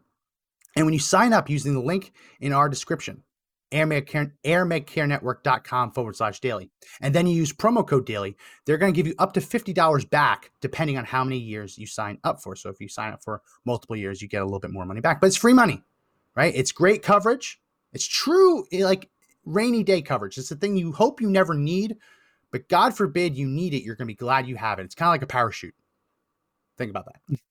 And 0.76 0.84
when 0.84 0.94
you 0.94 1.00
sign 1.00 1.32
up 1.32 1.50
using 1.50 1.74
the 1.74 1.80
link 1.80 2.12
in 2.40 2.52
our 2.52 2.68
description, 2.68 3.22
airmedcare, 3.72 4.32
airmedcarenetwork.com 4.44 5.92
forward 5.92 6.16
slash 6.16 6.40
daily, 6.40 6.70
and 7.00 7.14
then 7.14 7.26
you 7.26 7.34
use 7.34 7.52
promo 7.52 7.86
code 7.86 8.06
daily, 8.06 8.36
they're 8.64 8.78
going 8.78 8.92
to 8.92 8.96
give 8.96 9.06
you 9.06 9.14
up 9.18 9.32
to 9.34 9.40
$50 9.40 10.10
back 10.10 10.50
depending 10.60 10.96
on 10.96 11.04
how 11.04 11.24
many 11.24 11.38
years 11.38 11.78
you 11.78 11.86
sign 11.86 12.18
up 12.24 12.42
for. 12.42 12.54
So 12.56 12.70
if 12.70 12.80
you 12.80 12.88
sign 12.88 13.12
up 13.12 13.22
for 13.22 13.42
multiple 13.64 13.96
years, 13.96 14.22
you 14.22 14.28
get 14.28 14.42
a 14.42 14.44
little 14.44 14.60
bit 14.60 14.70
more 14.70 14.84
money 14.84 15.00
back, 15.00 15.20
but 15.20 15.26
it's 15.26 15.36
free 15.36 15.52
money, 15.52 15.82
right? 16.36 16.52
It's 16.54 16.72
great 16.72 17.02
coverage. 17.02 17.60
It's 17.92 18.06
true, 18.06 18.66
like 18.72 19.10
rainy 19.48 19.82
day 19.82 20.02
coverage. 20.02 20.38
It's 20.38 20.48
the 20.48 20.56
thing 20.56 20.76
you 20.76 20.92
hope 20.92 21.20
you 21.20 21.30
never 21.30 21.54
need, 21.54 21.96
but 22.52 22.68
God 22.68 22.96
forbid 22.96 23.36
you 23.36 23.48
need 23.48 23.74
it. 23.74 23.82
You're 23.82 23.96
going 23.96 24.06
to 24.06 24.12
be 24.12 24.16
glad 24.16 24.46
you 24.46 24.56
have 24.56 24.78
it. 24.78 24.84
It's 24.84 24.94
kind 24.94 25.08
of 25.08 25.14
like 25.14 25.22
a 25.22 25.26
parachute. 25.26 25.74
Think 26.76 26.90
about 26.90 27.06
that. 27.06 27.38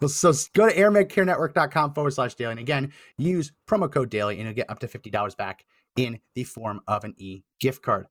Well, 0.00 0.08
so 0.08 0.32
go 0.54 0.66
to 0.66 0.74
airmedcarenetwork.com 0.74 1.92
forward 1.92 2.12
slash 2.12 2.34
daily. 2.36 2.52
And 2.52 2.60
again, 2.60 2.90
use 3.18 3.52
promo 3.66 3.92
code 3.92 4.08
daily 4.08 4.36
and 4.38 4.44
you'll 4.44 4.54
get 4.54 4.70
up 4.70 4.78
to 4.78 4.88
$50 4.88 5.36
back 5.36 5.66
in 5.94 6.18
the 6.34 6.44
form 6.44 6.80
of 6.86 7.04
an 7.04 7.14
e 7.18 7.42
gift 7.60 7.82
card. 7.82 8.06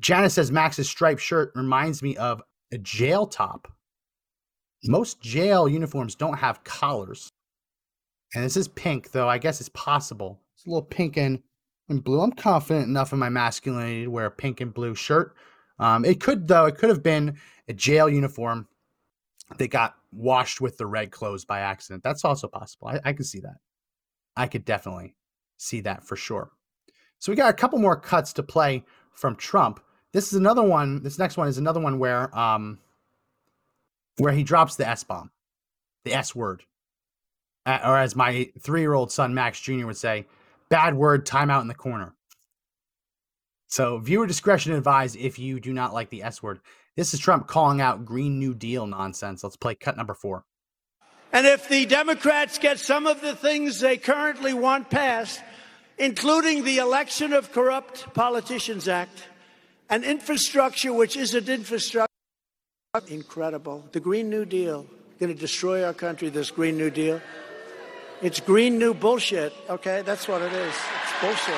Janice 0.00 0.32
says 0.32 0.50
Max's 0.50 0.88
striped 0.88 1.20
shirt 1.20 1.52
reminds 1.54 2.02
me 2.02 2.16
of 2.16 2.40
a 2.72 2.78
jail 2.78 3.26
top. 3.26 3.70
Most 4.84 5.20
jail 5.20 5.68
uniforms 5.68 6.14
don't 6.14 6.38
have 6.38 6.64
collars. 6.64 7.28
And 8.34 8.44
this 8.44 8.56
is 8.56 8.68
pink, 8.68 9.10
though 9.10 9.28
I 9.28 9.38
guess 9.38 9.60
it's 9.60 9.70
possible. 9.70 10.40
It's 10.54 10.66
a 10.66 10.70
little 10.70 10.82
pink 10.82 11.16
and, 11.16 11.42
and 11.88 12.02
blue. 12.02 12.20
I'm 12.20 12.32
confident 12.32 12.86
enough 12.86 13.12
in 13.12 13.18
my 13.18 13.28
masculinity 13.28 14.04
to 14.04 14.10
wear 14.10 14.26
a 14.26 14.30
pink 14.30 14.60
and 14.60 14.72
blue 14.72 14.94
shirt. 14.94 15.34
Um, 15.78 16.04
it 16.04 16.20
could, 16.20 16.48
though, 16.48 16.66
it 16.66 16.76
could 16.76 16.88
have 16.88 17.02
been 17.02 17.38
a 17.68 17.72
jail 17.72 18.08
uniform 18.08 18.68
that 19.58 19.68
got 19.68 19.94
washed 20.12 20.60
with 20.60 20.76
the 20.76 20.86
red 20.86 21.10
clothes 21.10 21.44
by 21.44 21.60
accident. 21.60 22.02
That's 22.02 22.24
also 22.24 22.48
possible. 22.48 22.88
I, 22.88 23.00
I 23.04 23.12
can 23.12 23.24
see 23.24 23.40
that. 23.40 23.56
I 24.36 24.46
could 24.46 24.64
definitely 24.64 25.14
see 25.56 25.80
that 25.82 26.04
for 26.04 26.16
sure. 26.16 26.50
So 27.18 27.32
we 27.32 27.36
got 27.36 27.50
a 27.50 27.56
couple 27.56 27.78
more 27.78 27.98
cuts 27.98 28.32
to 28.34 28.42
play 28.42 28.84
from 29.12 29.36
Trump. 29.36 29.80
This 30.12 30.28
is 30.28 30.34
another 30.38 30.62
one. 30.62 31.02
This 31.02 31.18
next 31.18 31.36
one 31.36 31.48
is 31.48 31.58
another 31.58 31.80
one 31.80 31.98
where 31.98 32.36
um 32.38 32.78
where 34.18 34.32
he 34.32 34.42
drops 34.42 34.76
the 34.76 34.88
S 34.88 35.04
bomb, 35.04 35.30
the 36.04 36.12
S 36.14 36.34
word, 36.34 36.64
Uh, 37.66 37.78
or 37.84 37.98
as 37.98 38.16
my 38.16 38.50
three 38.60 38.80
year 38.80 38.94
old 38.94 39.12
son 39.12 39.34
Max 39.34 39.60
Jr. 39.60 39.86
would 39.86 39.96
say, 39.96 40.26
bad 40.70 40.94
word, 40.94 41.26
timeout 41.26 41.62
in 41.62 41.68
the 41.68 41.74
corner. 41.74 42.14
So 43.68 43.98
viewer 43.98 44.26
discretion 44.26 44.72
advised 44.72 45.16
if 45.16 45.38
you 45.38 45.60
do 45.60 45.72
not 45.72 45.92
like 45.92 46.10
the 46.10 46.22
S 46.22 46.42
word. 46.42 46.60
This 46.96 47.14
is 47.14 47.20
Trump 47.20 47.46
calling 47.46 47.80
out 47.80 48.04
Green 48.04 48.38
New 48.38 48.54
Deal 48.54 48.86
nonsense. 48.86 49.44
Let's 49.44 49.56
play 49.56 49.74
cut 49.74 49.96
number 49.96 50.14
four. 50.14 50.44
And 51.32 51.46
if 51.46 51.68
the 51.68 51.84
Democrats 51.84 52.58
get 52.58 52.78
some 52.78 53.06
of 53.06 53.20
the 53.20 53.36
things 53.36 53.80
they 53.80 53.98
currently 53.98 54.54
want 54.54 54.88
passed, 54.88 55.40
including 55.98 56.64
the 56.64 56.78
Election 56.78 57.32
of 57.32 57.52
Corrupt 57.52 58.14
Politicians 58.14 58.88
Act, 58.88 59.28
an 59.90 60.04
infrastructure 60.04 60.92
which 60.92 61.16
isn't 61.16 61.48
infrastructure, 61.48 62.08
incredible. 63.08 63.84
The 63.92 64.00
Green 64.00 64.30
New 64.30 64.46
Deal, 64.46 64.86
going 65.20 65.32
to 65.32 65.38
destroy 65.38 65.84
our 65.84 65.92
country, 65.92 66.30
this 66.30 66.50
Green 66.50 66.78
New 66.78 66.90
Deal. 66.90 67.20
It's 68.20 68.40
green 68.40 68.78
new 68.78 68.94
bullshit, 68.94 69.52
okay? 69.70 70.02
That's 70.02 70.26
what 70.26 70.42
it 70.42 70.52
is. 70.52 70.74
It's 70.74 71.20
bullshit. 71.20 71.54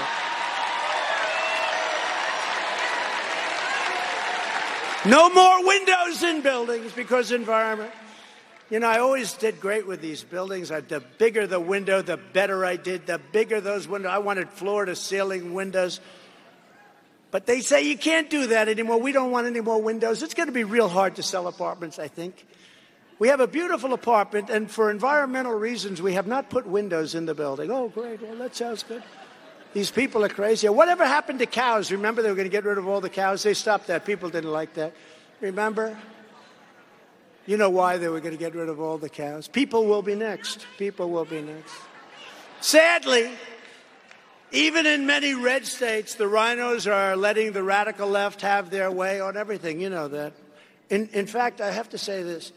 No 5.07 5.31
more 5.31 5.67
windows 5.67 6.23
in 6.23 6.43
buildings 6.43 6.93
because 6.93 7.33
environment. 7.33 7.91
You 8.69 8.81
know, 8.81 8.89
I 8.89 8.99
always 8.99 9.33
did 9.33 9.59
great 9.59 9.87
with 9.87 10.03
these 10.03 10.23
buildings. 10.23 10.71
I, 10.71 10.81
the 10.81 11.01
bigger 11.01 11.47
the 11.47 11.59
window, 11.59 12.03
the 12.03 12.19
better 12.19 12.65
I 12.67 12.77
did. 12.77 13.07
The 13.07 13.19
bigger 13.33 13.63
those 13.63 13.89
windows. 13.89 14.13
I 14.13 14.19
wanted 14.19 14.51
floor 14.51 14.85
to 14.85 14.95
ceiling 14.95 15.55
windows. 15.55 16.01
But 17.31 17.47
they 17.47 17.63
say 17.63 17.89
you 17.89 17.97
can't 17.97 18.29
do 18.29 18.49
that 18.49 18.69
anymore. 18.69 19.01
We 19.01 19.13
don't 19.13 19.31
want 19.31 19.47
any 19.47 19.61
more 19.61 19.81
windows. 19.81 20.23
It's 20.23 20.35
going 20.35 20.49
to 20.49 20.53
be 20.53 20.65
real 20.65 20.89
hard 20.89 21.17
to 21.17 21.23
sell 21.23 21.47
apartments, 21.47 21.99
I 21.99 22.09
think. 22.09 22.47
We 23.21 23.29
have 23.29 23.41
a 23.41 23.47
beautiful 23.47 23.93
apartment, 23.93 24.49
and 24.49 24.71
for 24.71 24.91
environmental 24.91 25.53
reasons, 25.53 26.01
we 26.01 26.15
have 26.15 26.27
not 26.27 26.49
put 26.49 26.67
windows 26.67 27.15
in 27.15 27.27
the 27.27 27.35
building. 27.35 27.71
Oh, 27.71 27.91
great. 27.91 28.23
Well, 28.23 28.35
that 28.37 28.57
sounds 28.57 28.83
good. 28.83 29.03
These 29.75 29.91
people 29.91 30.25
are 30.25 30.31
crazy. 30.31 30.67
Whatever 30.71 31.07
happened 31.07 31.39
to 31.41 31.47
cows? 31.47 31.93
Remember, 31.93 32.23
they 32.23 32.31
were 32.31 32.35
going 32.35 32.49
to 32.49 32.51
get 32.51 32.65
rid 32.65 32.79
of 32.79 32.89
all 32.89 33.03
the 33.03 33.11
cows? 33.11 33.43
They 33.43 33.53
stopped 33.53 33.89
that. 33.89 34.07
People 34.07 34.31
didn't 34.31 34.51
like 34.51 34.73
that. 34.75 34.95
Remember? 35.43 35.99
You 37.45 37.59
know 37.59 37.69
why 37.69 37.99
they 37.99 38.09
were 38.09 38.21
going 38.21 38.33
to 38.33 38.39
get 38.39 38.55
rid 38.55 38.71
of 38.71 38.81
all 38.81 38.97
the 38.97 39.11
cows? 39.11 39.49
People 39.49 39.85
will 39.85 40.03
be 40.03 40.15
next. 40.15 40.67
People 40.79 41.11
will 41.11 41.27
be 41.27 41.43
next. 41.43 41.75
Sadly, 42.63 43.31
even 44.51 44.87
in 44.87 45.05
many 45.05 45.35
red 45.35 45.67
states, 45.67 46.15
the 46.15 46.25
RINOs 46.25 46.91
are 46.91 47.17
letting 47.17 47.53
the 47.53 47.63
radical 47.63 48.09
left 48.09 48.41
have 48.41 48.71
their 48.71 48.91
way 48.91 49.21
on 49.21 49.37
everything. 49.37 49.79
You 49.79 49.91
know 49.91 50.09
that. 50.09 50.33
In, 50.89 51.09
in 51.09 51.27
fact, 51.27 51.61
I 51.61 51.71
have 51.71 51.91
to 51.91 51.99
say 51.99 52.23
this. 52.23 52.51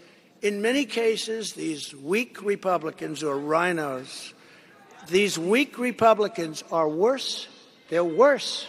In 0.44 0.62
many 0.62 0.86
cases, 0.86 1.54
these 1.54 1.96
weak 1.96 2.44
Republicans 2.44 3.24
or 3.24 3.38
RINOs, 3.38 4.34
these 5.08 5.40
weak 5.40 5.80
Republicans 5.80 6.64
are 6.72 6.88
worse. 6.88 7.48
They're 7.90 8.04
worse 8.04 8.68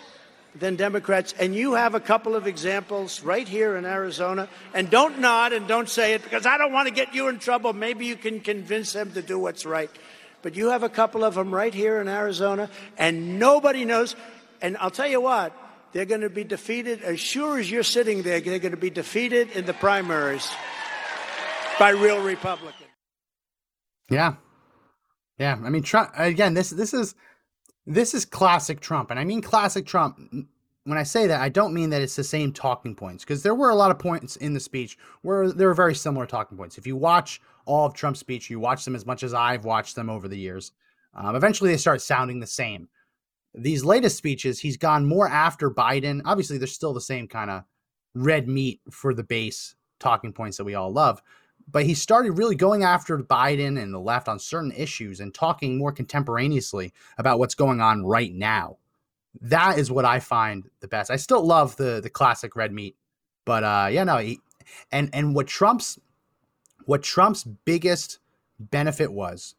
than 0.55 0.77
Democrats. 0.77 1.35
And 1.39 1.55
you 1.55 1.75
have 1.75 1.95
a 1.95 2.01
couple 2.01 2.37
of 2.37 2.47
examples 2.47 3.23
right 3.23 3.47
here 3.47 3.77
in 3.77 3.85
Arizona. 3.85 4.49
And 4.73 4.89
don't 4.89 5.19
nod 5.19 5.53
and 5.53 5.69
don't 5.69 5.89
say 5.89 6.15
it 6.15 6.23
because 6.23 6.47
I 6.47 6.57
don't 6.59 6.73
want 6.73 6.89
to 6.89 6.95
get 6.95 7.13
you 7.13 7.29
in 7.29 7.41
trouble. 7.41 7.73
Maybe 7.73 8.07
you 8.07 8.17
can 8.17 8.41
convince 8.41 8.93
them 8.95 9.13
to 9.13 9.21
do 9.21 9.39
what's 9.39 9.67
right 9.67 9.91
but 10.45 10.55
you 10.57 10.69
have 10.69 10.83
a 10.83 10.91
couple 10.91 11.25
of 11.25 11.35
them 11.35 11.53
right 11.55 11.73
here 11.73 12.03
in 12.03 12.07
Arizona, 12.07 12.69
and 12.99 13.39
nobody 13.39 13.87
knows. 13.87 14.15
And 14.61 14.77
I'll 14.77 14.91
tell 14.91 15.09
you 15.09 15.23
what, 15.23 15.57
they're 15.93 16.05
going 16.05 16.21
to 16.21 16.29
be 16.29 16.45
defeated 16.45 17.01
as 17.01 17.19
sure 17.19 17.59
as 17.59 17.71
you're 17.71 17.83
sitting 17.83 18.23
there. 18.23 18.41
They're 18.41 18.59
going 18.59 18.73
to 18.73 18.77
be 18.77 18.91
defeated 18.91 19.53
in 19.53 19.65
the 19.65 19.73
primaries 19.73 20.47
by 21.79 21.91
real 21.91 22.23
Republicans. 22.23 22.89
Yeah, 24.11 24.35
yeah. 25.39 25.59
I 25.65 25.71
mean, 25.71 25.83
Trump 25.83 26.11
again. 26.17 26.55
This 26.55 26.71
this 26.71 26.95
is 26.95 27.15
this 27.87 28.15
is 28.15 28.25
classic 28.25 28.81
Trump, 28.81 29.11
and 29.11 29.19
I 29.19 29.25
mean 29.25 29.41
classic 29.41 29.87
Trump. 29.87 30.19
When 30.87 30.99
I 30.99 31.03
say 31.03 31.27
that, 31.27 31.41
I 31.41 31.49
don't 31.49 31.73
mean 31.73 31.89
that 31.91 32.03
it's 32.03 32.17
the 32.17 32.25
same 32.25 32.53
talking 32.53 32.95
points 32.95 33.25
because 33.25 33.43
there 33.43 33.55
were 33.55 33.71
a 33.71 33.75
lot 33.75 33.91
of 33.91 33.99
points 33.99 34.37
in 34.37 34.53
the 34.53 34.61
speech 34.61 34.99
where 35.23 35.51
there 35.51 35.69
were 35.69 35.75
very 35.75 35.95
similar 35.95 36.27
talking 36.27 36.59
points. 36.59 36.77
If 36.77 36.87
you 36.87 36.95
watch 36.95 37.41
all 37.67 37.87
of 37.87 37.95
Trump's 37.95 38.21
speech. 38.21 38.51
You 38.51 38.61
watch 38.61 38.85
them 38.85 38.95
as 38.95 39.07
much 39.07 39.23
as 39.23 39.35
I've 39.35 39.65
watched 39.65 39.97
them 39.97 40.11
over 40.11 40.29
the 40.29 40.39
years. 40.39 40.73
Um, 41.15 41.37
eventually, 41.37 41.71
they 41.71 41.77
start 41.77 42.03
sounding 42.03 42.41
the 42.41 42.47
same. 42.47 42.89
These 43.55 43.85
latest 43.85 44.17
speeches, 44.17 44.59
he's 44.59 44.77
gone 44.77 45.07
more 45.07 45.29
after 45.29 45.71
Biden. 45.71 46.21
Obviously, 46.25 46.59
they're 46.59 46.67
still 46.67 46.93
the 46.93 47.01
same 47.01 47.29
kind 47.29 47.51
of 47.51 47.63
red 48.15 48.49
meat 48.49 48.81
for 48.91 49.15
the 49.15 49.23
base 49.23 49.77
talking 50.01 50.33
points 50.33 50.57
that 50.57 50.65
we 50.65 50.75
all 50.75 50.93
love. 50.93 51.23
But 51.71 51.85
he 51.85 51.95
started 51.95 52.33
really 52.33 52.55
going 52.55 52.85
after 52.85 53.19
Biden 53.19 53.81
and 53.83 53.93
the 53.93 53.99
left 53.99 54.29
on 54.29 54.39
certain 54.39 54.73
issues 54.73 55.21
and 55.21 55.35
talking 55.35 55.79
more 55.79 55.93
contemporaneously 55.93 56.93
about 57.19 57.39
what's 57.39 57.55
going 57.55 57.81
on 57.81 58.05
right 58.05 58.33
now. 58.33 58.79
That 59.41 59.79
is 59.79 59.91
what 59.91 60.05
I 60.05 60.21
find 60.21 60.69
the 60.81 60.89
best. 60.89 61.11
I 61.11 61.17
still 61.17 61.45
love 61.45 61.77
the 61.77 62.01
the 62.01 62.11
classic 62.11 62.55
red 62.55 62.73
meat, 62.73 62.97
but 63.45 63.65
uh, 63.65 63.89
yeah, 63.91 64.05
no, 64.05 64.19
he, 64.19 64.41
and 64.93 65.11
and 65.13 65.35
what 65.35 65.49
Trump's 65.49 65.99
what 66.85 67.03
Trump's 67.03 67.43
biggest 67.43 68.21
benefit 68.61 69.13
was 69.13 69.57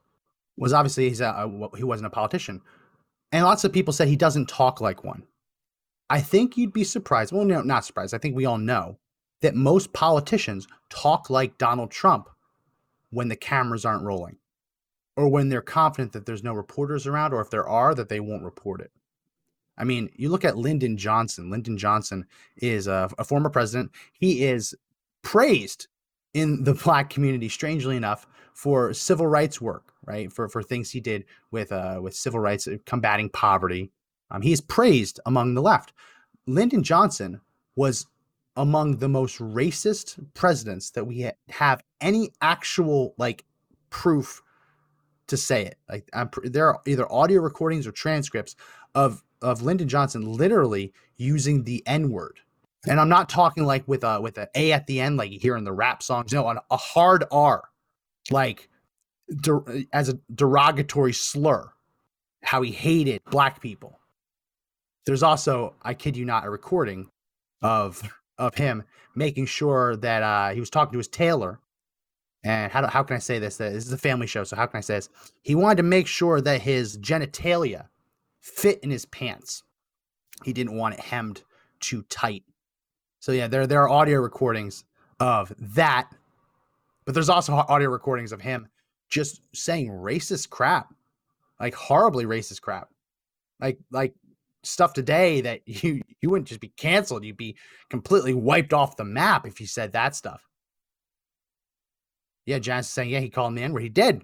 was 0.58 0.72
obviously 0.72 1.10
he's 1.10 1.22
a, 1.22 1.52
he 1.76 1.84
wasn't 1.84 2.08
a 2.08 2.12
politician, 2.12 2.62
and 3.34 3.44
lots 3.44 3.66
of 3.66 3.74
people 3.74 3.94
said 3.94 4.08
he 4.08 4.16
doesn't 4.16 4.48
talk 4.48 4.80
like 4.80 5.04
one. 5.04 5.24
I 6.10 6.22
think 6.22 6.56
you'd 6.56 6.72
be 6.72 6.84
surprised. 6.84 7.34
Well, 7.34 7.44
no, 7.46 7.62
not 7.62 7.84
surprised. 7.84 8.14
I 8.14 8.18
think 8.18 8.36
we 8.36 8.46
all 8.46 8.60
know 8.60 8.98
that 9.46 9.54
most 9.54 9.94
politicians 9.94 10.68
talk 10.90 11.30
like 11.30 11.60
Donald 11.60 11.92
Trump 11.92 12.30
when 13.12 13.28
the 13.28 13.36
cameras 13.36 13.86
aren't 13.86 14.04
rolling, 14.04 14.38
or 15.16 15.30
when 15.30 15.50
they're 15.50 15.62
confident 15.62 16.14
that 16.14 16.26
there's 16.26 16.44
no 16.44 16.54
reporters 16.54 17.06
around, 17.06 17.32
or 17.32 17.42
if 17.42 17.52
there 17.52 17.70
are, 17.70 17.94
that 17.94 18.10
they 18.10 18.20
won't 18.20 18.44
report 18.44 18.82
it. 18.82 18.90
I 19.78 19.84
mean, 19.84 20.10
you 20.16 20.30
look 20.30 20.44
at 20.46 20.58
Lyndon 20.58 20.98
Johnson. 20.98 21.52
Lyndon 21.52 21.78
Johnson 21.78 22.26
is 22.58 22.88
a, 22.88 23.08
a 23.20 23.24
former 23.24 23.52
president. 23.52 23.92
He 24.14 24.46
is 24.46 24.74
praised 25.22 25.90
in 26.34 26.64
the 26.64 26.74
black 26.84 27.12
community, 27.12 27.48
strangely 27.48 27.98
enough, 27.98 28.26
for 28.56 28.96
civil 28.96 29.28
rights 29.28 29.62
work, 29.62 29.94
right? 30.08 30.34
For 30.34 30.50
for 30.50 30.64
things 30.64 30.90
he 30.90 31.02
did 31.02 31.26
with 31.52 31.72
uh 31.72 32.00
with 32.02 32.16
civil 32.16 32.40
rights, 32.40 32.68
combating 32.88 33.30
poverty. 33.30 33.92
Um, 34.32 34.42
he 34.42 34.52
is 34.52 34.62
praised 34.62 35.20
among 35.28 35.54
the 35.54 35.62
left. 35.62 35.94
Lyndon 36.48 36.82
Johnson 36.82 37.42
was 37.76 38.08
among 38.56 38.98
the 38.98 39.10
most 39.10 39.40
racist 39.40 40.24
presidents 40.34 40.92
that 40.92 41.06
we 41.06 41.24
ha- 41.24 41.32
have 41.50 41.84
any 42.02 42.32
actual 42.42 43.14
like 43.18 43.46
proof 43.90 44.42
to 45.28 45.38
say 45.38 45.66
it. 45.66 45.78
Like 45.90 46.10
I'm, 46.14 46.30
there 46.44 46.68
are 46.68 46.80
either 46.86 47.12
audio 47.12 47.42
recordings 47.42 47.88
or 47.88 47.92
transcripts 47.92 48.56
of 48.94 49.24
of 49.42 49.62
Lyndon 49.62 49.88
Johnson 49.88 50.32
literally 50.32 50.94
using 51.18 51.64
the 51.64 51.84
N 51.86 52.10
word 52.10 52.40
and 52.88 53.00
I'm 53.00 53.10
not 53.10 53.30
talking 53.30 53.66
like 53.66 53.88
with 53.88 54.04
a 54.04 54.22
with 54.22 54.38
an 54.38 54.48
A 54.56 54.72
at 54.72 54.88
the 54.88 55.00
end, 55.00 55.18
like 55.18 55.32
you 55.32 55.40
hear 55.40 55.58
in 55.58 55.64
the 55.64 55.74
rap 55.74 56.04
songs. 56.04 56.32
No, 56.32 56.46
on 56.46 56.60
a 56.70 56.78
hard 56.78 57.24
R, 57.32 57.64
like 58.32 58.70
de- 59.42 59.88
as 59.92 60.10
a 60.10 60.20
derogatory 60.34 61.14
slur, 61.14 61.72
how 62.44 62.62
he 62.62 62.72
hated 62.72 63.22
black 63.30 63.62
people. 63.62 64.00
There's 65.06 65.24
also, 65.24 65.76
I 65.84 65.94
kid 65.94 66.18
you 66.18 66.26
not, 66.26 66.46
a 66.46 66.50
recording 66.50 67.10
of 67.62 68.02
of 68.38 68.56
him 68.56 68.84
making 69.16 69.46
sure 69.46 69.96
that 69.98 70.24
uh, 70.24 70.54
he 70.54 70.60
was 70.60 70.70
talking 70.70 70.92
to 70.94 70.98
his 70.98 71.08
tailor. 71.08 71.60
And 72.44 72.72
how, 72.72 72.82
do, 72.82 72.88
how 72.88 73.02
can 73.04 73.16
I 73.16 73.20
say 73.20 73.40
this? 73.40 73.58
This 73.58 73.86
is 73.86 73.92
a 73.94 73.98
family 73.98 74.28
show, 74.28 74.44
so 74.44 74.56
how 74.56 74.68
can 74.68 74.78
I 74.78 74.82
say 74.82 74.96
this? 74.96 75.10
He 75.42 75.56
wanted 75.56 75.78
to 75.78 75.84
make 75.84 76.06
sure 76.06 76.42
that 76.42 76.62
his 76.62 76.98
genitalia 76.98 77.88
fit 78.40 78.80
in 78.82 78.92
his 78.92 79.06
pants. 79.06 79.64
He 80.44 80.54
didn't 80.54 80.76
want 80.76 80.94
it 80.94 81.00
hemmed 81.00 81.44
too 81.80 82.04
tight 82.04 82.44
so 83.26 83.32
yeah, 83.32 83.48
there 83.48 83.66
there 83.66 83.82
are 83.82 83.90
audio 83.90 84.20
recordings 84.20 84.84
of 85.20 85.52
that, 85.58 86.12
but 87.06 87.16
there's 87.16 87.28
also 87.28 87.54
audio 87.54 87.90
recordings 87.90 88.32
of 88.32 88.40
him 88.40 88.68
just 89.10 89.42
saying 89.52 89.90
racist 89.90 90.52
crap, 90.52 90.94
like 91.60 91.74
horribly 91.74 92.26
racist 92.26 92.62
crap, 92.62 92.90
like 93.60 93.80
like 93.90 94.14
stuff 94.66 94.94
today 94.94 95.42
that 95.42 95.62
you 95.66 96.02
you 96.22 96.30
wouldn't 96.30 96.48
just 96.48 96.62
be 96.62 96.70
canceled, 96.70 97.24
you'd 97.24 97.38
be 97.38 97.56
completely 97.90 98.34
wiped 98.34 98.74
off 98.74 98.98
the 98.98 99.04
map 99.04 99.46
if 99.46 99.60
you 99.60 99.68
said 99.68 99.94
that 99.94 100.16
stuff. 100.16 100.48
Yeah, 102.46 102.58
is 102.58 102.88
saying, 102.88 103.10
yeah, 103.10 103.20
he 103.20 103.30
called 103.30 103.54
me 103.54 103.64
in 103.64 103.74
where 103.74 103.82
he 103.82 103.90
did. 103.90 104.24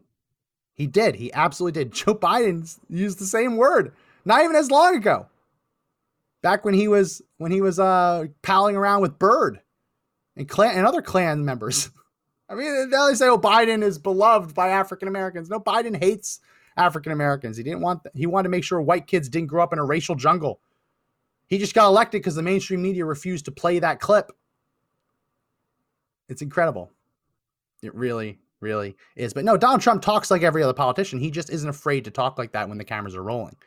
He 0.74 0.86
did. 0.86 1.16
He 1.16 1.34
absolutely 1.34 1.84
did. 1.84 1.94
Joe 1.94 2.16
Biden 2.16 2.78
used 2.90 3.20
the 3.20 3.26
same 3.26 3.58
word 3.58 3.94
not 4.26 4.44
even 4.44 4.56
as 4.56 4.70
long 4.70 4.96
ago 4.96 5.28
back 6.42 6.66
when 6.66 6.74
he 6.74 6.88
was 6.88 7.22
when 7.38 7.52
he 7.52 7.62
was 7.62 7.80
uh 7.80 8.26
palling 8.42 8.76
around 8.76 9.02
with 9.02 9.20
Byrd 9.20 9.62
and 10.36 10.48
Klan 10.48 10.78
and 10.78 10.88
other 10.88 11.02
Klan 11.02 11.46
members. 11.46 11.90
I 12.50 12.56
mean, 12.56 12.90
they 12.90 12.98
always 12.98 13.18
say, 13.18 13.30
"Oh, 13.30 13.38
Biden 13.38 13.82
is 13.82 13.98
beloved 13.98 14.54
by 14.54 14.70
African 14.70 15.08
Americans." 15.08 15.50
No, 15.50 15.60
Biden 15.60 15.96
hates 15.96 16.42
African 16.78 17.12
Americans. 17.12 17.58
He 17.58 17.64
didn't 17.64 17.82
want. 17.82 18.02
He 18.14 18.26
wanted 18.26 18.44
to 18.44 18.50
make 18.50 18.64
sure 18.64 18.82
white 18.82 19.08
kids 19.08 19.30
didn't 19.30 19.48
grow 19.48 19.64
up 19.64 19.74
in 19.74 19.80
a 19.80 19.86
racial 19.86 20.16
jungle. 20.16 20.60
He 21.48 21.58
just 21.58 21.74
got 21.74 21.88
elected 21.88 22.22
because 22.22 22.36
the 22.36 22.42
mainstream 22.42 22.82
media 22.82 23.06
refused 23.06 23.46
to 23.46 23.52
play 23.52 23.80
that 23.80 24.00
clip. 24.00 24.32
It's 26.30 26.42
incredible. 26.42 26.90
It 27.84 27.94
really, 27.94 28.40
really 28.62 28.96
is. 29.18 29.34
But 29.34 29.44
no, 29.44 29.58
Donald 29.58 29.82
Trump 29.82 30.02
talks 30.02 30.32
like 30.32 30.44
every 30.44 30.64
other 30.64 30.74
politician. 30.74 31.20
He 31.20 31.30
just 31.30 31.50
isn't 31.50 31.68
afraid 31.68 32.06
to 32.06 32.12
talk 32.12 32.38
like 32.38 32.54
that 32.54 32.70
when 32.70 32.78
the 32.78 32.86
cameras 32.86 33.16
are 33.16 33.24
rolling. 33.24 33.58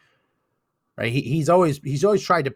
Right? 0.97 1.13
He, 1.13 1.21
he's 1.21 1.49
always 1.49 1.79
he's 1.79 2.05
always 2.05 2.23
tried 2.23 2.47
to 2.47 2.55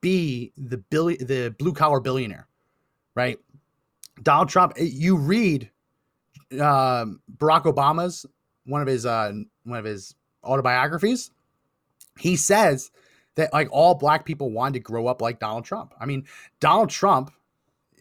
be 0.00 0.52
the 0.56 0.78
billion, 0.78 1.26
the 1.26 1.54
blue 1.58 1.72
collar 1.72 2.00
billionaire, 2.00 2.46
right? 3.14 3.38
Donald 4.22 4.48
Trump. 4.48 4.74
Eh, 4.76 4.84
you 4.84 5.16
read 5.16 5.70
um, 6.52 7.20
Barack 7.38 7.64
Obama's 7.64 8.26
one 8.68 8.82
of 8.82 8.86
his 8.86 9.06
uh, 9.06 9.32
one 9.64 9.78
of 9.78 9.84
his 9.84 10.14
autobiographies. 10.44 11.30
He 12.18 12.36
says 12.36 12.90
that 13.36 13.52
like 13.52 13.68
all 13.70 13.94
black 13.94 14.24
people 14.24 14.50
wanted 14.50 14.74
to 14.74 14.80
grow 14.80 15.06
up 15.06 15.22
like 15.22 15.40
Donald 15.40 15.64
Trump. 15.64 15.94
I 15.98 16.06
mean, 16.06 16.24
Donald 16.60 16.90
Trump, 16.90 17.32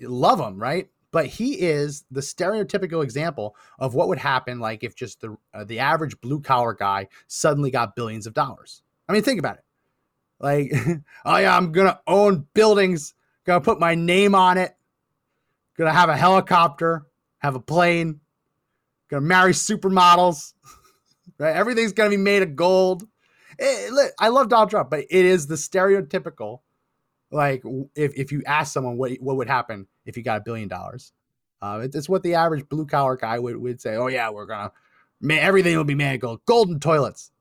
love 0.01 0.39
him, 0.39 0.59
right? 0.59 0.89
But 1.11 1.25
he 1.27 1.61
is 1.61 2.03
the 2.11 2.21
stereotypical 2.21 3.03
example 3.03 3.55
of 3.79 3.95
what 3.95 4.09
would 4.09 4.17
happen 4.17 4.59
like 4.59 4.83
if 4.83 4.95
just 4.95 5.21
the 5.21 5.37
uh, 5.53 5.63
the 5.63 5.79
average 5.79 6.19
blue 6.21 6.41
collar 6.41 6.73
guy 6.73 7.07
suddenly 7.27 7.71
got 7.71 7.95
billions 7.95 8.27
of 8.27 8.33
dollars. 8.33 8.83
I 9.07 9.13
mean, 9.13 9.23
think 9.23 9.39
about 9.39 9.57
it. 9.57 9.63
Like, 10.39 10.71
oh 11.25 11.37
yeah, 11.37 11.55
I'm 11.55 11.71
gonna 11.71 11.99
own 12.07 12.45
buildings, 12.53 13.13
gonna 13.45 13.61
put 13.61 13.79
my 13.79 13.95
name 13.95 14.35
on 14.35 14.57
it, 14.57 14.75
gonna 15.77 15.93
have 15.93 16.09
a 16.09 16.17
helicopter, 16.17 17.05
have 17.39 17.55
a 17.55 17.59
plane, 17.59 18.19
gonna 19.09 19.21
marry 19.21 19.53
supermodels, 19.53 20.53
right? 21.39 21.55
Everything's 21.55 21.93
gonna 21.93 22.09
be 22.09 22.17
made 22.17 22.43
of 22.43 22.55
gold. 22.55 23.03
It, 23.59 24.13
I 24.19 24.29
love 24.29 24.49
Donald 24.49 24.69
Trump, 24.69 24.89
but 24.89 25.01
it 25.09 25.25
is 25.25 25.47
the 25.47 25.55
stereotypical 25.55 26.59
Like 27.31 27.63
if, 27.95 28.13
if 28.15 28.31
you 28.31 28.43
ask 28.45 28.73
someone 28.73 28.97
what 28.97 29.13
what 29.19 29.37
would 29.37 29.47
happen 29.49 29.87
if 30.05 30.15
you 30.17 30.23
got 30.23 30.37
a 30.37 30.43
billion 30.43 30.69
dollars, 30.69 31.13
uh, 31.61 31.81
it's, 31.83 31.95
it's 31.95 32.09
what 32.09 32.23
the 32.23 32.35
average 32.35 32.67
blue 32.69 32.85
collar 32.85 33.17
guy 33.17 33.39
would, 33.39 33.57
would 33.57 33.81
say. 33.81 33.95
Oh 33.95 34.07
yeah, 34.07 34.29
we're 34.29 34.45
gonna 34.45 34.71
man, 35.21 35.39
everything 35.39 35.75
will 35.75 35.83
be 35.83 35.95
made 35.95 36.15
of 36.15 36.21
gold, 36.21 36.41
golden 36.45 36.79
toilets, 36.79 37.31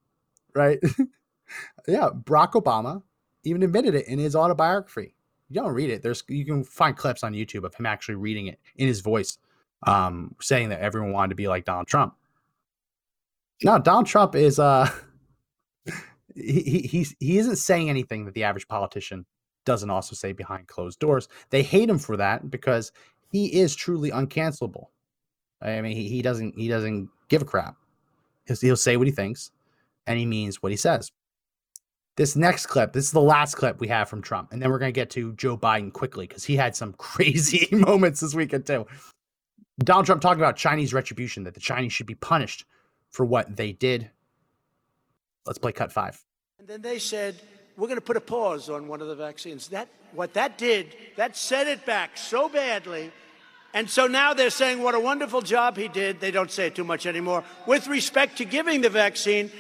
right? 0.55 0.79
yeah, 1.89 2.11
Barack 2.15 2.53
Obama 2.53 3.03
even 3.45 3.63
admitted 3.63 3.95
it 3.95 4.09
in 4.09 4.19
his 4.19 4.35
autobiography. 4.35 5.15
You 5.49 5.63
don't 5.63 5.75
read 5.75 5.91
it. 5.91 6.03
There's 6.03 6.25
you 6.29 6.45
can 6.45 6.65
find 6.65 6.97
clips 6.97 7.23
on 7.23 7.33
YouTube 7.35 7.65
of 7.65 7.75
him 7.75 7.87
actually 7.87 8.17
reading 8.17 8.49
it 8.49 8.59
in 8.77 8.89
his 8.89 9.01
voice, 9.01 9.39
um, 9.85 10.35
saying 10.41 10.71
that 10.71 10.81
everyone 10.81 11.13
wanted 11.13 11.31
to 11.31 11.37
be 11.37 11.49
like 11.49 11.65
Donald 11.65 11.87
Trump. 11.87 12.15
No, 13.63 13.79
Donald 13.79 14.07
Trump 14.07 14.35
is 14.35 14.59
uh 14.59 14.89
he, 16.35 16.61
he 16.61 16.79
he's 16.81 17.15
he 17.21 17.39
isn't 17.39 17.57
saying 17.57 17.89
anything 17.89 18.25
that 18.25 18.35
the 18.35 18.45
average 18.45 18.69
politician 18.69 19.25
doesn't 19.65 19.91
also 19.91 20.15
say 20.15 20.33
behind 20.33 20.69
closed 20.69 20.99
doors. 20.99 21.29
They 21.51 21.63
hate 21.63 21.89
him 21.89 21.99
for 21.99 22.17
that 22.17 22.51
because 22.51 22.93
he 23.31 23.47
is 23.61 23.75
truly 23.75 24.11
uncancelable. 24.11 24.87
I 25.61 25.81
mean, 25.81 25.97
he, 25.97 26.09
he 26.09 26.23
doesn't 26.23 26.57
he 26.59 26.69
doesn't 26.69 27.09
give 27.29 27.43
a 27.43 27.47
crap. 27.47 27.77
He'll, 28.47 28.57
he'll 28.57 28.77
say 28.77 28.97
what 28.97 29.07
he 29.07 29.13
thinks, 29.13 29.51
and 30.07 30.19
he 30.19 30.27
means 30.27 30.63
what 30.63 30.73
he 30.73 30.77
says. 30.77 31.11
This 32.17 32.35
next 32.35 32.67
clip, 32.67 32.95
this 32.95 33.05
is 33.05 33.11
the 33.11 33.21
last 33.21 33.57
clip 33.57 33.79
we 33.79 33.89
have 33.89 34.09
from 34.09 34.23
Trump, 34.23 34.53
and 34.53 34.63
then 34.63 34.71
we're 34.71 34.79
gonna 34.79 34.93
get 34.93 35.11
to 35.11 35.35
Joe 35.35 35.57
Biden 35.57 35.93
quickly 35.93 36.27
because 36.27 36.45
he 36.45 36.57
had 36.57 36.77
some 36.77 36.93
crazy 36.99 37.69
moments 37.73 38.21
this 38.21 38.35
weekend 38.35 38.67
too. 38.67 38.87
Donald 39.79 40.07
Trump 40.07 40.23
talking 40.23 40.41
about 40.41 40.57
Chinese 40.57 40.95
retribution, 40.95 41.45
that 41.45 41.55
the 41.55 41.61
Chinese 41.61 41.93
should 41.93 42.07
be 42.07 42.15
punished 42.15 42.65
for 43.11 43.25
what 43.25 43.57
they 43.57 43.73
did. 43.73 44.11
Let's 45.45 45.59
play 45.59 45.73
cut 45.73 45.93
five. 45.93 46.23
And 46.59 46.67
then 46.67 46.83
they 46.83 46.99
said, 46.99 47.37
we're 47.77 47.89
going 47.89 47.99
to 47.99 48.05
put 48.05 48.17
a 48.17 48.23
pause 48.23 48.71
on 48.71 48.89
one 48.89 49.03
of 49.03 49.09
the 49.09 49.15
vaccines. 49.15 49.69
That 49.69 49.89
what 50.13 50.33
that 50.35 50.57
did, 50.57 50.95
that 51.17 51.37
set 51.37 51.67
it 51.67 51.85
back 51.85 52.17
so 52.17 52.49
badly. 52.49 53.13
And 53.75 53.91
so 53.91 54.07
now 54.07 54.33
they're 54.33 54.49
saying 54.49 54.83
what 54.83 54.95
a 54.95 55.01
wonderful 55.01 55.43
job 55.43 55.77
he 55.77 55.89
did. 55.89 56.21
They 56.21 56.31
don't 56.31 56.51
say 56.51 56.69
it 56.69 56.75
too 56.75 56.85
much 56.85 57.05
anymore. 57.05 57.45
With 57.67 57.87
respect 57.89 58.39
to 58.39 58.47
giving 58.47 58.81
the 58.81 58.89
vaccine, 58.89 59.51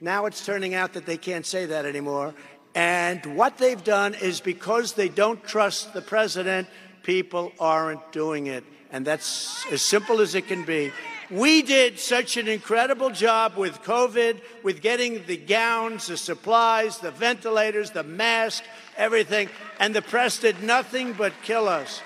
now 0.00 0.26
it's 0.26 0.46
turning 0.46 0.74
out 0.74 0.92
that 0.92 1.06
they 1.06 1.16
can't 1.16 1.44
say 1.44 1.66
that 1.66 1.84
anymore. 1.84 2.34
And 2.76 3.36
what 3.36 3.58
they've 3.58 3.82
done 3.82 4.14
is 4.14 4.40
because 4.40 4.92
they 4.92 5.08
don't 5.08 5.42
trust 5.44 5.92
the 5.92 6.02
president, 6.02 6.68
people 7.02 7.52
aren't 7.58 8.12
doing 8.12 8.46
it. 8.46 8.64
And 8.94 9.04
that's 9.04 9.66
as 9.72 9.82
simple 9.82 10.20
as 10.20 10.36
it 10.36 10.46
can 10.46 10.64
be. 10.64 10.92
We 11.28 11.62
did 11.62 11.98
such 11.98 12.36
an 12.36 12.46
incredible 12.46 13.10
job 13.10 13.56
with 13.56 13.82
COVID, 13.82 14.40
with 14.62 14.82
getting 14.82 15.26
the 15.26 15.36
gowns, 15.36 16.06
the 16.06 16.16
supplies, 16.16 16.98
the 16.98 17.10
ventilators, 17.10 17.90
the 17.90 18.04
masks, 18.04 18.64
everything, 18.96 19.48
and 19.80 19.92
the 19.92 20.00
press 20.00 20.38
did 20.38 20.62
nothing 20.62 21.12
but 21.12 21.32
kill 21.42 21.66
us. 21.66 22.02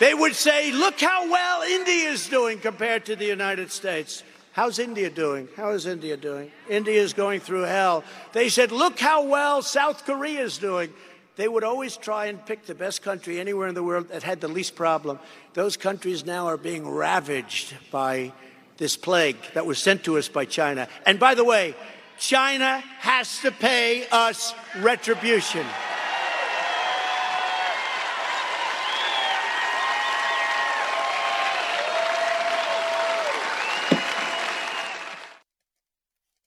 They 0.00 0.12
would 0.12 0.34
say, 0.34 0.72
Look 0.72 1.00
how 1.00 1.30
well 1.30 1.62
India 1.62 2.10
is 2.10 2.26
doing 2.26 2.58
compared 2.58 3.04
to 3.04 3.14
the 3.14 3.26
United 3.26 3.70
States. 3.70 4.24
How's 4.50 4.80
India 4.80 5.10
doing? 5.10 5.46
How 5.56 5.70
is 5.70 5.86
India 5.86 6.16
doing? 6.16 6.50
India 6.68 7.00
is 7.00 7.12
going 7.12 7.38
through 7.38 7.62
hell. 7.62 8.02
They 8.32 8.48
said, 8.48 8.72
Look 8.72 8.98
how 8.98 9.26
well 9.26 9.62
South 9.62 10.04
Korea 10.04 10.42
is 10.42 10.58
doing. 10.58 10.92
They 11.36 11.48
would 11.48 11.64
always 11.64 11.96
try 11.96 12.26
and 12.26 12.44
pick 12.44 12.66
the 12.66 12.74
best 12.74 13.02
country 13.02 13.40
anywhere 13.40 13.68
in 13.68 13.74
the 13.74 13.82
world 13.82 14.08
that 14.08 14.22
had 14.22 14.40
the 14.40 14.48
least 14.48 14.74
problem. 14.74 15.18
Those 15.54 15.76
countries 15.76 16.26
now 16.26 16.46
are 16.46 16.56
being 16.56 16.88
ravaged 16.88 17.74
by 17.90 18.32
this 18.76 18.96
plague 18.96 19.36
that 19.54 19.66
was 19.66 19.78
sent 19.78 20.04
to 20.04 20.18
us 20.18 20.28
by 20.28 20.44
China. 20.44 20.88
And 21.06 21.18
by 21.18 21.34
the 21.34 21.44
way, 21.44 21.74
China 22.18 22.82
has 22.98 23.40
to 23.40 23.50
pay 23.50 24.06
us 24.10 24.54
retribution. 24.78 25.66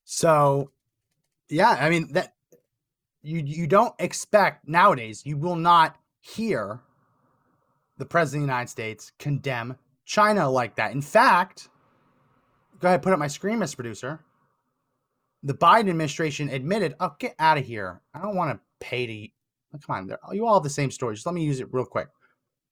So, 0.05 0.71
yeah, 1.49 1.71
I 1.71 1.89
mean 1.89 2.13
that 2.13 2.33
you 3.23 3.39
you 3.39 3.67
don't 3.67 3.93
expect 3.99 4.67
nowadays. 4.67 5.25
You 5.25 5.37
will 5.37 5.55
not 5.55 5.95
hear 6.19 6.81
the 7.97 8.05
president 8.05 8.43
of 8.43 8.47
the 8.47 8.53
United 8.53 8.69
States 8.69 9.11
condemn 9.17 9.77
China 10.05 10.49
like 10.49 10.75
that. 10.75 10.91
In 10.91 11.01
fact, 11.01 11.69
go 12.79 12.89
ahead, 12.89 13.01
put 13.01 13.13
up 13.13 13.19
my 13.19 13.27
screen, 13.27 13.59
Mr. 13.59 13.75
Producer. 13.75 14.19
The 15.43 15.53
Biden 15.53 15.89
administration 15.89 16.49
admitted, 16.49 16.95
"Oh, 16.99 17.15
get 17.19 17.35
out 17.39 17.57
of 17.57 17.65
here! 17.65 18.01
I 18.13 18.21
don't 18.21 18.35
want 18.35 18.51
to 18.57 18.85
pay 18.85 19.05
to." 19.07 19.33
oh, 19.75 19.79
Come 19.85 20.09
on, 20.11 20.35
you 20.35 20.45
all 20.45 20.55
have 20.55 20.63
the 20.63 20.69
same 20.69 20.91
story. 20.91 21.15
Just 21.15 21.25
let 21.25 21.35
me 21.35 21.43
use 21.43 21.59
it 21.59 21.73
real 21.73 21.85
quick. 21.85 22.07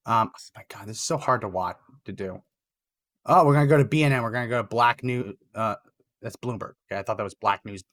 Um, 0.05 0.31
my 0.55 0.63
God, 0.69 0.87
this 0.87 0.97
is 0.97 1.03
so 1.03 1.17
hard 1.17 1.41
to 1.41 1.47
watch 1.47 1.77
to 2.05 2.11
do. 2.11 2.41
Oh, 3.25 3.45
we're 3.45 3.53
gonna 3.53 3.67
go 3.67 3.77
to 3.77 3.85
BNN. 3.85 4.23
We're 4.23 4.31
gonna 4.31 4.47
go 4.47 4.61
to 4.61 4.67
Black 4.67 5.03
News. 5.03 5.35
Uh, 5.53 5.75
that's 6.21 6.35
Bloomberg. 6.35 6.73
Okay, 6.91 6.99
I 6.99 7.03
thought 7.03 7.17
that 7.17 7.23
was 7.23 7.33
Black 7.33 7.65
News. 7.65 7.83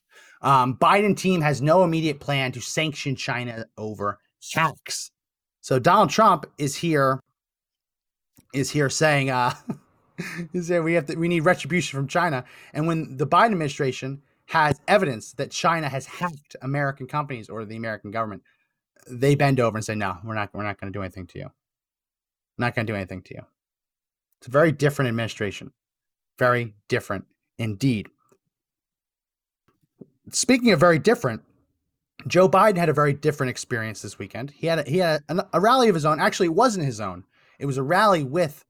Um, 0.43 0.77
Biden 0.77 1.17
team 1.17 1.41
has 1.41 1.63
no 1.63 1.85
immediate 1.85 2.21
plan 2.21 2.53
to 2.53 2.61
sanction 2.61 3.17
China 3.17 3.67
over 3.77 4.19
tax. 4.43 5.11
So 5.61 5.79
Donald 5.79 6.11
Trump 6.11 6.47
is 6.59 6.77
here, 6.77 7.21
is 8.55 8.71
here 8.71 8.91
saying, 8.91 9.31
uh, 9.31 9.55
he 10.53 10.61
said 10.61 10.85
we 10.85 10.95
have 10.95 11.07
to, 11.07 11.17
we 11.17 11.29
need 11.29 11.41
retribution 11.41 11.97
from 11.97 12.09
China. 12.09 12.45
And 12.73 12.87
when 12.87 13.17
the 13.17 13.27
Biden 13.27 13.53
administration 13.53 14.23
has 14.47 14.81
evidence 14.89 15.33
that 15.33 15.51
China 15.51 15.89
has 15.89 16.07
hacked 16.07 16.57
American 16.63 17.07
companies 17.07 17.49
or 17.49 17.65
the 17.65 17.77
American 17.77 18.11
government, 18.11 18.43
they 19.11 19.35
bend 19.35 19.61
over 19.61 19.77
and 19.77 19.85
say, 19.85 19.95
no, 19.95 20.19
we're 20.25 20.35
not, 20.35 20.51
we're 20.53 20.63
not 20.63 20.81
going 20.81 20.93
to 20.93 20.97
do 20.97 21.03
anything 21.03 21.27
to 21.29 21.39
you. 21.39 21.51
not 22.57 22.75
going 22.75 22.87
to 22.87 22.93
do 22.93 22.97
anything 22.97 23.23
to 23.23 23.35
you. 23.35 23.43
It's 24.41 24.49
a 24.49 24.51
very 24.51 24.73
different 24.73 25.09
administration. 25.09 25.73
Very 26.39 26.75
different 26.89 27.25
indeed. 27.59 28.09
Speaking 30.31 30.73
of 30.73 30.81
very 30.81 30.99
different, 30.99 31.43
Joe 32.27 32.49
Biden 32.49 32.77
had 32.77 32.89
a 32.89 32.95
very 32.95 33.13
different 33.13 33.51
experience 33.51 34.03
this 34.03 34.19
weekend. 34.19 34.51
He 34.51 34.67
had 34.67 34.81
a, 34.81 34.83
he 34.91 34.99
had 34.99 35.23
a, 35.29 35.47
a 35.53 35.61
rally 35.61 35.89
of 35.89 35.95
his 35.95 36.05
own. 36.05 36.21
Actually, 36.21 36.47
it 36.47 36.55
wasn't 36.55 36.87
his 36.87 37.01
own. 37.01 37.25
It 37.59 37.67
was 37.67 37.77
a 37.77 37.83
rally 37.83 38.25
with 38.25 38.65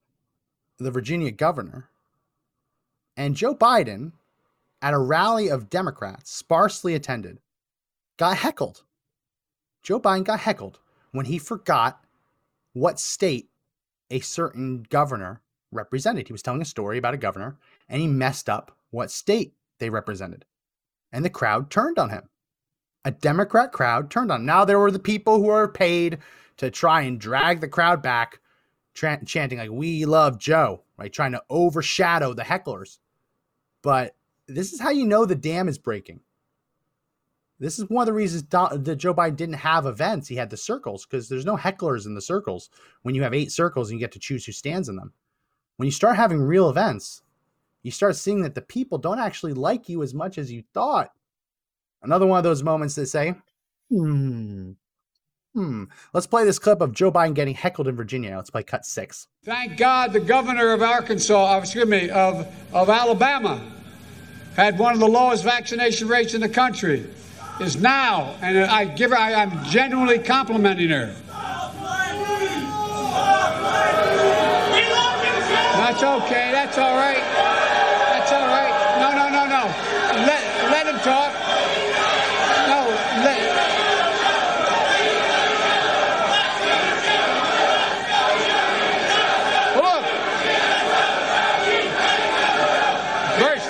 the 0.78 0.90
Virginia 0.90 1.30
governor. 1.30 1.88
And 3.16 3.34
Joe 3.34 3.54
Biden, 3.54 4.12
at 4.80 4.94
a 4.94 4.98
rally 4.98 5.48
of 5.48 5.70
Democrats, 5.70 6.30
sparsely 6.30 6.94
attended, 6.94 7.40
got 8.16 8.36
heckled. 8.36 8.84
Joe 9.82 9.98
Biden 9.98 10.24
got 10.24 10.40
heckled 10.40 10.78
when 11.12 11.26
he 11.26 11.38
forgot 11.38 12.04
what 12.74 13.00
state 13.00 13.48
a 14.10 14.20
certain 14.20 14.86
governor 14.88 15.40
represented. 15.72 16.28
He 16.28 16.32
was 16.32 16.42
telling 16.42 16.62
a 16.62 16.66
story 16.66 16.98
about 16.98 17.14
a 17.14 17.18
governor 17.18 17.56
and 17.88 18.00
he 18.00 18.06
messed 18.06 18.48
up 18.48 18.76
what 18.90 19.10
state 19.10 19.54
they 19.78 19.90
represented. 19.90 20.44
And 21.12 21.24
the 21.24 21.30
crowd 21.30 21.70
turned 21.70 21.98
on 21.98 22.10
him. 22.10 22.28
A 23.04 23.10
Democrat 23.10 23.72
crowd 23.72 24.10
turned 24.10 24.30
on. 24.30 24.44
Now 24.44 24.64
there 24.64 24.78
were 24.78 24.90
the 24.90 24.98
people 24.98 25.38
who 25.38 25.48
are 25.48 25.68
paid 25.68 26.18
to 26.58 26.70
try 26.70 27.02
and 27.02 27.20
drag 27.20 27.60
the 27.60 27.68
crowd 27.68 28.02
back, 28.02 28.40
tra- 28.94 29.24
chanting 29.24 29.58
like 29.58 29.70
"We 29.70 30.04
love 30.04 30.38
Joe," 30.38 30.82
right? 30.98 31.12
Trying 31.12 31.32
to 31.32 31.42
overshadow 31.48 32.34
the 32.34 32.42
hecklers. 32.42 32.98
But 33.82 34.14
this 34.46 34.72
is 34.72 34.80
how 34.80 34.90
you 34.90 35.06
know 35.06 35.24
the 35.24 35.34
dam 35.34 35.68
is 35.68 35.78
breaking. 35.78 36.20
This 37.60 37.78
is 37.78 37.88
one 37.88 38.02
of 38.02 38.06
the 38.06 38.12
reasons 38.12 38.44
that 38.44 38.96
Joe 38.98 39.14
Biden 39.14 39.36
didn't 39.36 39.54
have 39.54 39.86
events. 39.86 40.28
He 40.28 40.36
had 40.36 40.50
the 40.50 40.56
circles 40.56 41.04
because 41.04 41.28
there's 41.28 41.46
no 41.46 41.56
hecklers 41.56 42.06
in 42.06 42.14
the 42.14 42.20
circles. 42.20 42.70
When 43.02 43.14
you 43.14 43.22
have 43.22 43.34
eight 43.34 43.50
circles 43.50 43.90
and 43.90 43.98
you 43.98 44.04
get 44.04 44.12
to 44.12 44.20
choose 44.20 44.44
who 44.44 44.52
stands 44.52 44.88
in 44.88 44.96
them. 44.96 45.12
When 45.76 45.86
you 45.86 45.92
start 45.92 46.16
having 46.16 46.40
real 46.40 46.68
events, 46.68 47.22
you 47.82 47.90
start 47.90 48.16
seeing 48.16 48.42
that 48.42 48.54
the 48.54 48.62
people 48.62 48.98
don't 48.98 49.18
actually 49.18 49.52
like 49.52 49.88
you 49.88 50.02
as 50.02 50.14
much 50.14 50.38
as 50.38 50.50
you 50.52 50.62
thought. 50.74 51.10
Another 52.02 52.26
one 52.26 52.38
of 52.38 52.44
those 52.44 52.62
moments 52.62 52.94
that 52.96 53.06
say, 53.06 53.34
hmm, 53.90 54.72
hmm. 55.54 55.84
Let's 56.12 56.26
play 56.26 56.44
this 56.44 56.58
clip 56.58 56.80
of 56.80 56.92
Joe 56.92 57.10
Biden 57.10 57.34
getting 57.34 57.54
heckled 57.54 57.88
in 57.88 57.96
Virginia. 57.96 58.36
Let's 58.36 58.50
play 58.50 58.62
cut 58.62 58.84
six. 58.84 59.26
Thank 59.44 59.76
God 59.78 60.12
the 60.12 60.20
governor 60.20 60.72
of 60.72 60.82
Arkansas, 60.82 61.58
excuse 61.58 61.86
me, 61.86 62.10
of, 62.10 62.46
of 62.72 62.88
Alabama 62.90 63.60
had 64.56 64.78
one 64.78 64.94
of 64.94 65.00
the 65.00 65.08
lowest 65.08 65.44
vaccination 65.44 66.08
rates 66.08 66.34
in 66.34 66.40
the 66.40 66.48
country. 66.48 67.06
Is 67.60 67.76
now, 67.76 68.36
and 68.40 68.56
I 68.58 68.84
give 68.84 69.10
her, 69.10 69.16
I, 69.16 69.34
I'm 69.34 69.64
genuinely 69.64 70.20
complimenting 70.20 70.90
her. 70.90 71.12
That's 75.88 76.02
okay. 76.02 76.52
That's 76.52 76.78
all 76.78 76.94
right. 76.94 77.16
That's 77.16 78.30
all 78.30 78.46
right. 78.46 78.70
No, 79.00 79.10
no, 79.10 79.28
no, 79.30 79.46
no. 79.48 79.66
Let 80.24 80.42
let 80.70 80.86
him 80.86 80.98
talk. 81.00 81.32
No, 82.68 82.86
let. 83.24 83.38
Look. 89.82 90.04
First. 93.40 93.68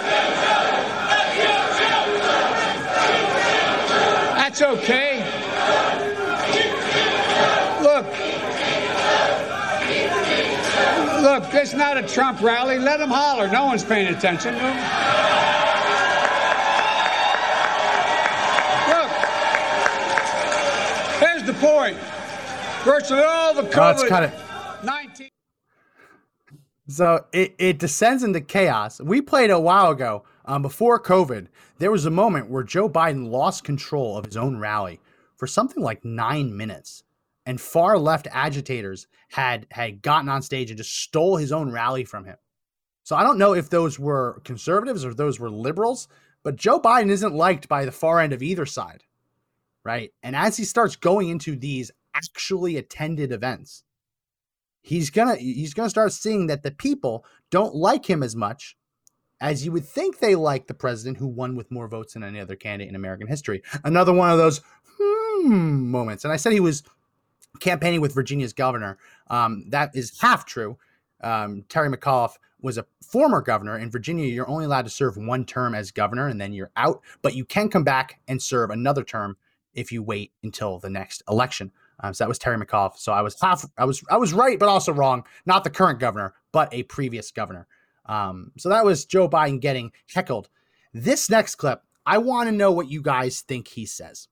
That's 4.34 4.61
okay. 4.62 5.24
Look, 11.20 11.38
it's 11.55 11.74
not 11.74 11.96
a 11.96 12.03
Trump 12.03 12.40
rally. 12.40 12.78
Let 12.78 13.01
him 13.01 13.11
holler. 13.11 13.49
No 13.49 13.66
one's 13.66 13.84
paying 13.84 14.12
attention. 14.14 14.55
Look, 14.55 14.62
here's 21.20 21.42
the 21.44 21.55
point. 21.55 21.96
Virtually 22.84 23.22
all 23.22 23.55
the 23.55 23.62
Oh, 23.62 23.80
let's 23.80 24.05
cut 24.05 24.22
it. 24.24 24.32
19. 24.84 25.28
So 26.88 27.24
it, 27.32 27.55
it 27.59 27.78
descends 27.78 28.22
into 28.22 28.40
chaos. 28.40 29.01
We 29.01 29.20
played 29.20 29.51
a 29.51 29.61
while 29.61 29.90
ago, 29.90 30.24
um, 30.46 30.62
before 30.62 30.99
COVID, 30.99 31.49
there 31.78 31.90
was 31.90 32.07
a 32.07 32.11
moment 32.11 32.49
where 32.49 32.62
Joe 32.62 32.88
Biden 32.88 33.30
lost 33.30 33.64
control 33.64 34.16
of 34.16 34.24
his 34.24 34.36
own 34.36 34.59
rally 34.59 35.01
for 35.36 35.46
something 35.46 35.82
like 35.82 36.05
nine 36.05 36.57
minutes. 36.57 37.03
And 37.49 37.59
far 37.59 37.99
left 37.99 38.28
agitators 38.30 39.07
had 39.30 39.66
had 39.70 40.03
gotten 40.03 40.28
on 40.28 40.42
stage 40.42 40.70
and 40.70 40.76
just 40.76 40.94
stole 40.94 41.38
his 41.38 41.51
own 41.51 41.72
rally 41.72 42.05
from 42.05 42.26
him. 42.26 42.36
So 43.05 43.16
I 43.16 43.22
don't 43.22 43.38
know 43.38 43.55
if 43.55 43.70
those 43.70 43.99
were 43.99 44.42
conservatives 44.44 45.03
or 45.03 45.14
those 45.14 45.40
were 45.40 45.51
liberals, 45.51 46.09
but 46.42 46.57
Joe 46.57 46.78
Biden 46.78 47.09
isn't 47.09 47.34
liked 47.34 47.66
by 47.66 47.86
the 47.86 47.90
far 47.90 48.20
end 48.20 48.34
of 48.34 48.42
either 48.42 48.66
side. 48.66 49.05
Right. 49.82 50.12
And 50.22 50.36
as 50.36 50.59
he 50.59 50.64
starts 50.64 50.94
going 50.94 51.30
into 51.30 51.57
these 51.57 51.90
actually 52.12 52.76
attended 52.76 53.32
events, 53.32 53.82
he's 54.82 55.09
gonna 55.09 55.36
he's 55.36 55.72
gonna 55.72 55.88
start 55.88 56.12
seeing 56.12 56.49
that 56.49 56.62
the 56.62 56.70
people 56.70 57.24
don't 57.51 57.74
like 57.74 58.05
him 58.05 58.22
as 58.22 58.36
much 58.36 58.76
as 59.40 59.64
you 59.64 59.72
would 59.72 59.86
think 59.86 60.18
they 60.18 60.34
like 60.34 60.66
the 60.66 60.74
president 60.74 61.16
who 61.16 61.28
won 61.28 61.57
with 61.57 61.70
more 61.70 61.88
votes 61.88 62.12
than 62.12 62.24
any 62.24 62.40
other 62.40 62.57
candidate 62.57 62.90
in 62.90 62.94
American 62.94 63.26
history. 63.26 63.62
Another 63.84 64.12
one 64.12 64.30
of 64.30 64.36
those 64.36 64.61
hmm 65.01 65.90
moments. 65.90 66.24
And 66.24 66.32
I 66.32 66.36
said 66.36 66.53
he 66.53 66.61
was 66.61 66.82
campaigning 67.61 68.00
with 68.00 68.14
Virginia's 68.14 68.52
governor. 68.52 68.98
Um, 69.28 69.64
that 69.68 69.94
is 69.94 70.18
half 70.20 70.46
true. 70.46 70.78
Um, 71.22 71.64
Terry 71.68 71.88
McAuliffe 71.90 72.36
was 72.61 72.78
a 72.78 72.86
former 73.02 73.40
governor 73.40 73.78
in 73.78 73.90
Virginia. 73.90 74.26
You're 74.26 74.48
only 74.48 74.64
allowed 74.64 74.84
to 74.84 74.90
serve 74.90 75.16
one 75.16 75.44
term 75.44 75.74
as 75.74 75.90
governor, 75.90 76.28
and 76.28 76.40
then 76.40 76.52
you're 76.52 76.72
out. 76.76 77.02
But 77.22 77.34
you 77.34 77.44
can 77.44 77.68
come 77.68 77.84
back 77.84 78.20
and 78.28 78.42
serve 78.42 78.70
another 78.70 79.04
term 79.04 79.36
if 79.74 79.92
you 79.92 80.02
wait 80.02 80.32
until 80.42 80.78
the 80.78 80.90
next 80.90 81.22
election. 81.28 81.72
Um, 82.00 82.14
so 82.14 82.24
that 82.24 82.28
was 82.28 82.38
Terry 82.38 82.56
McAuliffe. 82.56 82.98
So 82.98 83.12
I 83.12 83.22
was 83.22 83.40
half, 83.40 83.64
I 83.76 83.84
was, 83.84 84.02
I 84.11 84.16
was 84.16 84.32
right, 84.32 84.59
but 84.59 84.68
also 84.68 84.92
wrong. 84.92 85.24
Not 85.46 85.64
the 85.64 85.70
current 85.70 85.98
governor, 85.98 86.34
but 86.52 86.72
a 86.72 86.84
previous 86.84 87.30
governor. 87.30 87.66
Um, 88.06 88.52
so 88.56 88.68
that 88.68 88.84
was 88.84 89.04
Joe 89.04 89.28
Biden 89.28 89.61
getting 89.61 89.92
heckled. 90.12 90.48
This 90.94 91.28
next 91.28 91.56
clip, 91.56 91.82
I 92.06 92.18
want 92.18 92.48
to 92.48 92.54
know 92.54 92.72
what 92.72 92.90
you 92.90 93.02
guys 93.02 93.42
think 93.42 93.68
he 93.68 93.84
says 93.84 94.28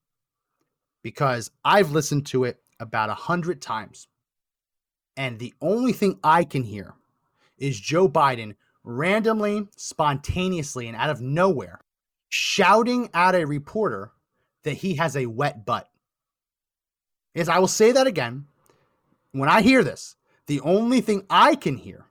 because 1.03 1.51
I've 1.65 1.91
listened 1.91 2.27
to 2.27 2.45
it 2.45 2.61
about 2.81 3.11
a 3.11 3.15
hundred 3.15 3.63
times, 3.63 4.09
and 5.17 5.39
the 5.39 5.55
only 5.61 5.93
thing 5.93 6.19
I 6.23 6.45
can 6.45 6.63
hear 6.63 6.95
is 7.59 7.81
Joe 7.81 8.09
Biden 8.09 8.55
randomly, 8.85 9.67
spontaneously, 9.77 10.87
and 10.87 10.97
out 10.97 11.11
of 11.11 11.21
nowhere 11.21 11.81
shouting 12.29 13.09
at 13.15 13.35
a 13.35 13.47
reporter 13.47 14.13
that 14.65 14.75
he 14.75 14.95
has 14.97 15.17
a 15.17 15.27
wet 15.27 15.65
butt. 15.65 15.89
Is 17.35 17.49
I 17.49 17.59
will 17.59 17.69
say 17.69 17.93
that 17.93 18.07
again. 18.07 18.47
When 19.33 19.49
I 19.49 19.63
hear 19.63 19.85
this, 19.85 20.17
the 20.47 20.61
only 20.61 21.01
thing 21.01 21.27
I 21.29 21.55
can 21.55 21.77
hear 21.77 22.07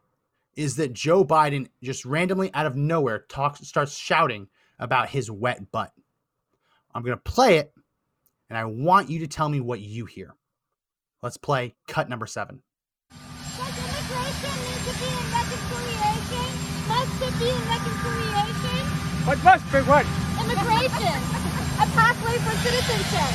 is 0.56 0.76
that 0.76 0.94
Joe 0.94 1.26
Biden 1.26 1.68
just 1.84 2.06
randomly 2.06 2.54
out 2.54 2.66
of 2.66 2.76
nowhere 2.76 3.26
talks 3.30 3.68
starts 3.68 3.98
shouting 3.98 4.48
about 4.80 5.10
his 5.10 5.30
wet 5.32 5.72
butt. 5.72 5.92
I'm 6.94 7.04
going 7.04 7.18
to 7.18 7.32
play 7.32 7.58
it 7.58 7.74
and 8.50 8.58
I 8.58 8.66
want 8.66 9.10
you 9.10 9.20
to 9.20 9.28
tell 9.28 9.50
me 9.50 9.60
what 9.60 9.80
you 9.80 10.06
hear. 10.06 10.36
Let's 11.26 11.38
play 11.38 11.74
cut 11.88 12.08
number 12.08 12.28
7. 12.28 12.62
Does 13.10 13.18
immigration 13.58 14.54
need 14.62 14.82
to 14.86 14.94
be 14.94 15.10
in 15.10 15.26
reconciliation? 15.34 16.50
Must 16.86 17.18
it 17.18 17.34
be 17.42 17.50
in 17.50 17.62
reconciliation? 17.66 18.86
What 19.26 19.44
must 19.44 19.66
be 19.72 19.80
what? 19.90 20.06
Immigration, 20.40 21.18
a 21.82 21.88
pathway 21.98 22.38
for 22.38 22.54
citizenship. 22.62 23.32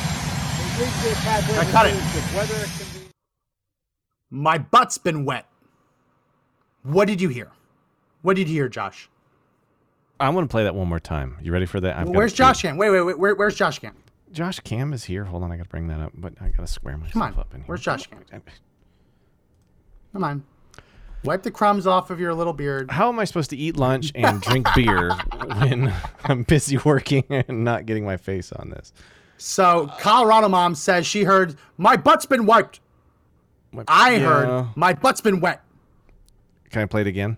I 1.59 1.67
cut 1.69 1.87
it. 1.87 3.11
My 4.29 4.57
butt's 4.57 4.97
been 4.97 5.25
wet. 5.25 5.45
What 6.83 7.09
did 7.09 7.19
you 7.19 7.27
hear? 7.27 7.51
What 8.21 8.37
did 8.37 8.47
you 8.47 8.55
hear, 8.55 8.69
Josh? 8.69 9.09
I 10.17 10.29
want 10.29 10.49
to 10.49 10.51
play 10.51 10.63
that 10.63 10.75
one 10.75 10.87
more 10.87 11.01
time. 11.01 11.35
You 11.41 11.51
ready 11.51 11.65
for 11.65 11.81
that? 11.81 11.97
I've 11.97 12.05
got 12.05 12.15
Where's 12.15 12.31
a 12.31 12.37
Josh 12.37 12.61
Cam? 12.61 12.77
Wait, 12.77 12.89
wait, 12.89 13.01
wait. 13.01 13.19
Where, 13.19 13.35
where's 13.35 13.55
Josh 13.55 13.79
Cam? 13.79 13.97
Josh 14.31 14.59
Cam 14.61 14.93
is 14.93 15.03
here. 15.05 15.25
Hold 15.25 15.43
on, 15.43 15.51
I 15.51 15.57
got 15.57 15.63
to 15.63 15.69
bring 15.69 15.87
that 15.87 15.99
up, 15.99 16.11
but 16.15 16.33
I 16.41 16.49
got 16.49 16.65
to 16.65 16.71
square 16.71 16.95
myself 16.97 17.13
Come 17.13 17.21
on. 17.21 17.37
up 17.39 17.53
in 17.53 17.61
here. 17.61 17.65
Where's 17.67 17.81
Josh 17.81 18.07
Cam? 18.07 18.41
Come 20.13 20.23
on. 20.23 20.43
Wipe 21.23 21.43
the 21.43 21.51
crumbs 21.51 21.85
off 21.85 22.09
of 22.09 22.19
your 22.19 22.33
little 22.33 22.53
beard. 22.53 22.89
How 22.89 23.07
am 23.09 23.19
I 23.19 23.25
supposed 23.25 23.51
to 23.51 23.57
eat 23.57 23.77
lunch 23.77 24.11
and 24.15 24.41
drink 24.41 24.67
beer 24.73 25.11
when 25.59 25.93
I'm 26.23 26.43
busy 26.43 26.77
working 26.79 27.23
and 27.29 27.63
not 27.63 27.85
getting 27.85 28.03
my 28.05 28.17
face 28.17 28.51
on 28.51 28.69
this? 28.71 28.91
So 29.37 29.91
Colorado 29.99 30.49
mom 30.49 30.73
says 30.75 31.05
she 31.05 31.23
heard 31.23 31.55
my 31.77 31.95
butt's 31.95 32.25
been 32.25 32.45
wiped. 32.45 32.79
My- 33.71 33.83
I 33.87 34.15
Yeah. 34.15 34.19
heard 34.19 34.67
my 34.75 34.93
butt's 34.93 35.21
been 35.21 35.39
wet. 35.41 35.63
Can 36.71 36.81
I 36.81 36.85
play 36.85 37.01
it 37.01 37.07
again? 37.07 37.37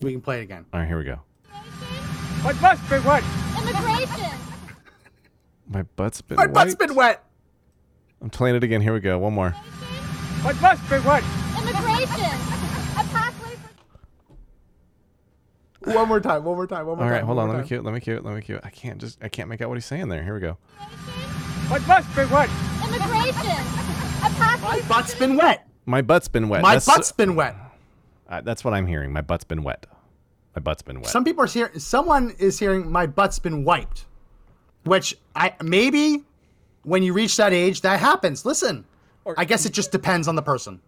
We 0.00 0.12
can 0.12 0.20
play 0.20 0.40
it 0.40 0.42
again. 0.42 0.64
All 0.72 0.80
right, 0.80 0.86
here 0.88 0.98
we 0.98 1.04
go. 1.04 1.20
What 2.42 2.60
must 2.60 2.82
be 2.90 2.96
what? 2.96 3.22
Immigration, 5.68 5.72
My 5.72 5.82
butt's 5.96 6.20
been 6.22 6.36
My 6.36 6.46
butt's 6.46 6.74
been 6.74 6.94
wet. 6.94 7.24
I'm 8.20 8.30
playing 8.30 8.56
it 8.56 8.64
again. 8.64 8.80
Here 8.80 8.92
we 8.92 9.00
go. 9.00 9.18
One 9.18 9.34
more. 9.34 9.50
What 10.42 10.60
must 10.60 10.82
be 10.88 10.96
what? 10.96 11.22
immigration, 11.58 12.38
a 12.96 13.04
pathway 13.12 13.56
for 15.82 15.92
One 15.92 16.08
more 16.08 16.20
time. 16.20 16.44
One 16.44 16.56
more 16.56 16.66
time. 16.66 16.86
One 16.86 16.96
more 16.96 17.04
All 17.04 17.10
time. 17.10 17.10
right, 17.10 17.22
hold 17.24 17.36
one 17.36 17.44
on. 17.44 17.48
more 17.48 17.56
Let 17.56 17.62
me 17.64 17.68
cue 17.68 17.78
it. 17.78 17.84
Let 17.84 17.94
me 17.94 18.00
cue 18.00 18.16
it. 18.16 18.24
Let 18.24 18.34
me 18.34 18.40
cue 18.42 18.56
it. 18.56 18.62
I 18.64 18.70
can't 18.70 18.98
just. 18.98 19.18
I 19.22 19.28
can't 19.28 19.48
make 19.48 19.60
out 19.60 19.68
what 19.68 19.76
he's 19.76 19.84
saying 19.84 20.08
there. 20.08 20.22
Here 20.22 20.34
we 20.34 20.40
go. 20.40 20.56
What 21.68 21.86
must 21.86 22.08
be 22.16 22.22
what? 22.22 22.48
immigration, 22.84 23.66
a 24.24 24.30
pathway 24.38 24.80
My 24.80 24.88
butt's 24.88 25.14
been 25.14 25.36
wet. 25.36 25.66
My 25.86 26.00
butt's 26.02 26.28
been 26.28 26.48
wet. 26.48 26.62
My 26.62 26.74
That's, 26.74 26.86
butt's 26.86 27.12
been 27.12 27.34
wet. 27.34 27.54
uh, 28.28 28.40
that's 28.40 28.64
what 28.64 28.72
I'm 28.74 28.86
hearing. 28.86 29.12
My 29.12 29.20
butt's 29.20 29.44
been 29.44 29.62
wet. 29.62 29.86
My 30.56 30.60
butt's 30.60 30.82
been 30.82 31.00
wet. 31.00 31.10
Some 31.10 31.24
people 31.24 31.44
are 31.44 31.46
hearing. 31.46 31.78
Someone 31.78 32.34
is 32.38 32.58
hearing 32.58 32.90
my 32.90 33.06
butt's 33.06 33.38
been 33.38 33.64
wiped, 33.64 34.06
which 34.84 35.16
I 35.34 35.54
maybe 35.62 36.24
when 36.84 37.02
you 37.02 37.12
reach 37.12 37.36
that 37.36 37.52
age 37.52 37.80
that 37.82 38.00
happens. 38.00 38.44
Listen, 38.44 38.84
I 39.36 39.44
guess 39.44 39.66
it 39.66 39.72
just 39.72 39.92
depends 39.92 40.28
on 40.28 40.36
the 40.36 40.42
person. 40.42 40.80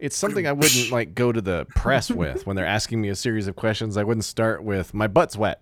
It's 0.00 0.16
something 0.16 0.46
I 0.46 0.52
wouldn't 0.52 0.90
like 0.90 1.14
go 1.14 1.30
to 1.32 1.40
the 1.40 1.66
press 1.76 2.10
with 2.22 2.46
when 2.46 2.56
they're 2.56 2.66
asking 2.66 3.00
me 3.00 3.08
a 3.10 3.14
series 3.16 3.46
of 3.46 3.54
questions. 3.56 3.96
I 3.96 4.02
wouldn't 4.02 4.24
start 4.24 4.64
with 4.64 4.92
my 4.92 5.06
butt's 5.06 5.36
wet 5.36 5.60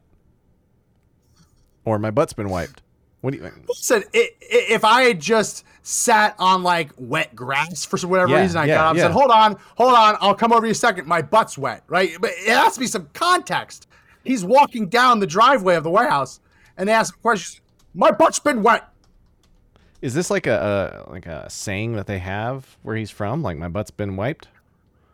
or 1.84 1.98
my 1.98 2.10
butt's 2.10 2.32
been 2.32 2.48
wiped. 2.48 2.82
What 3.20 3.32
do 3.32 3.38
you? 3.38 3.50
Listen, 3.68 4.02
i- 4.14 4.18
i- 4.18 4.66
if 4.70 4.84
I 4.84 5.02
had 5.02 5.20
just 5.20 5.64
sat 5.82 6.34
on 6.38 6.62
like 6.64 6.90
wet 6.96 7.36
grass 7.36 7.84
for 7.84 7.96
whatever 8.06 8.32
Yeah, 8.32 8.40
reason, 8.42 8.56
I 8.58 8.64
yeah, 8.64 8.74
got 8.74 8.84
up 8.86 8.90
and 8.90 8.98
yeah. 8.98 9.04
said, 9.04 9.12
"Hold 9.12 9.30
on, 9.30 9.56
hold 9.76 9.94
on, 9.94 10.16
I'll 10.20 10.34
come 10.34 10.52
over 10.52 10.62
to 10.62 10.66
you 10.66 10.72
a 10.72 10.74
second. 10.74 11.06
My 11.06 11.22
butt's 11.22 11.56
wet." 11.56 11.84
Right? 11.86 12.16
But 12.20 12.30
it 12.32 12.48
has 12.56 12.74
to 12.74 12.80
be 12.80 12.86
some 12.88 13.08
context. 13.14 13.86
He's 14.24 14.44
walking 14.44 14.88
down 14.88 15.20
the 15.20 15.26
driveway 15.26 15.76
of 15.76 15.84
the 15.84 15.90
warehouse, 15.90 16.40
and 16.76 16.88
they 16.88 16.92
ask 16.92 17.20
questions. 17.22 17.60
My 17.94 18.10
butt's 18.10 18.38
been 18.38 18.62
wet. 18.62 18.88
Is 20.00 20.14
this 20.14 20.30
like 20.30 20.46
a, 20.46 21.04
a 21.06 21.10
like 21.10 21.26
a 21.26 21.48
saying 21.48 21.94
that 21.94 22.06
they 22.06 22.18
have 22.18 22.76
where 22.82 22.96
he's 22.96 23.10
from? 23.10 23.42
Like 23.42 23.56
my 23.56 23.68
butt's 23.68 23.90
been 23.90 24.16
wiped. 24.16 24.48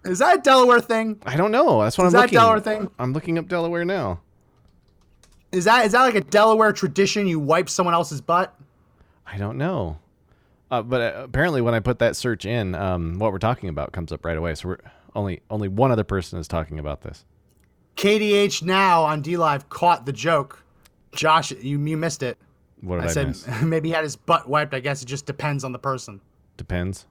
Is 0.05 0.21
that 0.21 0.39
a 0.39 0.41
Delaware 0.41 0.81
thing? 0.81 1.21
I 1.27 1.37
don't 1.37 1.51
know. 1.51 1.83
That's 1.83 1.99
what 1.99 2.07
Is 2.07 2.15
I'm 2.15 2.23
looking 2.23 2.39
at. 2.39 2.57
Is 2.57 2.65
that 2.65 2.71
looking. 2.71 2.71
Delaware 2.71 2.87
thing? 2.87 2.91
I'm 2.99 3.13
looking 3.13 3.39
up 3.39 3.49
Delaware 3.49 3.85
now. 3.85 4.21
Is 5.53 5.65
that 5.65 5.85
is 5.87 5.93
that 5.93 6.03
like 6.03 6.15
a 6.15 6.21
Delaware 6.23 6.73
tradition? 6.73 7.27
You 7.27 7.41
wipe 7.41 7.69
someone 7.69 7.95
else's 7.95 8.21
butt? 8.21 8.55
I 9.27 9.37
don't 9.37 9.59
know. 9.59 9.99
Uh, 10.71 10.83
but 10.83 11.01
uh, 11.01 11.23
apparently, 11.25 11.61
when 11.61 11.75
I 11.75 11.81
put 11.81 11.99
that 11.99 12.17
search 12.17 12.45
in, 12.45 12.75
um, 12.75 13.19
what 13.19 13.33
we're 13.33 13.39
talking 13.39 13.69
about 13.69 13.93
comes 13.93 14.13
up 14.13 14.25
right 14.25 14.37
away. 14.37 14.55
So 14.55 14.69
we're 14.69 14.79
only 15.15 15.41
only 15.51 15.69
one 15.69 15.91
other 15.91 16.05
person 16.05 16.39
is 16.39 16.49
talking 16.49 16.79
about 16.79 17.03
this. 17.03 17.25
KDH 17.97 18.63
now 18.63 19.03
on 19.03 19.23
DLive 19.23 19.69
caught 19.69 20.07
the 20.07 20.13
joke. 20.13 20.63
Josh, 21.13 21.51
you 21.51 21.79
you 21.83 21.97
missed 21.97 22.23
it. 22.23 22.39
What 22.81 22.97
did 22.97 23.05
I 23.05 23.09
I, 23.09 23.13
said 23.13 23.29
miss? 23.29 23.47
maybe 23.63 23.89
he 23.89 23.95
had 23.95 24.05
his 24.05 24.17
butt 24.17 24.49
wiped. 24.49 24.75
I 24.75 24.81
guess 24.81 25.03
it 25.03 25.07
just 25.07 25.27
depends 25.27 25.65
on 25.65 25.73
the 25.73 25.79
person. 25.79 26.21
Depends. 26.57 27.07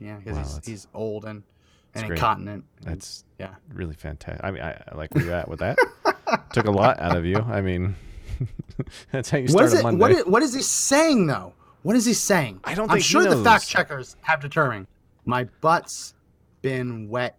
Yeah, 0.00 0.16
because 0.16 0.36
Wow, 0.36 0.42
he's, 0.42 0.66
he's 0.66 0.86
old 0.92 1.24
and, 1.24 1.42
and 1.94 2.10
incontinent. 2.10 2.64
That's 2.82 3.24
yeah. 3.38 3.54
really 3.72 3.94
fantastic. 3.94 4.44
I 4.44 4.50
mean, 4.50 4.62
I, 4.62 4.72
I 4.72 4.94
like 4.94 5.14
where 5.14 5.24
you're 5.24 5.34
at 5.34 5.48
with 5.48 5.60
that. 5.60 5.78
Took 6.52 6.66
a 6.66 6.70
lot 6.70 7.00
out 7.00 7.16
of 7.16 7.24
you. 7.24 7.38
I 7.38 7.60
mean, 7.60 7.94
that's 9.10 9.30
how 9.30 9.38
you 9.38 9.48
start 9.48 9.72
it? 9.72 9.82
Monday. 9.82 10.00
What 10.00 10.10
is, 10.10 10.26
what 10.26 10.42
is 10.42 10.54
he 10.54 10.62
saying 10.62 11.26
though? 11.26 11.54
What 11.82 11.96
is 11.96 12.04
he 12.04 12.14
saying? 12.14 12.60
I 12.64 12.74
don't 12.74 12.90
I'm 12.90 12.98
he 12.98 13.02
sure 13.02 13.24
the 13.24 13.42
fact 13.42 13.68
checkers 13.68 14.16
have 14.20 14.40
determined. 14.40 14.86
My 15.24 15.44
butt's 15.60 16.14
been 16.60 17.08
wet. 17.08 17.38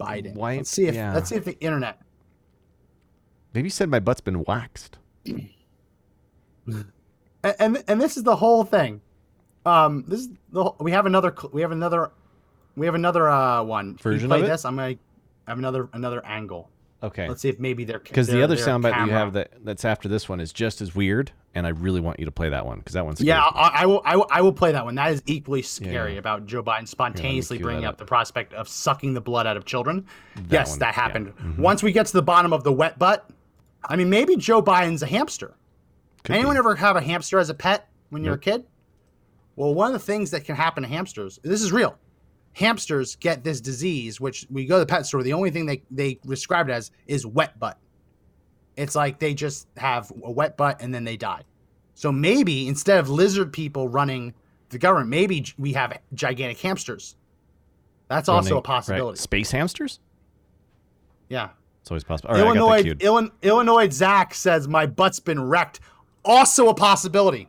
Biden. 0.00 0.34
Wiped, 0.34 0.58
Let's 0.58 0.70
see 0.70 0.86
if 0.86 0.94
yeah. 0.94 1.14
let's 1.14 1.28
see 1.28 1.36
if 1.36 1.44
the 1.44 1.58
internet. 1.60 2.00
Maybe 3.54 3.66
you 3.66 3.70
said 3.70 3.88
my 3.88 4.00
butt's 4.00 4.20
been 4.20 4.42
waxed. 4.44 4.98
and 6.66 6.84
and, 7.42 7.84
and 7.88 8.00
this 8.00 8.16
is 8.16 8.22
the 8.22 8.36
whole 8.36 8.64
thing. 8.64 9.00
Um, 9.64 10.04
this 10.08 10.20
is 10.20 10.28
the 10.52 10.62
whole- 10.64 10.76
we 10.80 10.90
have 10.92 11.06
another 11.06 11.34
we 11.52 11.60
have 11.62 11.72
another 11.72 12.10
We 12.76 12.86
have 12.86 12.94
another 12.94 13.28
uh, 13.28 13.62
one. 13.62 13.96
Version 13.96 14.28
play 14.28 14.38
of 14.38 14.44
it? 14.44 14.48
this? 14.48 14.64
I'm 14.64 14.76
gonna 14.76 14.96
have 15.46 15.58
another 15.58 15.88
another 15.92 16.24
angle. 16.24 16.68
Okay. 17.02 17.28
Let's 17.28 17.42
see 17.42 17.48
if 17.48 17.58
maybe 17.58 17.84
they're 17.84 17.98
Because 17.98 18.28
the 18.28 18.42
other 18.42 18.56
soundbite 18.56 18.92
that 18.92 19.06
you 19.06 19.12
have 19.12 19.32
that 19.32 19.50
that's 19.64 19.84
after 19.84 20.08
this 20.08 20.28
one 20.28 20.38
is 20.38 20.52
just 20.52 20.80
as 20.80 20.94
weird, 20.94 21.32
and 21.52 21.66
I 21.66 21.70
really 21.70 22.00
want 22.00 22.20
you 22.20 22.26
to 22.26 22.30
play 22.30 22.48
that 22.48 22.64
one 22.64 22.78
because 22.78 22.92
that 22.94 23.04
one's 23.04 23.20
Yeah, 23.20 23.42
I, 23.42 23.82
I 23.82 23.86
will. 23.86 24.02
I 24.04 24.16
will. 24.16 24.26
I 24.30 24.40
will 24.40 24.52
play 24.52 24.70
that 24.70 24.84
one. 24.84 24.94
That 24.94 25.12
is 25.12 25.20
equally 25.26 25.62
scary 25.62 26.12
yeah. 26.12 26.20
about 26.20 26.46
Joe 26.46 26.62
Biden 26.62 26.86
spontaneously 26.86 27.58
bringing 27.58 27.84
up 27.84 27.94
up. 27.94 27.98
the 27.98 28.04
prospect 28.04 28.52
of 28.54 28.68
sucking 28.68 29.14
the 29.14 29.20
blood 29.20 29.48
out 29.48 29.56
of 29.56 29.64
children. 29.64 30.06
yes, 30.48 30.70
one, 30.70 30.78
that 30.78 30.94
yeah. 30.94 31.02
happened. 31.02 31.36
Mhm. 31.36 31.58
Once 31.58 31.82
we 31.82 31.90
get 31.90 32.06
to 32.06 32.12
the 32.12 32.22
bottom 32.22 32.52
of 32.52 32.62
the 32.62 32.72
wet 32.72 33.00
butt, 33.00 33.28
I 33.84 33.96
mean, 33.96 34.08
maybe 34.08 34.36
Joe 34.36 34.62
Biden's 34.62 35.02
a 35.02 35.06
hamster. 35.06 35.54
Could 36.24 36.36
Anyone 36.36 36.54
be. 36.54 36.58
ever 36.58 36.74
have 36.76 36.96
a 36.96 37.00
hamster 37.00 37.38
as 37.38 37.50
a 37.50 37.54
pet 37.54 37.88
when 38.10 38.24
you're 38.24 38.34
a 38.34 38.38
kid? 38.38 38.64
Well, 39.56 39.74
one 39.74 39.88
of 39.88 39.92
the 39.92 39.98
things 39.98 40.30
that 40.30 40.44
can 40.44 40.56
happen 40.56 40.82
to 40.82 40.88
hamsters, 40.88 41.38
this 41.42 41.62
is 41.62 41.72
real. 41.72 41.98
Hamsters 42.54 43.16
get 43.16 43.42
this 43.44 43.60
disease, 43.60 44.20
which 44.20 44.46
we 44.50 44.66
go 44.66 44.76
to 44.76 44.80
the 44.80 44.86
pet 44.86 45.06
store. 45.06 45.22
The 45.22 45.32
only 45.32 45.50
thing 45.50 45.66
they, 45.66 45.82
they 45.90 46.18
describe 46.26 46.68
it 46.68 46.72
as 46.72 46.90
is 47.06 47.26
wet 47.26 47.58
butt. 47.58 47.78
It's 48.76 48.94
like 48.94 49.18
they 49.18 49.34
just 49.34 49.68
have 49.76 50.10
a 50.24 50.30
wet 50.30 50.56
butt 50.56 50.80
and 50.80 50.94
then 50.94 51.04
they 51.04 51.16
die. 51.16 51.42
So 51.94 52.10
maybe 52.12 52.68
instead 52.68 52.98
of 52.98 53.10
lizard 53.10 53.52
people 53.52 53.88
running 53.88 54.32
the 54.70 54.78
government, 54.78 55.10
maybe 55.10 55.44
we 55.58 55.72
have 55.74 55.98
gigantic 56.14 56.58
hamsters. 56.58 57.16
That's 58.08 58.28
also 58.28 58.50
Running- 58.50 58.58
a 58.58 58.62
possibility. 58.62 59.10
Right. 59.16 59.18
Space 59.18 59.50
hamsters? 59.50 60.00
Yeah. 61.28 61.50
It's 61.80 61.90
always 61.90 62.04
possible. 62.04 62.30
Right, 62.30 62.40
I 62.40 62.54
got 62.54 62.76
that 62.84 63.02
Illinois, 63.02 63.30
Illinois 63.42 63.90
Zach 63.90 64.34
says 64.34 64.68
my 64.68 64.86
butt's 64.86 65.18
been 65.20 65.42
wrecked. 65.42 65.80
Also 66.24 66.68
a 66.68 66.74
possibility. 66.74 67.48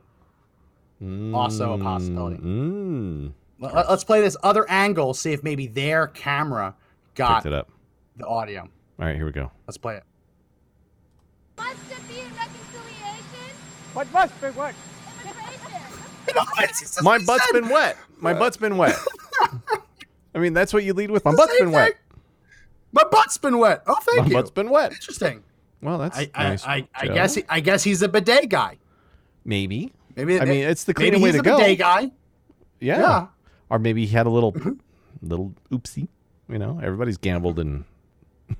Also 1.34 1.74
a 1.74 1.78
possibility. 1.78 2.38
Mm, 2.38 3.34
Let- 3.60 3.90
Let's 3.90 4.04
play 4.06 4.22
this 4.22 4.38
other 4.44 4.70
angle, 4.70 5.14
see 5.14 5.34
if 5.34 5.44
maybe 5.44 5.68
their 5.68 6.08
camera 6.08 6.76
got 7.16 7.44
picked 7.44 7.48
it 7.48 7.54
up. 7.54 7.70
the 8.18 8.26
audio. 8.26 8.62
All 8.62 8.70
right, 9.08 9.16
here 9.16 9.26
we 9.26 9.32
go. 9.32 9.52
Let's 9.68 9.78
play 9.78 9.98
it. 9.98 10.04
Must 11.58 11.90
there 11.90 11.98
be 12.08 12.20
a 12.22 12.24
reconciliation? 12.24 13.56
What 13.94 14.12
must 14.14 14.40
be 14.42 14.48
what? 14.48 14.74
Immigration. 16.28 17.04
My 17.04 17.18
butt's 17.20 17.52
been 17.52 17.70
wet. 17.70 17.98
My 18.18 18.34
butt's 18.34 18.58
been 18.58 18.78
wet. 18.78 18.98
I 20.34 20.40
mean, 20.40 20.54
that's 20.54 20.74
what 20.74 20.84
you 20.84 20.94
lead 20.94 21.12
with. 21.12 21.26
My 21.26 21.36
butt's 21.36 21.58
been 21.60 21.72
wet. 21.72 21.94
My 22.94 23.04
butt's 23.12 23.38
been 23.38 23.58
wet. 23.58 23.84
Oh, 23.88 23.96
thank 24.02 24.20
My 24.22 24.26
you. 24.28 24.34
My 24.34 24.40
butt's 24.40 24.52
been 24.52 24.70
wet. 24.70 24.94
Interesting. 24.94 25.44
Well, 25.84 25.98
that's 25.98 26.18
I, 26.18 26.30
I, 26.34 26.44
nice. 26.44 26.66
I, 26.66 26.88
I 26.96 27.08
Joe. 27.08 27.14
guess 27.14 27.36
he, 27.36 27.44
I 27.50 27.60
guess 27.60 27.84
he's 27.84 28.02
a 28.02 28.10
bidet 28.10 28.50
guy. 28.50 28.78
maybe. 29.46 29.94
Maybe 30.16 30.40
I 30.40 30.46
mean, 30.46 30.64
it's 30.64 30.84
the 30.84 30.94
cleaner 30.94 31.18
way 31.18 31.32
he's 31.32 31.36
to 31.36 31.40
a 31.40 31.44
go. 31.44 31.58
bidet 31.58 31.80
guy. 31.80 32.12
Yeah. 32.80 33.00
Yeah. 33.00 33.28
Or 33.70 33.80
maybe 33.80 34.06
he 34.06 34.16
had 34.16 34.28
a 34.28 34.30
little, 34.30 34.54
mm-hmm. 34.54 34.74
little 35.22 35.54
oopsie. 35.72 36.08
You 36.48 36.60
know, 36.60 36.80
everybody's 36.84 37.18
gambled 37.18 37.60
and 37.60 37.86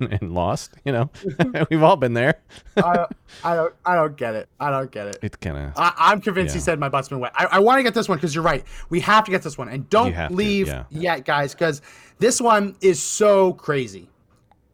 and 0.00 0.34
lost. 0.34 0.72
You 0.84 0.92
know, 0.92 1.10
we've 1.70 1.82
all 1.82 1.96
been 1.96 2.14
there. 2.14 2.40
I, 2.76 3.06
I 3.44 3.54
don't 3.54 3.74
I 3.84 3.94
don't 3.94 4.16
get 4.16 4.34
it. 4.34 4.48
I 4.58 4.70
don't 4.70 4.90
get 4.90 5.08
it. 5.08 5.18
It 5.22 5.40
kind 5.40 5.56
of. 5.56 5.72
I, 5.76 5.92
I'm 5.96 6.20
convinced 6.20 6.54
he 6.54 6.60
said 6.60 6.78
my 6.78 6.88
butt's 6.88 7.08
been 7.08 7.20
wet. 7.20 7.32
I, 7.34 7.46
I 7.46 7.58
want 7.60 7.78
to 7.78 7.82
get 7.82 7.94
this 7.94 8.08
one 8.08 8.18
because 8.18 8.34
you're 8.34 8.44
right. 8.44 8.64
We 8.90 9.00
have 9.00 9.24
to 9.24 9.30
get 9.30 9.42
this 9.42 9.58
one, 9.58 9.68
and 9.68 9.88
don't 9.90 10.12
to, 10.12 10.28
leave 10.30 10.68
yeah. 10.68 10.84
yet, 10.90 11.24
guys, 11.24 11.54
because 11.54 11.82
this 12.18 12.40
one 12.40 12.76
is 12.80 13.02
so 13.02 13.52
crazy. 13.54 14.08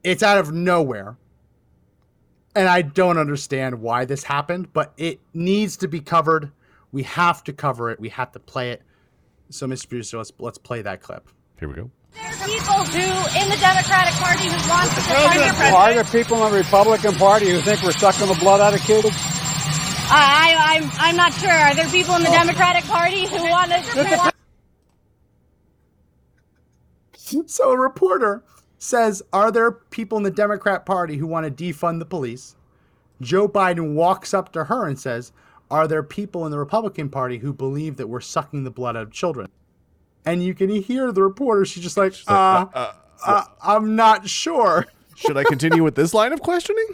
It's 0.02 0.22
out 0.22 0.38
of 0.38 0.52
nowhere, 0.52 1.16
and 2.54 2.68
I 2.68 2.82
don't 2.82 3.18
understand 3.18 3.80
why 3.80 4.04
this 4.04 4.24
happened, 4.24 4.72
but 4.72 4.92
it 4.96 5.20
needs 5.34 5.76
to 5.78 5.88
be 5.88 6.00
covered. 6.00 6.50
We 6.92 7.04
have 7.04 7.44
to 7.44 7.52
cover 7.52 7.90
it. 7.90 8.00
We 8.00 8.08
have 8.10 8.32
to 8.32 8.40
play 8.40 8.70
it. 8.70 8.82
So, 9.50 9.66
Mr. 9.66 9.88
Producer, 9.88 10.18
let's 10.18 10.32
let's 10.38 10.58
play 10.58 10.82
that 10.82 11.02
clip. 11.02 11.28
Here 11.58 11.68
we 11.68 11.74
go. 11.74 11.90
People 12.12 12.84
who, 12.84 13.40
in 13.40 13.48
the 13.48 13.56
Democratic 13.60 14.14
Party, 14.14 14.44
who 14.44 14.68
want 14.68 14.90
to 14.90 15.00
defund 15.00 15.34
your 15.34 15.76
Are 15.76 15.94
there 15.94 16.04
people 16.04 16.44
in 16.44 16.52
the 16.52 16.58
Republican 16.58 17.14
Party 17.14 17.50
who 17.50 17.60
think 17.60 17.82
we're 17.82 17.92
sucking 17.92 18.26
the 18.26 18.34
blood 18.34 18.60
out 18.60 18.74
of 18.74 18.80
kids? 18.80 19.08
I, 20.12 20.56
I, 20.58 20.76
I'm, 20.76 20.90
I'm 20.98 21.16
not 21.16 21.32
sure. 21.34 21.50
Are 21.50 21.74
there 21.74 21.88
people 21.88 22.16
in 22.16 22.22
the 22.22 22.30
Democratic 22.30 22.84
Party 22.84 23.26
who 23.26 23.48
want 23.48 23.70
to? 23.70 24.32
So, 27.46 27.70
a 27.70 27.78
reporter 27.78 28.42
says, 28.80 29.22
"Are 29.32 29.52
there 29.52 29.70
people 29.70 30.18
in 30.18 30.24
the 30.24 30.30
Democrat 30.32 30.84
Party 30.84 31.18
who 31.18 31.28
want 31.28 31.46
to 31.46 31.64
defund 31.64 32.00
the 32.00 32.04
police?" 32.04 32.56
Joe 33.20 33.48
Biden 33.48 33.92
walks 33.94 34.32
up 34.32 34.52
to 34.52 34.64
her 34.64 34.86
and 34.86 34.98
says, 34.98 35.32
Are 35.70 35.86
there 35.86 36.02
people 36.02 36.46
in 36.46 36.50
the 36.50 36.58
Republican 36.58 37.10
Party 37.10 37.38
who 37.38 37.52
believe 37.52 37.96
that 37.96 38.08
we're 38.08 38.20
sucking 38.20 38.64
the 38.64 38.70
blood 38.70 38.96
out 38.96 39.02
of 39.02 39.12
children? 39.12 39.48
And 40.24 40.42
you 40.42 40.54
can 40.54 40.68
hear 40.70 41.12
the 41.12 41.22
reporter, 41.22 41.64
she's 41.64 41.82
just 41.82 41.96
like, 41.96 42.14
uh, 42.26 42.66
uh, 43.24 43.44
I'm 43.62 43.96
not 43.96 44.28
sure. 44.28 44.86
Should 45.16 45.36
I 45.36 45.44
continue 45.44 45.84
with 45.84 45.94
this 45.94 46.14
line 46.14 46.32
of 46.32 46.40
questioning? 46.40 46.86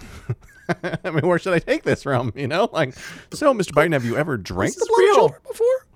I 1.05 1.11
mean, 1.11 1.25
where 1.25 1.39
should 1.39 1.55
I 1.55 1.61
take 1.61 1.85
this 1.85 2.03
from? 2.03 2.33
You 2.35 2.49
know, 2.49 2.69
like, 2.73 2.93
so, 3.33 3.55
Mr. 3.55 3.71
Biden, 3.71 3.93
have 3.93 4.05
you 4.05 4.17
ever 4.17 4.37
drank 4.37 4.75
This 4.75 4.83
the 4.83 4.89
blood 4.89 5.11
of 5.11 5.15
children 5.15 5.41
before? 5.47 5.87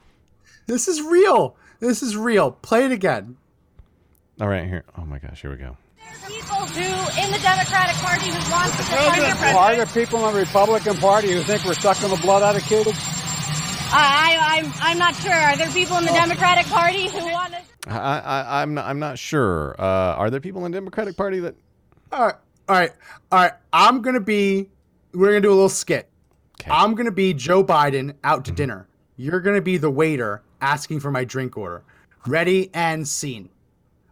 This 0.69 0.87
is 0.87 1.03
real. 1.03 1.57
This 1.81 2.05
is 2.05 2.17
real. 2.17 2.53
Play 2.53 2.85
it 2.85 2.93
again. 2.93 3.37
All 4.41 4.49
right, 4.49 4.67
here. 4.67 4.85
Oh 4.97 5.05
my 5.05 5.19
gosh, 5.19 5.43
here 5.43 5.51
we 5.51 5.57
go. 5.57 5.77
There's 5.99 6.25
People 6.25 6.57
who, 6.57 7.23
in 7.23 7.31
the 7.31 7.39
Democratic 7.43 7.97
Party, 7.97 8.27
who 8.29 8.51
want 8.51 8.73
to 8.73 8.83
defund 8.83 9.17
your 9.17 9.59
Are 9.59 9.77
there 9.77 9.87
people 9.87 10.27
in 10.27 10.35
the 10.35 10.41
Republican 10.41 10.97
Party 10.97 11.33
who 11.33 11.43
think 11.43 11.65
we're 11.65 11.75
sucking 11.75 12.09
the 12.09 12.17
blood 12.17 12.43
out 12.43 12.57
of 12.57 12.63
kids? 12.63 12.89
I, 13.93 14.37
I, 14.41 14.59
I'm, 14.59 14.73
I'm 14.81 14.99
not 14.99 15.15
sure. 15.15 15.33
Are 15.33 15.57
there 15.57 15.69
people 15.69 15.99
in 15.99 16.05
the 16.05 16.13
Democratic 16.13 16.65
Party 16.67 17.09
who 17.09 17.19
want 17.31 17.53
to? 17.53 17.61
I, 17.91 18.21
I, 18.21 18.63
I'm 18.63 18.73
not, 18.73 18.87
I'm 18.87 18.99
not 18.99 19.19
sure. 19.19 19.75
Uh, 19.79 20.15
are 20.15 20.31
there 20.31 20.41
people 20.41 20.65
in 20.65 20.73
the 20.73 20.77
Democratic 20.77 21.17
Party 21.17 21.41
that? 21.41 21.55
All 22.11 22.25
right. 22.25 22.37
All 22.69 22.77
right. 22.77 22.93
All 23.31 23.41
right. 23.41 23.53
I'm 23.75 24.01
going 24.01 24.15
to 24.15 24.21
be, 24.21 24.71
we're 25.13 25.31
going 25.31 25.43
to 25.43 25.49
do 25.49 25.53
a 25.53 25.55
little 25.55 25.69
skit. 25.69 26.09
Okay. 26.61 26.71
I'm 26.71 26.95
going 26.95 27.07
to 27.07 27.13
be 27.13 27.35
Joe 27.35 27.63
Biden 27.63 28.15
out 28.25 28.47
to 28.47 28.53
dinner. 28.53 28.89
You're 29.17 29.41
going 29.41 29.57
to 29.57 29.63
be 29.63 29.77
the 29.77 29.91
waiter 29.91 30.43
asking 30.63 31.01
for 31.01 31.11
my 31.11 31.25
drink 31.25 31.59
order. 31.59 31.83
Ready 32.27 32.71
and 32.73 33.07
scene. 33.07 33.51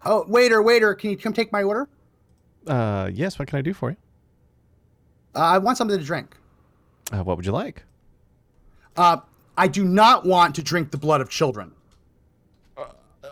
Oh, 0.05 0.25
waiter, 0.29 0.63
waiter, 0.63 0.95
can 0.95 1.11
you 1.11 1.17
come 1.17 1.33
take 1.33 1.53
my 1.53 1.63
order? 1.63 1.89
Uh, 2.67 3.11
yes. 3.13 3.39
What 3.39 3.49
can 3.49 3.59
I 3.59 3.63
do 3.63 3.73
for 3.75 3.91
you? 3.91 3.97
Uh, 5.35 5.39
I 5.41 5.59
want 5.59 5.77
something 5.79 5.99
to 5.99 6.05
drink. 6.05 6.37
Uh, 7.13 7.23
what 7.23 7.37
would 7.37 7.47
you 7.47 7.53
like? 7.53 7.83
Uh, 8.97 9.19
I 9.57 9.69
do 9.69 9.85
not 9.85 10.25
want 10.25 10.55
to 10.57 10.63
drink 10.63 10.91
the 10.91 10.99
blood 10.99 11.21
of 11.21 11.29
children. 11.29 11.73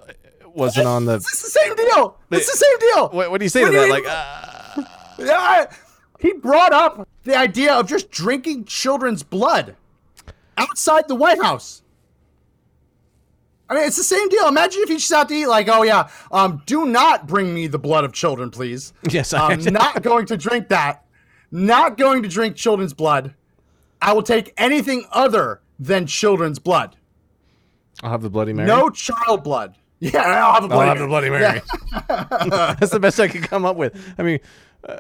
It 0.09 0.19
wasn't 0.55 0.87
on 0.87 1.05
the. 1.05 1.17
It's 1.17 1.43
the 1.43 1.51
same 1.51 1.75
deal. 1.77 2.17
It's 2.31 2.51
the 2.51 2.57
same 2.57 2.79
deal. 2.79 3.09
What, 3.11 3.31
what 3.31 3.39
do 3.39 3.45
you 3.45 3.51
say 3.51 3.63
What 3.63 3.73
to 3.73 3.77
that? 3.77 3.91
Like, 3.91 4.07
uh, 4.07 5.33
I- 5.33 5.67
he 6.19 6.33
brought 6.33 6.73
up 6.73 7.07
the 7.25 7.37
idea 7.37 7.75
of 7.75 7.87
just 7.87 8.11
drinking 8.11 8.65
children's 8.65 9.23
blood 9.23 9.77
outside 10.57 11.09
the 11.09 11.15
White 11.15 11.43
House. 11.43 11.83
I 13.69 13.75
mean, 13.75 13.85
it's 13.85 13.97
the 13.97 14.05
same 14.05 14.29
deal. 14.29 14.47
Imagine 14.47 14.83
if 14.83 14.89
he 14.89 14.97
just 14.97 15.13
out 15.13 15.29
to 15.29 15.35
eat, 15.35 15.47
like, 15.47 15.69
oh 15.69 15.83
yeah, 15.83 16.09
um, 16.31 16.63
do 16.67 16.87
not 16.87 17.27
bring 17.27 17.53
me 17.53 17.67
the 17.67 17.79
blood 17.79 18.05
of 18.05 18.13
children, 18.13 18.51
please. 18.51 18.93
yes, 19.11 19.33
I'm 19.33 19.61
not 19.65 20.03
going 20.03 20.27
to 20.27 20.37
drink 20.37 20.69
that. 20.69 21.05
Not 21.51 21.97
going 21.97 22.23
to 22.23 22.29
drink 22.29 22.57
children's 22.57 22.93
blood. 22.93 23.35
I 24.01 24.13
will 24.13 24.23
take 24.23 24.53
anything 24.57 25.05
other 25.11 25.61
than 25.79 26.07
children's 26.07 26.59
blood. 26.59 26.97
I'll 28.03 28.11
have 28.11 28.23
the 28.23 28.31
Bloody 28.31 28.53
Mary. 28.53 28.69
No 28.69 28.91
child 28.91 29.43
blood. 29.43 29.77
Yeah, 29.99 30.21
I'll 30.21 30.61
have 30.61 30.69
bloody. 30.69 30.91
I'll 30.91 30.95
have 30.95 30.99
the 30.99 31.07
Bloody 31.07 31.31
Mary. 31.31 31.63
That's 32.79 32.91
the 32.91 33.01
best 33.01 33.19
I 33.19 33.29
could 33.29 33.45
come 33.45 33.65
up 33.65 33.77
with. 33.77 33.99
I 34.19 34.23
mean, 34.23 34.41
uh, 34.87 34.99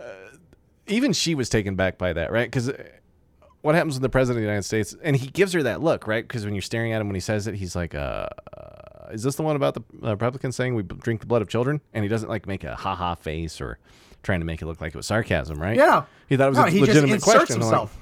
even 0.87 1.12
she 1.12 1.35
was 1.35 1.51
taken 1.51 1.77
back 1.77 1.99
by 1.99 2.14
that, 2.14 2.33
right? 2.33 2.51
Because 2.51 2.73
what 3.67 3.75
happens 3.75 3.97
when 3.97 4.03
the 4.03 4.09
president 4.09 4.39
of 4.39 4.43
the 4.43 4.47
United 4.49 4.62
States 4.62 4.95
and 5.03 5.17
he 5.17 5.27
gives 5.27 5.53
her 5.53 5.62
that 5.64 5.83
look, 5.83 6.07
right? 6.07 6.27
Because 6.27 6.45
when 6.45 6.55
you're 6.55 6.62
staring 6.62 6.93
at 6.93 7.01
him 7.01 7.09
when 7.09 7.14
he 7.17 7.21
says 7.21 7.47
it, 7.47 7.57
he's 7.57 7.75
like, 7.75 7.95
uh, 7.95 8.29
uh, 8.57 9.09
"Is 9.11 9.23
this 9.25 9.35
the 9.35 9.43
one 9.43 9.57
about 9.57 9.75
the 9.75 9.83
uh, 10.03 10.12
Republicans 10.12 10.55
saying 10.55 10.75
we 10.77 10.85
drink 10.85 11.21
the 11.21 11.27
blood 11.27 11.43
of 11.43 11.49
children?" 11.49 11.81
And 11.93 12.05
he 12.05 12.09
doesn't 12.09 12.29
like 12.29 12.47
make 12.47 12.62
a 12.64 12.77
ha 12.77 12.95
ha 12.95 13.17
face 13.17 13.61
or 13.61 13.79
trying 14.23 14.41
to 14.41 14.47
make 14.47 14.62
it 14.62 14.67
look 14.67 14.81
like 14.81 14.95
it 14.95 14.97
was 14.97 15.07
sarcasm, 15.07 15.61
right? 15.61 15.77
Yeah. 15.77 16.05
He 16.29 16.37
thought 16.37 16.47
it 16.47 16.51
was 16.51 16.59
No, 16.59 16.64
a 16.64 16.71
he 16.71 16.79
just 16.79 16.89
legitimate 16.89 17.14
inserts 17.14 17.35
question. 17.37 17.61
Himself. 17.61 17.99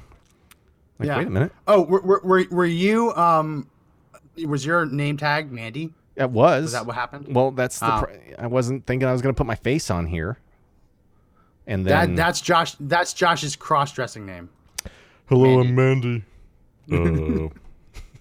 Like, 0.99 1.07
Yeah. 1.09 1.19
wait 1.19 1.27
a 1.27 1.31
minute. 1.31 1.53
Oh, 1.67 1.83
were, 1.83 2.21
were, 2.23 2.45
were, 2.51 2.67
you 2.67 3.13
um 3.15 3.67
was 4.47 4.67
your 4.67 4.85
name 4.87 5.17
tag 5.17 5.51
Mandy? 5.51 5.93
It 6.17 6.31
was. 6.31 6.65
Was 6.65 6.73
that 6.73 6.87
what 6.87 6.95
happened? 6.95 7.35
Well, 7.35 7.51
that's 7.51 7.79
the. 7.79 7.93
Oh. 7.93 8.01
pr- 8.03 8.13
I 8.39 8.47
wasn't 8.47 8.87
thinking 8.87 9.09
I 9.09 9.13
was 9.13 9.23
going 9.23 9.35
to 9.35 9.37
put 9.37 9.47
my 9.47 9.57
face 9.57 9.91
on 9.91 10.07
here. 10.07 10.39
And 11.67 11.87
then 11.87 12.15
That 12.15 12.17
that's 12.17 12.41
Josh 12.41 12.77
that's 12.79 13.15
Josh's 13.15 13.57
cross-dressing 13.57 14.27
name. 14.27 14.51
Hello, 15.29 15.61
I'm 15.61 15.75
Mandy. 15.75 16.25
Uh, 16.93 17.49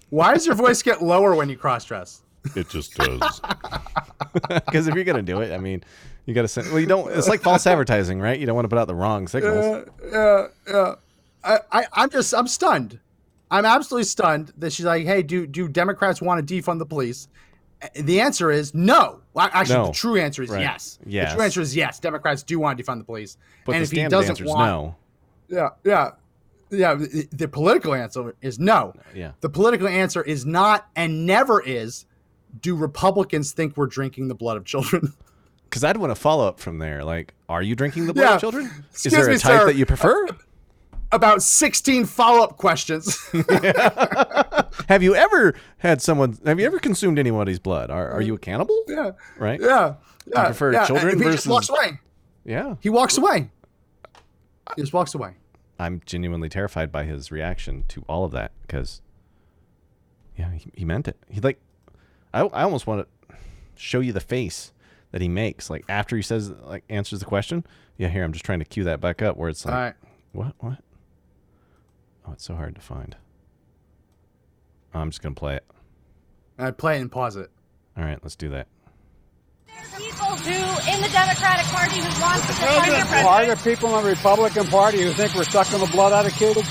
Why 0.08 0.32
does 0.32 0.46
your 0.46 0.54
voice 0.54 0.82
get 0.82 1.02
lower 1.02 1.34
when 1.34 1.50
you 1.50 1.56
cross-dress? 1.58 2.22
it 2.56 2.66
just 2.70 2.94
does. 2.94 3.40
Because 4.48 4.88
if 4.88 4.94
you're 4.94 5.04
going 5.04 5.16
to 5.16 5.22
do 5.22 5.40
it, 5.42 5.52
I 5.52 5.58
mean, 5.58 5.84
you 6.24 6.34
got 6.34 6.42
to 6.42 6.48
send. 6.48 6.68
Well, 6.70 6.80
you 6.80 6.86
don't. 6.86 7.12
It's 7.12 7.28
like 7.28 7.40
false 7.42 7.66
advertising, 7.66 8.20
right? 8.20 8.38
You 8.40 8.46
don't 8.46 8.54
want 8.56 8.64
to 8.64 8.68
put 8.68 8.78
out 8.78 8.88
the 8.88 8.94
wrong 8.94 9.28
signals. 9.28 9.86
Yeah, 10.10 10.46
yeah. 10.66 10.94
I, 11.44 11.58
I 11.70 11.86
I'm 11.92 12.10
just 12.10 12.34
I'm 12.34 12.48
stunned. 12.48 12.98
I'm 13.50 13.64
absolutely 13.64 14.04
stunned 14.04 14.52
that 14.58 14.72
she's 14.72 14.86
like, 14.86 15.04
"Hey, 15.06 15.22
do 15.22 15.46
do 15.46 15.68
Democrats 15.68 16.20
want 16.22 16.46
to 16.46 16.54
defund 16.54 16.78
the 16.80 16.86
police?" 16.86 17.28
The 17.94 18.20
answer 18.20 18.50
is 18.50 18.74
no. 18.74 19.20
Well, 19.34 19.48
actually, 19.52 19.76
No. 19.76 19.86
the 19.88 19.92
true 19.92 20.16
answer 20.16 20.42
is 20.42 20.48
Right. 20.50 20.62
yes. 20.62 20.98
Yes. 21.06 21.30
The 21.32 21.36
true 21.36 21.44
answer 21.44 21.60
is 21.60 21.76
yes. 21.76 22.00
Democrats 22.00 22.42
do 22.42 22.58
want 22.58 22.76
to 22.78 22.82
defund 22.82 22.98
the 22.98 23.04
police. 23.04 23.36
But 23.66 23.76
and 23.76 23.82
the 23.82 23.84
if 23.84 23.90
he 23.90 23.96
standard 23.98 24.10
doesn't 24.16 24.30
answer 24.30 24.44
is 24.44 24.50
want, 24.50 24.70
no. 24.70 24.96
yeah, 25.48 25.68
yeah, 25.84 26.10
yeah. 26.74 26.94
The, 26.94 27.28
the 27.32 27.48
political 27.48 27.94
answer 27.94 28.34
is 28.40 28.58
no. 28.58 28.94
Yeah. 29.14 29.32
The 29.40 29.48
political 29.48 29.88
answer 29.88 30.22
is 30.22 30.44
not 30.46 30.86
and 30.96 31.26
never 31.26 31.62
is. 31.62 32.06
Do 32.60 32.76
Republicans 32.76 33.52
think 33.52 33.76
we're 33.76 33.86
drinking 33.86 34.28
the 34.28 34.34
blood 34.34 34.56
of 34.56 34.64
children? 34.64 35.12
Because 35.70 35.82
I'd 35.82 35.96
want 35.96 36.12
to 36.12 36.14
follow 36.14 36.46
up 36.46 36.60
from 36.60 36.78
there. 36.78 37.02
Like, 37.02 37.34
are 37.48 37.60
you 37.60 37.74
drinking 37.74 38.06
the 38.06 38.14
blood 38.14 38.22
Yeah. 38.22 38.34
of 38.36 38.40
children? 38.40 38.66
Is 38.66 39.06
Excuse 39.06 39.12
there 39.12 39.28
a 39.28 39.38
type 39.38 39.60
sir. 39.62 39.66
that 39.66 39.74
you 39.74 39.84
prefer? 39.84 40.28
About 41.10 41.42
sixteen 41.42 42.04
follow-up 42.04 42.58
questions. 42.58 43.18
yeah. 43.50 44.62
have 44.88 45.02
you 45.02 45.16
ever 45.16 45.54
had 45.78 46.00
someone? 46.00 46.38
Have 46.46 46.60
you 46.60 46.66
ever 46.66 46.78
consumed 46.78 47.18
anybody's 47.18 47.58
blood? 47.58 47.90
Are, 47.90 48.08
are 48.08 48.20
you 48.22 48.34
a 48.34 48.38
cannibal? 48.38 48.84
yeah, 48.86 49.12
Right. 49.36 49.60
yeah. 49.60 49.94
yeah 50.32 50.44
prefer 50.44 50.72
yeah. 50.74 50.86
children 50.86 51.08
And 51.14 51.18
he 51.18 51.24
versus- 51.24 51.38
just 51.38 51.46
walks 51.48 51.68
away. 51.68 51.98
Yeah. 52.44 52.76
He 52.80 52.90
walks 52.90 53.18
away. 53.18 53.50
He 54.76 54.82
just 54.82 54.92
walks 54.92 55.14
away. 55.16 55.34
I'm 55.84 56.00
genuinely 56.06 56.48
terrified 56.48 56.90
by 56.90 57.04
his 57.04 57.30
reaction 57.30 57.84
to 57.88 58.04
all 58.08 58.24
of 58.24 58.32
that 58.32 58.52
because, 58.62 59.02
yeah, 60.36 60.50
he, 60.52 60.70
he 60.74 60.84
meant 60.84 61.06
it. 61.08 61.16
He 61.28 61.40
like, 61.40 61.60
I, 62.32 62.40
I 62.40 62.62
almost 62.62 62.86
want 62.86 63.06
to 63.06 63.36
show 63.76 64.00
you 64.00 64.12
the 64.12 64.20
face 64.20 64.72
that 65.12 65.20
he 65.20 65.28
makes, 65.28 65.68
like 65.68 65.84
after 65.88 66.16
he 66.16 66.22
says, 66.22 66.50
like 66.50 66.84
answers 66.88 67.20
the 67.20 67.26
question. 67.26 67.66
Yeah, 67.98 68.08
here 68.08 68.24
I'm 68.24 68.32
just 68.32 68.44
trying 68.44 68.60
to 68.60 68.64
cue 68.64 68.84
that 68.84 69.00
back 69.00 69.20
up 69.20 69.36
where 69.36 69.50
it's 69.50 69.64
like, 69.66 69.74
right. 69.74 69.94
what, 70.32 70.54
what? 70.58 70.78
Oh, 72.26 72.32
it's 72.32 72.44
so 72.44 72.54
hard 72.54 72.74
to 72.76 72.80
find. 72.80 73.14
I'm 74.94 75.10
just 75.10 75.22
gonna 75.22 75.34
play 75.34 75.56
it. 75.56 75.64
I'd 76.58 76.78
play 76.78 76.96
it 76.96 77.02
and 77.02 77.12
pause 77.12 77.36
it. 77.36 77.50
All 77.96 78.04
right, 78.04 78.18
let's 78.22 78.36
do 78.36 78.48
that. 78.50 78.68
People 79.98 80.26
who, 80.26 80.92
in 80.94 81.00
the 81.00 81.08
Democratic 81.08 81.66
Party, 81.66 81.96
who 81.96 82.20
want 82.20 82.42
to 82.42 82.48
defund 82.52 82.86
the 82.86 83.06
president. 83.06 83.26
Are 83.26 83.46
there 83.46 83.56
people 83.56 83.96
in 83.98 84.04
the 84.04 84.10
Republican 84.10 84.66
Party 84.66 85.02
who 85.02 85.12
think 85.12 85.34
we're 85.34 85.44
sucking 85.44 85.78
the 85.80 85.86
blood 85.86 86.12
out 86.12 86.26
of 86.26 86.32
kids? 86.32 86.62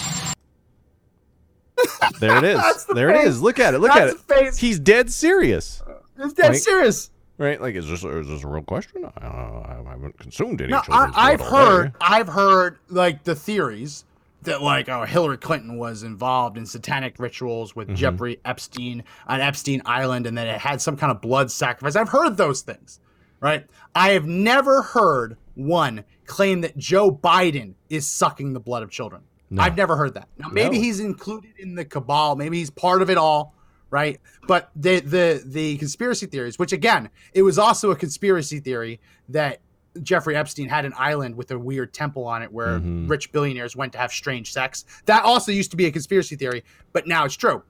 There 2.19 2.37
it 2.37 2.43
is. 2.43 2.85
The 2.87 2.93
there 2.93 3.09
it 3.09 3.17
face. 3.17 3.27
is. 3.29 3.41
Look 3.41 3.59
at 3.59 3.73
it. 3.73 3.79
Look 3.79 3.93
That's 3.93 4.13
at 4.13 4.17
it. 4.17 4.45
face. 4.45 4.57
He's 4.57 4.79
dead 4.79 5.11
serious. 5.11 5.81
He's 6.21 6.33
dead 6.33 6.49
Like- 6.51 6.59
serious. 6.59 7.09
Right? 7.39 7.59
Like, 7.59 7.75
is 7.75 7.87
this 7.89 8.03
is 8.03 8.27
this 8.27 8.43
a 8.43 8.47
real 8.47 8.61
question? 8.63 9.05
I, 9.17 9.25
I 9.27 9.83
haven't 9.89 10.17
consumed 10.19 10.61
any 10.61 10.71
No, 10.71 10.81
I, 10.89 11.11
I've 11.31 11.41
heard, 11.41 11.93
day. 11.93 11.97
I've 11.99 12.27
heard 12.27 12.77
like 12.89 13.23
the 13.23 13.35
theories 13.35 14.05
that 14.43 14.61
like 14.61 14.89
oh 14.89 15.03
Hillary 15.03 15.37
Clinton 15.37 15.77
was 15.77 16.03
involved 16.03 16.57
in 16.57 16.65
satanic 16.65 17.19
rituals 17.19 17.75
with 17.75 17.87
mm-hmm. 17.87 17.95
Jeffrey 17.95 18.39
Epstein 18.45 19.03
on 19.27 19.41
Epstein 19.41 19.81
Island, 19.85 20.27
and 20.27 20.37
that 20.37 20.47
it 20.47 20.59
had 20.59 20.81
some 20.81 20.97
kind 20.97 21.11
of 21.11 21.21
blood 21.21 21.51
sacrifice. 21.51 21.95
I've 21.95 22.09
heard 22.09 22.37
those 22.37 22.61
things, 22.61 22.99
right? 23.39 23.65
I 23.95 24.09
have 24.11 24.25
never 24.25 24.81
heard 24.81 25.37
one 25.55 26.03
claim 26.25 26.61
that 26.61 26.77
Joe 26.77 27.11
Biden 27.11 27.73
is 27.89 28.07
sucking 28.07 28.53
the 28.53 28.59
blood 28.59 28.83
of 28.83 28.89
children. 28.89 29.23
I've 29.55 29.77
never 29.77 29.95
heard 29.95 30.15
that. 30.15 30.29
Now 30.39 30.47
maybe 30.47 30.77
No. 30.77 30.81
he's 30.83 30.99
included 30.99 31.51
in 31.59 31.75
the 31.75 31.85
cabal, 31.85 32.35
maybe 32.35 32.57
he's 32.57 32.71
part 32.71 33.03
of 33.03 33.11
it 33.11 33.17
all, 33.19 33.53
right? 33.91 34.19
But 34.47 34.71
the 34.75 34.99
the 34.99 35.43
the 35.45 35.77
conspiracy 35.77 36.25
theories, 36.25 36.57
which 36.57 36.73
again, 36.73 37.09
it 37.33 37.43
was 37.43 37.59
also 37.59 37.91
a 37.91 37.95
conspiracy 37.95 38.59
theory 38.59 38.99
that 39.29 39.59
Jeffrey 40.01 40.35
Epstein 40.35 40.69
had 40.69 40.85
an 40.85 40.93
island 40.97 41.35
with 41.35 41.51
a 41.51 41.59
weird 41.59 41.93
temple 41.93 42.25
on 42.25 42.41
it 42.41 42.51
where 42.51 42.79
Mhm. 42.79 43.09
rich 43.09 43.31
billionaires 43.31 43.75
went 43.75 43.93
to 43.93 43.99
have 43.99 44.11
strange 44.11 44.51
sex. 44.51 44.85
That 45.05 45.23
also 45.23 45.51
used 45.51 45.69
to 45.71 45.77
be 45.77 45.85
a 45.85 45.91
conspiracy 45.91 46.35
theory, 46.35 46.63
but 46.93 47.05
now 47.07 47.25
it's 47.25 47.35
true. 47.35 47.61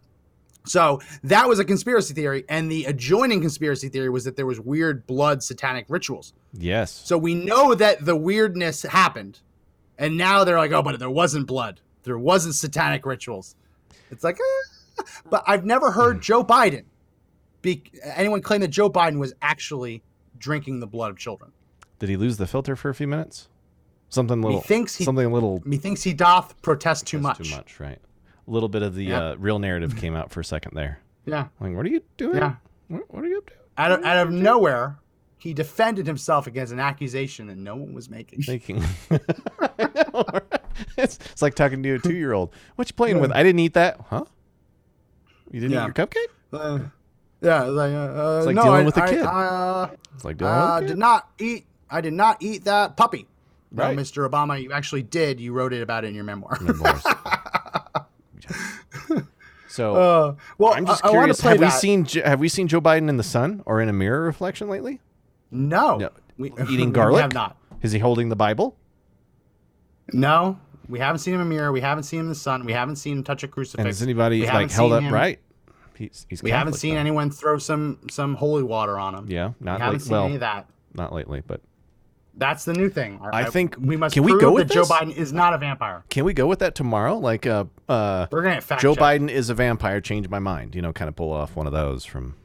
So 0.65 1.01
that 1.23 1.49
was 1.49 1.59
a 1.59 1.65
conspiracy 1.65 2.13
theory, 2.13 2.45
and 2.47 2.71
the 2.71 2.85
adjoining 2.85 3.41
conspiracy 3.41 3.89
theory 3.89 4.09
was 4.09 4.23
that 4.23 4.37
there 4.37 4.45
was 4.45 4.61
weird 4.61 5.05
blood 5.05 5.43
satanic 5.43 5.85
rituals. 5.89 6.31
Yes. 6.53 6.89
So 7.05 7.17
we 7.17 7.35
know 7.35 7.75
that 7.75 8.05
the 8.05 8.15
weirdness 8.15 8.83
happened, 8.83 9.39
and 9.97 10.17
now 10.17 10.45
they're 10.45 10.57
like, 10.57 10.71
oh, 10.71 10.81
but 10.81 10.97
there 10.99 11.09
wasn't 11.09 11.47
blood, 11.47 11.81
there 12.03 12.17
wasn't 12.17 12.55
satanic 12.55 13.05
rituals. 13.05 13.55
It's 14.09 14.23
like, 14.23 14.37
eh. 14.39 15.03
but 15.29 15.43
I've 15.45 15.65
never 15.65 15.91
heard 15.91 16.21
Joe 16.21 16.45
Biden 16.45 16.85
be 17.61 17.83
anyone 18.15 18.41
claim 18.41 18.61
that 18.61 18.69
Joe 18.69 18.89
Biden 18.89 19.17
was 19.19 19.33
actually 19.41 20.01
drinking 20.37 20.79
the 20.79 20.87
blood 20.87 21.11
of 21.11 21.17
children. 21.17 21.51
Did 22.03 22.09
he 22.09 22.17
lose 22.17 22.35
the 22.35 22.45
filter 22.47 22.75
for 22.75 22.89
a 22.89 22.93
few 22.93 23.07
minutes? 23.07 23.47
Something 24.09 24.41
little. 24.41 24.59
thinks 24.59 24.93
he- 24.97 25.05
something 25.05 25.25
a 25.25 25.29
little. 25.29 25.61
Methinks 25.63 26.03
he 26.03 26.11
doth 26.13 26.61
protest 26.61 27.07
too 27.07 27.17
much. 27.17 27.37
Too 27.37 27.55
much, 27.55 27.79
right? 27.79 27.97
A 28.45 28.51
little 28.51 28.67
bit 28.67 28.81
of 28.81 28.93
the 28.93 29.05
Yeah. 29.05 29.19
uh, 29.29 29.35
real 29.39 29.57
narrative 29.57 29.95
came 29.95 30.13
out 30.13 30.29
for 30.29 30.41
a 30.41 30.43
second 30.43 30.75
there. 30.75 30.99
Yeah. 31.25 31.47
Like, 31.61 31.73
what 31.77 31.85
are 31.85 31.89
you 31.89 32.01
doing? 32.17 32.35
Yeah. 32.39 32.55
What, 32.89 33.03
what 33.13 33.23
are 33.23 33.27
you 33.29 33.37
up 33.37 33.45
to? 33.47 33.53
Out 33.77 33.91
of, 33.93 34.03
out 34.03 34.17
of 34.27 34.33
nowhere, 34.33 34.97
he 35.37 35.53
defended 35.53 36.05
himself 36.05 36.45
against 36.45 36.73
an 36.73 36.79
accusation 36.81 37.47
that 37.47 37.55
no 37.55 37.77
one 37.77 37.93
was 37.93 38.09
making. 38.09 38.43
Making. 38.49 38.83
it's, 40.97 41.19
it's 41.31 41.41
like 41.41 41.55
talking 41.55 41.81
to 41.83 41.93
a 41.93 41.99
two-year-old. 42.03 42.53
What 42.75 42.89
you 42.89 42.93
playing 42.95 43.21
with? 43.21 43.31
I 43.31 43.43
didn't 43.43 43.59
eat 43.59 43.75
that. 43.75 43.97
Huh? 44.09 44.25
You 45.51 45.61
didn't 45.61 45.71
Yeah. 45.71 45.83
eat 45.87 45.97
your 45.97 46.05
cupcake? 46.07 46.27
Uh, 46.51 46.79
yeah, 47.41 47.63
like, 47.63 47.93
uh, 47.93 48.35
It's 48.39 48.45
like 48.47 48.55
no, 48.55 48.63
dealing 48.63 48.81
I, 48.81 48.85
with 48.85 48.97
a 48.97 49.07
kid. 49.07 49.21
I, 49.23 49.45
uh, 49.45 49.89
It's 50.15 50.25
like 50.25 50.37
doing 50.37 50.51
uh, 50.51 50.77
okay. 50.79 50.87
did 50.87 50.97
not 50.97 51.29
eat. 51.39 51.65
I 51.89 52.01
did 52.01 52.13
not 52.13 52.37
eat 52.41 52.63
that 52.65 52.97
puppy. 52.97 53.27
No, 53.71 53.83
Mr. 53.85 54.29
Obama, 54.29 54.61
you 54.61 54.71
actually 54.71 55.03
did. 55.03 55.39
You 55.39 55.51
wrote 55.53 55.73
it 55.73 55.81
about 55.81 56.03
it 56.03 56.07
in 56.09 56.15
your 56.15 56.23
memoir. 56.23 56.57
Memoirs. 56.61 57.03
so 59.67 59.95
Uh, 59.95 60.35
well, 60.57 60.73
I'm 60.73 60.85
just 60.85 61.03
I, 61.03 61.09
I 61.09 61.11
curious. 61.11 61.41
play 61.41 61.51
have 61.51 61.59
we 61.61 61.69
seen 61.69 62.05
have 62.23 62.39
we 62.39 62.49
seen 62.49 62.67
Joe 62.67 62.81
Biden 62.81 63.09
in 63.09 63.17
the 63.17 63.23
sun 63.23 63.63
or 63.65 63.81
in 63.81 63.89
a 63.89 63.93
mirror 63.93 64.21
reflection 64.23 64.69
lately? 64.69 64.99
No, 65.51 65.97
No. 65.97 66.09
We, 66.37 66.51
Eating 66.69 66.87
we 66.89 66.93
garlic? 66.93 67.21
have 67.21 67.33
not. 67.33 67.57
Is 67.81 67.91
he 67.91 67.99
holding 67.99 68.29
the 68.29 68.35
Bible? 68.35 68.75
No, 70.11 70.59
we 70.89 70.99
haven't 70.99 71.19
seen 71.19 71.33
him 71.33 71.41
in 71.41 71.47
a 71.47 71.49
mirror. 71.49 71.71
We 71.71 71.81
haven't 71.81 72.03
seen 72.03 72.19
him 72.19 72.25
in 72.25 72.29
the 72.29 72.35
sun. 72.35 72.65
We 72.65 72.73
haven't 72.73 72.97
seen 72.97 73.17
him 73.19 73.23
touch 73.23 73.43
a 73.43 73.47
crucifix. 73.47 73.79
And 73.79 73.87
has 73.87 74.01
anybody 74.01 74.41
We 74.41 74.47
like 74.47 74.71
held 74.71 74.93
up 74.93 75.03
him- 75.03 75.13
right? 75.13 75.39
He's, 75.95 76.25
he's 76.27 76.41
We 76.41 76.49
haven't 76.49 76.73
seen 76.73 76.95
though. 76.95 76.99
anyone 77.01 77.29
throw 77.29 77.59
some 77.59 77.99
some 78.09 78.33
holy 78.35 78.63
water 78.63 78.97
on 78.97 79.13
him. 79.15 79.27
Yeah, 79.29 79.51
not 79.59 79.79
we 79.79 79.83
haven't 79.85 79.99
seen 80.01 80.11
well, 80.11 80.25
any 80.25 80.33
of 80.35 80.39
that. 80.41 80.67
Not 80.95 81.13
lately, 81.13 81.41
but 81.45 81.61
That's 82.35 82.65
the 82.65 82.73
new 82.73 82.89
thing. 82.89 83.19
I 83.31 83.45
think- 83.45 83.75
we 83.79 83.95
must 83.95 84.13
can 84.13 84.23
we 84.23 84.31
go 84.31 84.47
that 84.47 84.51
with 84.51 84.71
Joe? 84.71 84.83
Biden 84.83 85.15
is 85.15 85.31
not 85.31 85.53
a 85.53 85.57
vampire. 85.57 86.03
can 86.09 86.25
we 86.25 86.33
go 86.33 86.47
with 86.47 86.59
that 86.59 86.73
tomorrow? 86.73 87.17
Like, 87.17 87.45
uh, 87.45 87.65
uh, 87.87 88.27
We're 88.31 88.41
gonna 88.41 88.61
fact 88.61 88.81
Joe 88.81 88.95
check. 88.95 89.03
Biden 89.03 89.29
is 89.29 89.49
a 89.49 89.53
vampire. 89.53 90.01
Change 90.01 90.27
my 90.29 90.39
mind. 90.39 90.73
You 90.75 90.81
know, 90.81 90.91
kind 90.93 91.09
of 91.09 91.15
pull 91.15 91.31
off 91.31 91.55
one 91.55 91.67
of 91.67 91.73
those 91.73 92.05
from. 92.05 92.35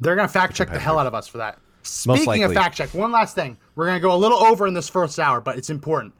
They're 0.00 0.16
gonna 0.16 0.28
fact 0.28 0.54
check 0.54 0.70
the 0.70 0.78
hell 0.78 0.98
out 0.98 1.06
of 1.06 1.14
us 1.14 1.26
for 1.28 1.38
that. 1.38 1.58
Speaking 1.82 2.44
of 2.44 2.52
fact 2.52 2.76
check, 2.76 2.92
one 2.92 3.10
last 3.12 3.34
thing. 3.34 3.56
We're 3.74 3.86
gonna 3.86 4.00
go 4.00 4.14
a 4.14 4.18
little 4.18 4.38
over 4.38 4.66
in 4.66 4.74
this 4.74 4.88
first 4.88 5.18
hour, 5.18 5.40
but 5.40 5.56
it's 5.56 5.70
important. 5.70 6.14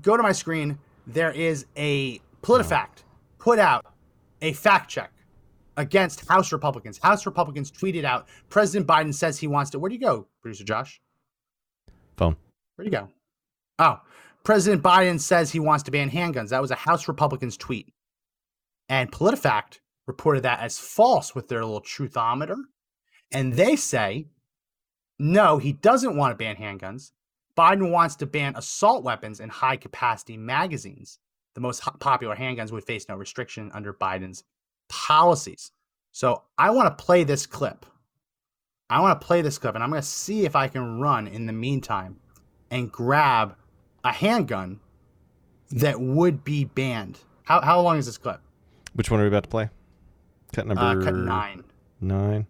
Go 0.00 0.16
to 0.16 0.22
my 0.22 0.32
screen. 0.32 0.78
There 1.06 1.30
is 1.30 1.66
a 1.76 2.20
PolitiFact 2.42 3.04
put 3.38 3.58
out 3.58 3.86
a 4.40 4.52
fact 4.52 4.90
check 4.90 5.12
against 5.76 6.26
House 6.28 6.52
Republicans. 6.52 6.98
House 6.98 7.26
Republicans 7.26 7.70
tweeted 7.70 8.04
out 8.04 8.26
President 8.48 8.86
Biden 8.86 9.14
says 9.14 9.38
he 9.38 9.46
wants 9.46 9.70
to. 9.72 9.78
Where 9.78 9.88
do 9.88 9.94
you 9.94 10.00
go, 10.00 10.26
producer 10.40 10.64
Josh? 10.64 11.00
Phone. 12.16 12.36
Where'd 12.76 12.86
you 12.86 12.98
go? 12.98 13.08
Oh, 13.78 14.00
President 14.44 14.82
Biden 14.82 15.20
says 15.20 15.50
he 15.50 15.60
wants 15.60 15.82
to 15.84 15.90
ban 15.90 16.10
handguns. 16.10 16.50
That 16.50 16.62
was 16.62 16.70
a 16.70 16.76
House 16.76 17.08
Republicans 17.08 17.56
tweet. 17.56 17.92
And 18.88 19.10
PolitiFact 19.10 19.78
reported 20.06 20.42
that 20.42 20.60
as 20.60 20.78
false 20.78 21.34
with 21.34 21.48
their 21.48 21.64
little 21.64 21.80
Truth-O-Meter. 21.80 22.56
And 23.30 23.54
they 23.54 23.76
say, 23.76 24.26
no, 25.18 25.58
he 25.58 25.72
doesn't 25.72 26.16
want 26.16 26.32
to 26.32 26.44
ban 26.44 26.56
handguns. 26.56 27.12
Biden 27.56 27.90
wants 27.90 28.16
to 28.16 28.26
ban 28.26 28.56
assault 28.56 29.04
weapons 29.04 29.40
and 29.40 29.50
high 29.50 29.76
capacity 29.76 30.36
magazines. 30.36 31.18
The 31.54 31.60
most 31.60 31.82
popular 32.00 32.34
handguns 32.34 32.72
would 32.72 32.84
face 32.84 33.08
no 33.08 33.16
restriction 33.16 33.70
under 33.74 33.92
Biden's 33.92 34.44
policies. 34.88 35.70
So 36.12 36.42
I 36.58 36.70
want 36.70 36.86
to 36.96 37.04
play 37.04 37.24
this 37.24 37.46
clip. 37.46 37.86
I 38.92 39.00
want 39.00 39.18
to 39.18 39.26
play 39.26 39.40
this 39.40 39.56
clip 39.56 39.74
and 39.74 39.82
I'm 39.82 39.88
going 39.88 40.02
to 40.02 40.06
see 40.06 40.44
if 40.44 40.54
I 40.54 40.68
can 40.68 41.00
run 41.00 41.26
in 41.26 41.46
the 41.46 41.52
meantime 41.52 42.18
and 42.70 42.92
grab 42.92 43.56
a 44.04 44.12
handgun 44.12 44.80
that 45.70 45.98
would 45.98 46.44
be 46.44 46.66
banned. 46.66 47.18
How, 47.44 47.62
how 47.62 47.80
long 47.80 47.96
is 47.96 48.04
this 48.04 48.18
clip? 48.18 48.40
Which 48.92 49.10
one 49.10 49.18
are 49.18 49.22
we 49.22 49.28
about 49.28 49.44
to 49.44 49.48
play? 49.48 49.70
Cut 50.52 50.66
number 50.66 50.82
Uh, 50.82 51.02
cut 51.02 51.14
nine. 51.14 51.64
Nine. 52.02 52.46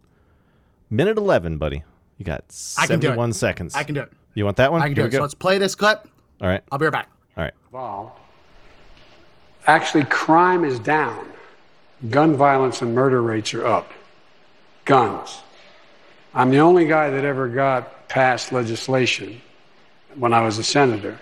Minute 0.90 1.16
eleven, 1.16 1.58
buddy. 1.58 1.84
You 2.18 2.24
got 2.24 2.44
I 2.76 2.88
can 2.88 2.98
do 2.98 3.06
it. 3.06 3.10
seventy-one 3.10 3.32
seconds. 3.34 3.76
I 3.76 3.84
can 3.84 3.94
do 3.94 4.00
it. 4.00 4.12
You 4.34 4.44
want 4.44 4.56
that 4.56 4.72
one? 4.72 4.82
I 4.82 4.86
can 4.86 4.96
Here 4.96 5.04
do 5.04 5.10
we 5.10 5.14
it. 5.14 5.18
So 5.18 5.22
let's 5.22 5.34
play 5.34 5.58
this 5.58 5.76
clip. 5.76 6.08
All 6.40 6.48
right. 6.48 6.62
I'll 6.72 6.78
be 6.78 6.86
right 6.86 6.92
back. 6.92 7.08
All 7.36 7.44
right. 7.44 7.54
involved. 7.66 8.18
Actually, 9.68 10.04
crime 10.06 10.64
is 10.64 10.80
down. 10.80 11.24
Gun 12.10 12.34
violence 12.36 12.82
and 12.82 12.92
murder 12.92 13.22
rates 13.22 13.54
are 13.54 13.64
up. 13.64 13.92
Guns. 14.84 15.42
I'm 16.34 16.50
the 16.50 16.60
only 16.60 16.86
guy 16.86 17.10
that 17.10 17.24
ever 17.24 17.48
got 17.48 18.08
passed 18.08 18.52
legislation 18.52 19.40
when 20.14 20.32
I 20.32 20.42
was 20.42 20.58
a 20.58 20.64
senator 20.64 21.18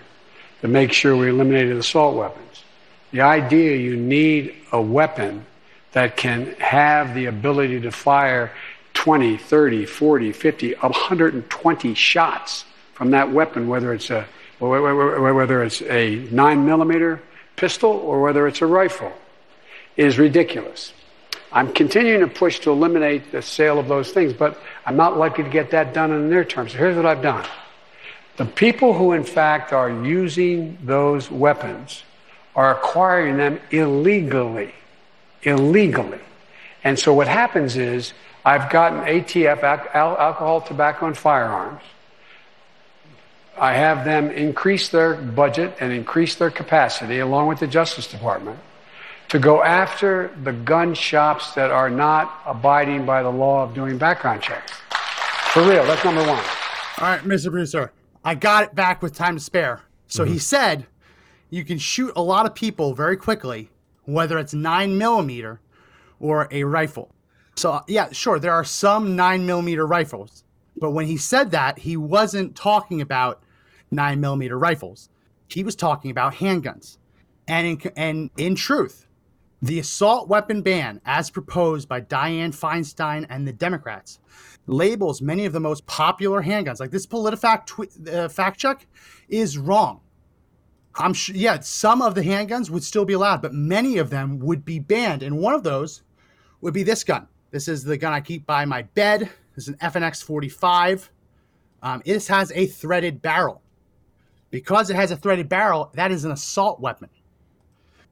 to 0.61 0.67
make 0.67 0.93
sure 0.93 1.15
we 1.17 1.29
eliminated 1.29 1.75
assault 1.75 2.15
weapons. 2.15 2.63
The 3.11 3.21
idea 3.21 3.75
you 3.75 3.97
need 3.97 4.55
a 4.71 4.81
weapon 4.81 5.45
that 5.91 6.15
can 6.15 6.53
have 6.59 7.13
the 7.13 7.25
ability 7.25 7.81
to 7.81 7.91
fire 7.91 8.53
20, 8.93 9.37
30, 9.37 9.85
40, 9.85 10.31
50, 10.31 10.73
120 10.75 11.93
shots 11.93 12.63
from 12.93 13.11
that 13.11 13.31
weapon, 13.31 13.67
whether 13.67 13.93
it's 13.93 14.09
a 14.09 14.25
whether 14.59 15.63
it's 15.63 15.81
a 15.81 16.17
nine 16.31 16.65
millimeter 16.67 17.19
pistol 17.55 17.91
or 17.91 18.21
whether 18.21 18.47
it's 18.47 18.61
a 18.61 18.65
rifle, 18.65 19.11
is 19.97 20.19
ridiculous. 20.19 20.93
I'm 21.53 21.73
continuing 21.73 22.21
to 22.21 22.27
push 22.27 22.59
to 22.61 22.71
eliminate 22.71 23.31
the 23.31 23.41
sale 23.41 23.77
of 23.77 23.87
those 23.87 24.11
things, 24.11 24.33
but 24.33 24.59
I'm 24.85 24.95
not 24.95 25.17
likely 25.17 25.43
to 25.43 25.49
get 25.49 25.71
that 25.71 25.93
done 25.93 26.11
in 26.11 26.23
the 26.23 26.29
near 26.29 26.45
term. 26.45 26.69
So 26.69 26.77
here's 26.77 26.95
what 26.95 27.05
I've 27.05 27.21
done. 27.21 27.45
The 28.37 28.45
people 28.45 28.93
who, 28.93 29.11
in 29.11 29.23
fact, 29.23 29.73
are 29.73 29.89
using 29.89 30.77
those 30.83 31.29
weapons 31.29 32.03
are 32.55 32.75
acquiring 32.75 33.37
them 33.37 33.59
illegally. 33.69 34.73
Illegally. 35.43 36.19
And 36.83 36.97
so 36.97 37.13
what 37.13 37.27
happens 37.27 37.75
is 37.75 38.13
I've 38.45 38.69
gotten 38.69 38.99
ATF, 39.01 39.61
al- 39.63 40.17
alcohol, 40.17 40.61
tobacco, 40.61 41.07
and 41.07 41.17
firearms. 41.17 41.81
I 43.59 43.73
have 43.73 44.05
them 44.05 44.31
increase 44.31 44.89
their 44.89 45.13
budget 45.13 45.75
and 45.79 45.91
increase 45.91 46.35
their 46.35 46.49
capacity, 46.49 47.19
along 47.19 47.47
with 47.47 47.59
the 47.59 47.67
Justice 47.67 48.07
Department, 48.07 48.57
to 49.31 49.39
go 49.39 49.63
after 49.63 50.29
the 50.43 50.51
gun 50.51 50.93
shops 50.93 51.53
that 51.53 51.71
are 51.71 51.89
not 51.89 52.41
abiding 52.45 53.05
by 53.05 53.23
the 53.23 53.29
law 53.29 53.63
of 53.63 53.73
doing 53.73 53.97
background 53.97 54.41
checks. 54.41 54.73
For 55.53 55.61
real, 55.61 55.85
that's 55.85 56.03
number 56.03 56.19
one. 56.19 56.43
All 56.97 57.07
right, 57.07 57.21
Mr. 57.21 57.49
Producer, 57.49 57.93
I 58.25 58.35
got 58.35 58.65
it 58.65 58.75
back 58.75 59.01
with 59.01 59.15
time 59.15 59.37
to 59.37 59.41
spare. 59.41 59.83
So 60.07 60.25
he 60.25 60.31
mm-hmm. 60.31 60.39
said 60.39 60.85
you 61.49 61.63
can 61.63 61.77
shoot 61.77 62.11
a 62.17 62.21
lot 62.21 62.45
of 62.45 62.53
people 62.53 62.93
very 62.93 63.15
quickly, 63.15 63.69
whether 64.03 64.37
it's 64.37 64.53
nine 64.53 64.97
millimeter 64.97 65.61
or 66.19 66.49
a 66.51 66.65
rifle. 66.65 67.15
So 67.55 67.71
uh, 67.71 67.83
yeah, 67.87 68.11
sure, 68.11 68.37
there 68.37 68.51
are 68.51 68.65
some 68.65 69.15
nine 69.15 69.45
millimeter 69.45 69.87
rifles, 69.87 70.43
but 70.75 70.91
when 70.91 71.05
he 71.05 71.15
said 71.15 71.51
that, 71.51 71.79
he 71.79 71.95
wasn't 71.95 72.53
talking 72.57 72.99
about 72.99 73.41
nine 73.91 74.19
millimeter 74.19 74.59
rifles. 74.59 75.07
He 75.47 75.63
was 75.63 75.77
talking 75.77 76.11
about 76.11 76.33
handguns. 76.33 76.97
And 77.47 77.65
in, 77.65 77.91
and 77.95 78.29
in 78.35 78.55
truth, 78.55 79.07
the 79.61 79.79
assault 79.79 80.27
weapon 80.27 80.61
ban, 80.61 81.01
as 81.05 81.29
proposed 81.29 81.87
by 81.87 82.01
Dianne 82.01 82.55
Feinstein 82.55 83.27
and 83.29 83.47
the 83.47 83.53
Democrats, 83.53 84.19
labels 84.65 85.21
many 85.21 85.45
of 85.45 85.53
the 85.53 85.59
most 85.59 85.85
popular 85.85 86.41
handguns. 86.41 86.79
Like 86.79 86.91
this 86.91 87.05
PolitiFact 87.05 88.13
uh, 88.13 88.29
fact 88.29 88.59
check 88.59 88.87
is 89.29 89.57
wrong. 89.57 90.01
I'm 90.95 91.13
sure, 91.13 91.35
yeah, 91.35 91.59
some 91.59 92.01
of 92.01 92.15
the 92.15 92.21
handguns 92.21 92.69
would 92.69 92.83
still 92.83 93.05
be 93.05 93.13
allowed, 93.13 93.41
but 93.41 93.53
many 93.53 93.97
of 93.97 94.09
them 94.09 94.39
would 94.39 94.65
be 94.65 94.79
banned. 94.79 95.23
And 95.23 95.37
one 95.37 95.53
of 95.53 95.63
those 95.63 96.01
would 96.59 96.73
be 96.73 96.83
this 96.83 97.03
gun. 97.03 97.27
This 97.51 97.67
is 97.67 97.83
the 97.83 97.97
gun 97.97 98.13
I 98.13 98.21
keep 98.21 98.45
by 98.45 98.65
my 98.65 98.81
bed. 98.81 99.29
This 99.55 99.67
is 99.67 99.67
an 99.69 99.75
FNX 99.75 100.23
45. 100.23 101.11
Um, 101.83 102.01
it 102.03 102.25
has 102.27 102.51
a 102.53 102.65
threaded 102.65 103.21
barrel. 103.21 103.61
Because 104.49 104.89
it 104.89 104.95
has 104.95 105.11
a 105.11 105.15
threaded 105.15 105.47
barrel, 105.47 105.91
that 105.93 106.11
is 106.11 106.25
an 106.25 106.31
assault 106.31 106.81
weapon. 106.81 107.09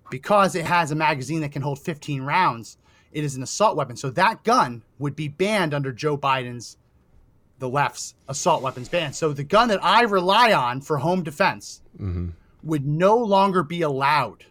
Because 0.09 0.55
it 0.55 0.65
has 0.65 0.91
a 0.91 0.95
magazine 0.95 1.41
that 1.41 1.51
can 1.51 1.61
hold 1.61 1.79
15 1.79 2.21
rounds, 2.23 2.77
it 3.11 3.23
is 3.23 3.35
an 3.35 3.43
assault 3.43 3.75
weapon. 3.75 3.95
So 3.95 4.09
that 4.11 4.43
gun 4.43 4.83
would 4.97 5.15
be 5.15 5.27
banned 5.27 5.73
under 5.73 5.91
Joe 5.91 6.17
Biden's, 6.17 6.77
the 7.59 7.69
left's 7.69 8.15
assault 8.27 8.61
weapons 8.61 8.89
ban. 8.89 9.13
So 9.13 9.33
the 9.33 9.43
gun 9.43 9.67
that 9.69 9.83
I 9.83 10.03
rely 10.03 10.53
on 10.53 10.81
for 10.81 10.97
home 10.97 11.23
defense 11.23 11.81
mm-hmm. 11.99 12.29
would 12.63 12.85
no 12.85 13.17
longer 13.17 13.63
be 13.63 13.81
allowed. 13.81 14.45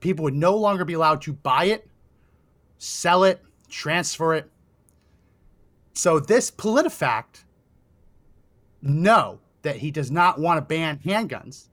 People 0.00 0.24
would 0.24 0.34
no 0.34 0.56
longer 0.56 0.84
be 0.84 0.94
allowed 0.94 1.22
to 1.22 1.32
buy 1.32 1.66
it, 1.66 1.88
sell 2.78 3.24
it, 3.24 3.40
transfer 3.68 4.34
it. 4.34 4.50
So 5.94 6.18
this 6.18 6.50
PolitiFact 6.50 7.44
know 8.82 9.38
that 9.62 9.76
he 9.76 9.90
does 9.90 10.10
not 10.10 10.40
want 10.40 10.58
to 10.58 10.62
ban 10.62 10.98
handguns. 11.04 11.68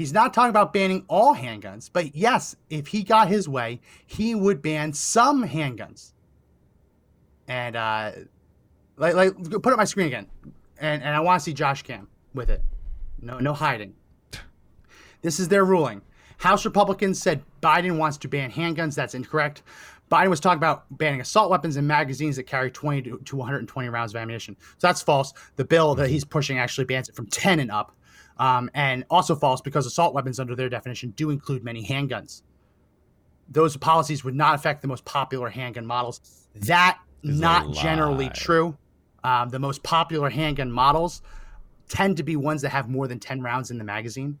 He's 0.00 0.14
not 0.14 0.32
talking 0.32 0.48
about 0.48 0.72
banning 0.72 1.04
all 1.08 1.34
handguns, 1.34 1.90
but 1.92 2.16
yes, 2.16 2.56
if 2.70 2.86
he 2.86 3.02
got 3.02 3.28
his 3.28 3.46
way, 3.46 3.82
he 4.06 4.34
would 4.34 4.62
ban 4.62 4.94
some 4.94 5.46
handguns. 5.46 6.14
And 7.46 7.76
uh 7.76 8.12
like 8.96 9.12
like 9.12 9.34
put 9.62 9.66
up 9.66 9.76
my 9.76 9.84
screen 9.84 10.06
again. 10.06 10.26
And 10.78 11.02
and 11.02 11.14
I 11.14 11.20
want 11.20 11.40
to 11.40 11.44
see 11.44 11.52
Josh 11.52 11.82
Cam 11.82 12.08
with 12.32 12.48
it. 12.48 12.64
No 13.20 13.40
no 13.40 13.52
hiding. 13.52 13.92
This 15.20 15.38
is 15.38 15.48
their 15.48 15.66
ruling. 15.66 16.00
House 16.38 16.64
Republicans 16.64 17.20
said 17.20 17.42
Biden 17.62 17.98
wants 17.98 18.16
to 18.16 18.28
ban 18.28 18.50
handguns. 18.50 18.94
That's 18.94 19.14
incorrect. 19.14 19.64
Biden 20.10 20.30
was 20.30 20.40
talking 20.40 20.56
about 20.56 20.86
banning 20.96 21.20
assault 21.20 21.50
weapons 21.50 21.76
and 21.76 21.86
magazines 21.86 22.36
that 22.36 22.44
carry 22.44 22.70
20 22.70 23.02
to, 23.02 23.18
to 23.18 23.36
120 23.36 23.88
rounds 23.90 24.14
of 24.14 24.16
ammunition. 24.16 24.56
So 24.78 24.86
that's 24.86 25.02
false. 25.02 25.34
The 25.56 25.64
bill 25.66 25.94
that 25.96 26.08
he's 26.08 26.24
pushing 26.24 26.58
actually 26.58 26.86
bans 26.86 27.10
it 27.10 27.14
from 27.14 27.26
10 27.26 27.60
and 27.60 27.70
up. 27.70 27.94
Um, 28.40 28.70
and 28.72 29.04
also 29.10 29.36
false 29.36 29.60
because 29.60 29.84
assault 29.84 30.14
weapons, 30.14 30.40
under 30.40 30.56
their 30.56 30.70
definition, 30.70 31.10
do 31.10 31.28
include 31.28 31.62
many 31.62 31.86
handguns. 31.86 32.40
Those 33.50 33.76
policies 33.76 34.24
would 34.24 34.34
not 34.34 34.54
affect 34.54 34.80
the 34.80 34.88
most 34.88 35.04
popular 35.04 35.50
handgun 35.50 35.84
models. 35.84 36.48
That 36.54 36.98
Is 37.22 37.38
not 37.38 37.74
generally 37.74 38.30
true. 38.30 38.78
Um, 39.22 39.50
the 39.50 39.58
most 39.58 39.82
popular 39.82 40.30
handgun 40.30 40.72
models 40.72 41.20
tend 41.90 42.16
to 42.16 42.22
be 42.22 42.34
ones 42.34 42.62
that 42.62 42.70
have 42.70 42.88
more 42.88 43.06
than 43.06 43.20
10 43.20 43.42
rounds 43.42 43.70
in 43.70 43.76
the 43.76 43.84
magazine. 43.84 44.38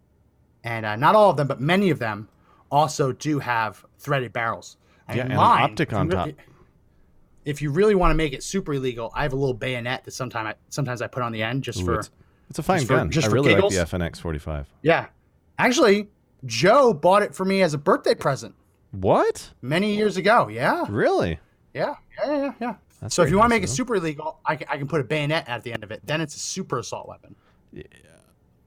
And 0.64 0.86
uh, 0.86 0.96
not 0.96 1.14
all 1.14 1.28
of 1.28 1.36
them, 1.36 1.46
but 1.46 1.60
many 1.60 1.90
of 1.90 1.98
them 1.98 2.26
also 2.70 3.12
do 3.12 3.38
have 3.38 3.84
threaded 3.98 4.32
barrels. 4.32 4.78
Yeah, 5.14 5.24
and 5.24 5.32
an 5.32 5.38
optic 5.38 5.88
if 5.88 5.92
you 5.92 5.98
on 5.98 6.08
really- 6.08 6.32
top. 6.32 6.42
If 7.44 7.62
you 7.62 7.70
really 7.70 7.94
want 7.94 8.12
to 8.12 8.14
make 8.14 8.32
it 8.32 8.42
super 8.42 8.74
illegal, 8.74 9.10
I 9.14 9.22
have 9.22 9.32
a 9.32 9.36
little 9.36 9.54
bayonet 9.54 10.04
that 10.04 10.10
sometimes 10.12 10.48
I, 10.48 10.54
sometimes 10.68 11.02
I 11.02 11.06
put 11.06 11.22
on 11.22 11.32
the 11.32 11.42
end 11.42 11.64
just 11.64 11.80
Ooh, 11.80 11.84
for 11.84 12.02
it's, 12.50 12.58
it's 12.58 12.58
a 12.58 12.62
fine 12.62 12.78
just 12.80 12.88
for- 12.88 12.96
gun. 12.96 13.10
just 13.10 13.28
I 13.28 13.30
really 13.30 13.54
giggles? 13.54 13.74
like 13.76 13.88
the 13.88 13.98
FNX 13.98 14.18
45. 14.18 14.68
yeah. 14.82 15.06
Actually, 15.58 16.08
Joe 16.46 16.92
bought 16.94 17.22
it 17.22 17.34
for 17.34 17.44
me 17.44 17.60
as 17.62 17.74
a 17.74 17.78
birthday 17.78 18.14
present 18.14 18.54
What? 18.92 19.50
many 19.62 19.94
years 19.94 20.16
ago. 20.16 20.48
Yeah, 20.48 20.84
Really? 20.88 21.38
yeah, 21.74 21.94
yeah, 22.24 22.32
yeah, 22.32 22.52
yeah. 22.60 22.74
That's 23.02 23.14
so 23.14 23.22
if 23.22 23.30
you 23.30 23.36
want 23.38 23.50
to 23.50 23.56
make 23.56 23.62
it 23.62 23.68
super 23.68 23.96
illegal, 23.96 24.38
I 24.46 24.56
can, 24.56 24.66
I 24.70 24.76
can 24.78 24.88
put 24.88 25.00
a 25.00 25.04
bayonet 25.04 25.48
at 25.48 25.62
the 25.62 25.72
end 25.72 25.84
of 25.84 25.90
it. 25.90 26.00
Then 26.04 26.20
it's 26.20 26.34
a 26.36 26.38
super 26.38 26.78
assault 26.78 27.08
weapon. 27.08 27.34
Yeah. 27.72 27.82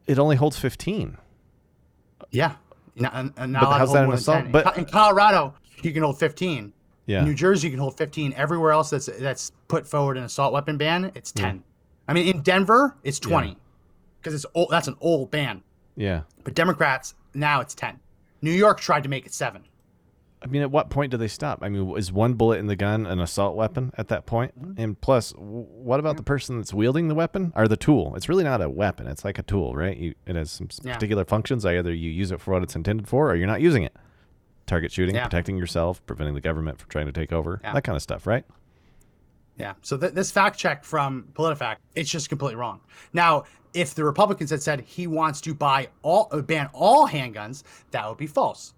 It 0.08 0.18
only 0.20 0.36
holds 0.36 0.58
15. 0.58 1.18
Yeah. 2.32 2.54
Not, 2.96 3.14
not 3.50 3.62
But 3.64 3.78
how's 3.78 3.94
that 3.94 4.06
an 4.06 4.12
assault? 4.14 4.38
10. 4.38 4.46
In 4.48 4.52
But- 4.52 4.78
in 4.78 4.86
Colorado, 4.86 5.56
you 5.82 5.92
can 5.92 6.04
hold 6.04 6.20
15. 6.20 6.74
Yeah. 7.06 7.20
In 7.20 7.26
New 7.26 7.34
Jersey, 7.34 7.68
you 7.68 7.72
can 7.72 7.80
hold 7.80 7.98
15. 7.98 8.34
Everywhere 8.34 8.72
else 8.72 8.90
that's 8.92 9.08
that's 9.20 9.52
put 9.68 9.86
forward 9.88 10.18
an 10.18 10.24
assault 10.24 10.54
weapon 10.54 10.78
ban, 10.78 11.12
it's 11.16 11.32
10. 11.32 11.64
I 12.08 12.14
mean, 12.14 12.28
in 12.34 12.42
Denver, 12.42 12.96
it's 13.04 13.20
20 13.20 13.58
because 14.24 14.34
it's 14.34 14.46
old. 14.56 14.70
That's 14.72 14.88
an 14.88 14.96
old 15.02 15.30
ban. 15.32 15.64
Yeah. 15.96 16.22
But 16.44 16.56
Democrats 16.56 17.16
now 17.34 17.60
it's 17.62 17.76
10. 17.76 18.00
New 18.42 18.52
York 18.52 18.80
tried 18.80 19.04
to 19.04 19.10
make 19.10 19.26
it 19.26 19.34
seven. 19.34 19.64
I 20.42 20.48
mean, 20.48 20.62
at 20.62 20.72
what 20.72 20.90
point 20.90 21.12
do 21.12 21.18
they 21.18 21.30
stop? 21.30 21.60
I 21.62 21.70
mean, 21.70 21.96
is 21.98 22.12
one 22.12 22.34
bullet 22.34 22.60
in 22.60 22.68
the 22.68 22.76
gun 22.76 23.06
an 23.06 23.20
assault 23.22 23.56
weapon 23.56 23.94
at 23.98 24.10
that 24.10 24.26
point? 24.26 24.60
Mm-hmm. 24.60 24.82
And 24.82 25.00
plus, 25.00 25.32
what 25.38 26.02
about 26.02 26.18
the 26.18 26.24
person 26.24 26.58
that's 26.58 26.74
wielding 26.74 27.08
the 27.08 27.16
weapon 27.16 27.54
or 27.56 27.68
the 27.70 27.78
tool? 27.78 28.14
It's 28.18 28.28
really 28.28 28.44
not 28.44 28.62
a 28.62 28.70
weapon. 28.70 29.08
It's 29.08 29.24
like 29.24 29.40
a 29.40 29.44
tool, 29.44 29.74
right? 29.74 29.96
You, 29.96 30.16
it 30.26 30.36
has 30.36 30.52
some 30.52 30.68
Yeah. 30.84 30.96
particular 30.96 31.24
functions. 31.24 31.66
Either 31.66 31.94
you 31.94 32.10
use 32.12 32.32
it 32.32 32.42
for 32.42 32.52
what 32.54 32.62
it's 32.64 32.76
intended 32.76 33.08
for, 33.08 33.32
or 33.32 33.36
you're 33.36 33.48
not 33.48 33.62
using 33.62 33.84
it. 33.84 33.96
Target 34.66 34.92
shooting, 34.92 35.16
Yeah. 35.16 35.24
protecting 35.24 35.58
yourself, 35.58 36.06
preventing 36.06 36.36
the 36.36 36.42
government 36.42 36.78
from 36.80 36.90
trying 36.90 37.06
to 37.06 37.14
take 37.14 37.32
over, 37.32 37.62
Yeah. 37.64 37.72
that 37.74 37.86
kind 37.86 37.96
of 37.96 38.02
stuff, 38.02 38.28
right? 38.28 38.44
Yeah. 39.58 39.74
So 39.82 39.98
th- 39.98 40.14
this 40.14 40.32
fact 40.32 40.58
check 40.58 40.84
from 40.84 41.26
PolitiFact, 41.34 41.78
it's 41.96 42.10
just 42.10 42.30
completely 42.30 42.56
wrong. 42.56 42.82
Now, 43.14 43.44
if 43.74 43.96
the 43.96 44.04
Republicans 44.04 44.50
had 44.50 44.62
said 44.62 44.82
he 44.82 45.08
wants 45.08 45.42
to 45.42 45.54
buy 45.54 45.90
all 46.02 46.28
uh, 46.32 46.42
ban 46.42 46.70
all 46.74 47.08
handguns, 47.08 47.64
that 47.92 48.08
would 48.08 48.18
be 48.18 48.28
false. 48.28 48.74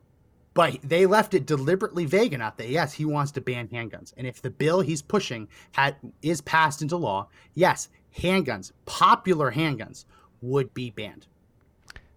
But 0.53 0.77
they 0.83 1.05
left 1.05 1.33
it 1.33 1.45
deliberately 1.45 2.05
vague 2.05 2.33
enough 2.33 2.55
that 2.57 2.69
yes, 2.69 2.93
he 2.93 3.03
wants 3.03 3.31
to 3.33 3.41
ban 3.41 3.67
handguns. 3.67 4.13
And 4.15 4.25
if 4.25 4.41
the 4.41 4.49
bill 4.49 4.79
he's 4.81 5.01
pushing 5.01 5.47
had 5.73 5.97
is 6.21 6.39
passed 6.41 6.81
into 6.81 6.95
law, 6.95 7.27
yes, 7.55 7.89
handguns, 8.17 8.71
popular 8.85 9.51
handguns, 9.51 10.05
would 10.41 10.73
be 10.73 10.91
banned. 10.91 11.27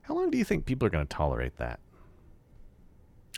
How 0.03 0.15
long 0.15 0.31
do 0.31 0.39
you 0.39 0.45
think 0.45 0.67
people 0.67 0.87
are 0.87 0.91
going 0.91 1.07
to 1.07 1.15
tolerate 1.15 1.57
that? 1.57 1.81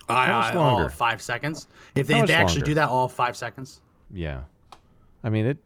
Uh, 0.09 0.27
How 0.27 0.41
much 0.41 0.55
all 0.55 0.73
longer? 0.75 0.89
five 0.89 1.23
seconds. 1.23 1.67
If 1.95 2.07
they, 2.07 2.21
they 2.23 2.35
actually 2.35 2.61
longer? 2.61 2.67
do 2.67 2.75
that 2.75 2.89
all 2.89 3.09
five 3.09 3.37
seconds. 3.37 3.81
Yeah. 4.13 4.43
I 5.23 5.31
mean, 5.31 5.47
it. 5.47 5.59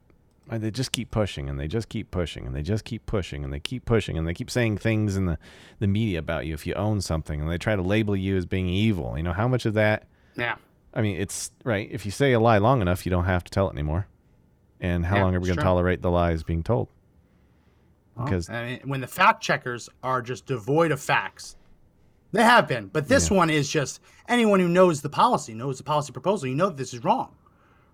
uh, 0.51 0.59
They 0.59 0.71
just 0.71 0.93
keep 0.93 1.11
pushing 1.11 1.49
and 1.49 1.59
they 1.59 1.69
just 1.69 1.89
keep 1.89 2.11
pushing 2.11 2.47
and 2.47 2.55
they 2.55 2.63
just 2.63 2.85
keep 2.85 3.07
pushing 3.07 3.45
and 3.45 3.53
they 3.53 3.61
keep 3.61 3.85
pushing 3.85 4.19
and 4.19 4.27
they 4.27 4.35
keep 4.35 4.51
saying 4.51 4.79
things 4.79 5.17
in 5.17 5.27
the, 5.27 5.39
the 5.79 5.87
media 5.87 6.19
about 6.19 6.47
you 6.47 6.55
if 6.55 6.67
you 6.67 6.75
own 6.75 7.01
something 7.01 7.41
and 7.41 7.51
they 7.51 7.59
try 7.59 7.77
to 7.77 7.83
label 7.83 8.15
you 8.17 8.37
as 8.37 8.47
being 8.47 8.69
evil. 8.69 9.17
You 9.17 9.23
know, 9.23 9.33
how 9.33 9.49
much 9.49 9.65
of 9.67 9.75
that? 9.75 10.07
Yeah. 10.37 10.57
I 10.93 11.03
mean, 11.03 11.17
it's 11.21 11.51
right. 11.65 11.89
If 11.91 12.05
you 12.05 12.13
say 12.13 12.33
a 12.33 12.41
lie 12.41 12.59
long 12.59 12.81
enough, 12.83 13.05
you 13.07 13.11
don't 13.11 13.25
have 13.25 13.43
to 13.45 13.51
tell 13.51 13.69
it 13.69 13.73
anymore. 13.73 14.07
And 14.81 15.07
how 15.07 15.17
Yeah, 15.17 15.23
long 15.25 15.35
are 15.35 15.41
we 15.41 15.47
going 15.47 15.57
to 15.59 15.63
tolerate 15.63 16.03
the 16.03 16.11
lies 16.11 16.43
being 16.43 16.63
told? 16.63 16.89
Well, 18.17 18.27
Because 18.27 18.49
I 18.49 18.65
mean, 18.67 18.81
when 18.85 19.01
the 19.01 19.07
fact 19.09 19.43
checkers 19.43 19.89
are 20.03 20.23
just 20.23 20.47
devoid 20.47 20.93
of 20.93 21.01
facts, 21.01 21.57
they 22.33 22.43
have 22.45 22.69
been. 22.69 22.89
But 22.89 23.09
this 23.09 23.31
one 23.31 23.51
is 23.51 23.69
just 23.69 24.01
anyone 24.29 24.61
who 24.61 24.69
knows 24.69 25.01
the 25.03 25.09
policy, 25.09 25.55
knows 25.55 25.79
the 25.79 25.85
policy 25.85 26.13
proposal, 26.13 26.49
you 26.49 26.55
know 26.55 26.67
that 26.69 26.77
this 26.77 26.93
is 26.95 27.03
wrong, 27.03 27.35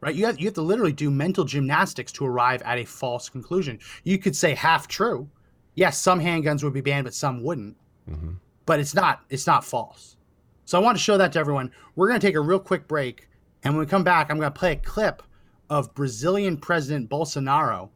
right? 0.01 0.15
You 0.15 0.27
have, 0.27 0.39
you 0.39 0.47
have 0.47 0.55
to 0.55 0.63
literally 0.63 0.93
do 0.93 1.11
mental 1.11 1.45
gymnastics 1.45 2.13
to 2.13 2.27
arrive 2.27 2.63
at 2.63 2.79
a 2.79 2.85
false 2.85 3.29
conclusion. 3.29 3.79
You 4.05 4.19
could 4.19 4.37
say 4.37 4.55
half 4.55 4.89
true. 4.89 5.29
Yes, 5.75 5.99
some 5.99 6.21
handguns 6.21 6.63
would 6.63 6.73
be 6.73 6.81
banned, 6.81 7.05
but 7.05 7.15
some 7.15 7.43
wouldn't. 7.43 7.77
Mm-hmm. 8.09 8.33
But 8.67 8.81
it's 8.81 8.95
not 8.95 9.23
it's 9.31 9.47
not 9.47 9.65
false. 9.65 10.17
So 10.65 10.79
I 10.79 10.83
want 10.83 10.97
to 10.97 11.03
show 11.03 11.17
that 11.17 11.33
to 11.33 11.39
everyone. 11.39 11.73
We're 11.97 12.09
going 12.09 12.21
to 12.21 12.27
take 12.27 12.37
a 12.37 12.41
real 12.41 12.61
quick 12.61 12.87
break, 12.87 13.29
and 13.65 13.75
when 13.75 13.85
we 13.85 13.91
come 13.91 14.05
back, 14.05 14.31
I'm 14.31 14.39
going 14.39 14.53
to 14.53 14.59
play 14.59 14.73
a 14.73 14.77
clip 14.77 15.23
of 15.69 15.95
Brazilian 15.95 16.57
President 16.57 17.09
Bolsonaro 17.09 17.91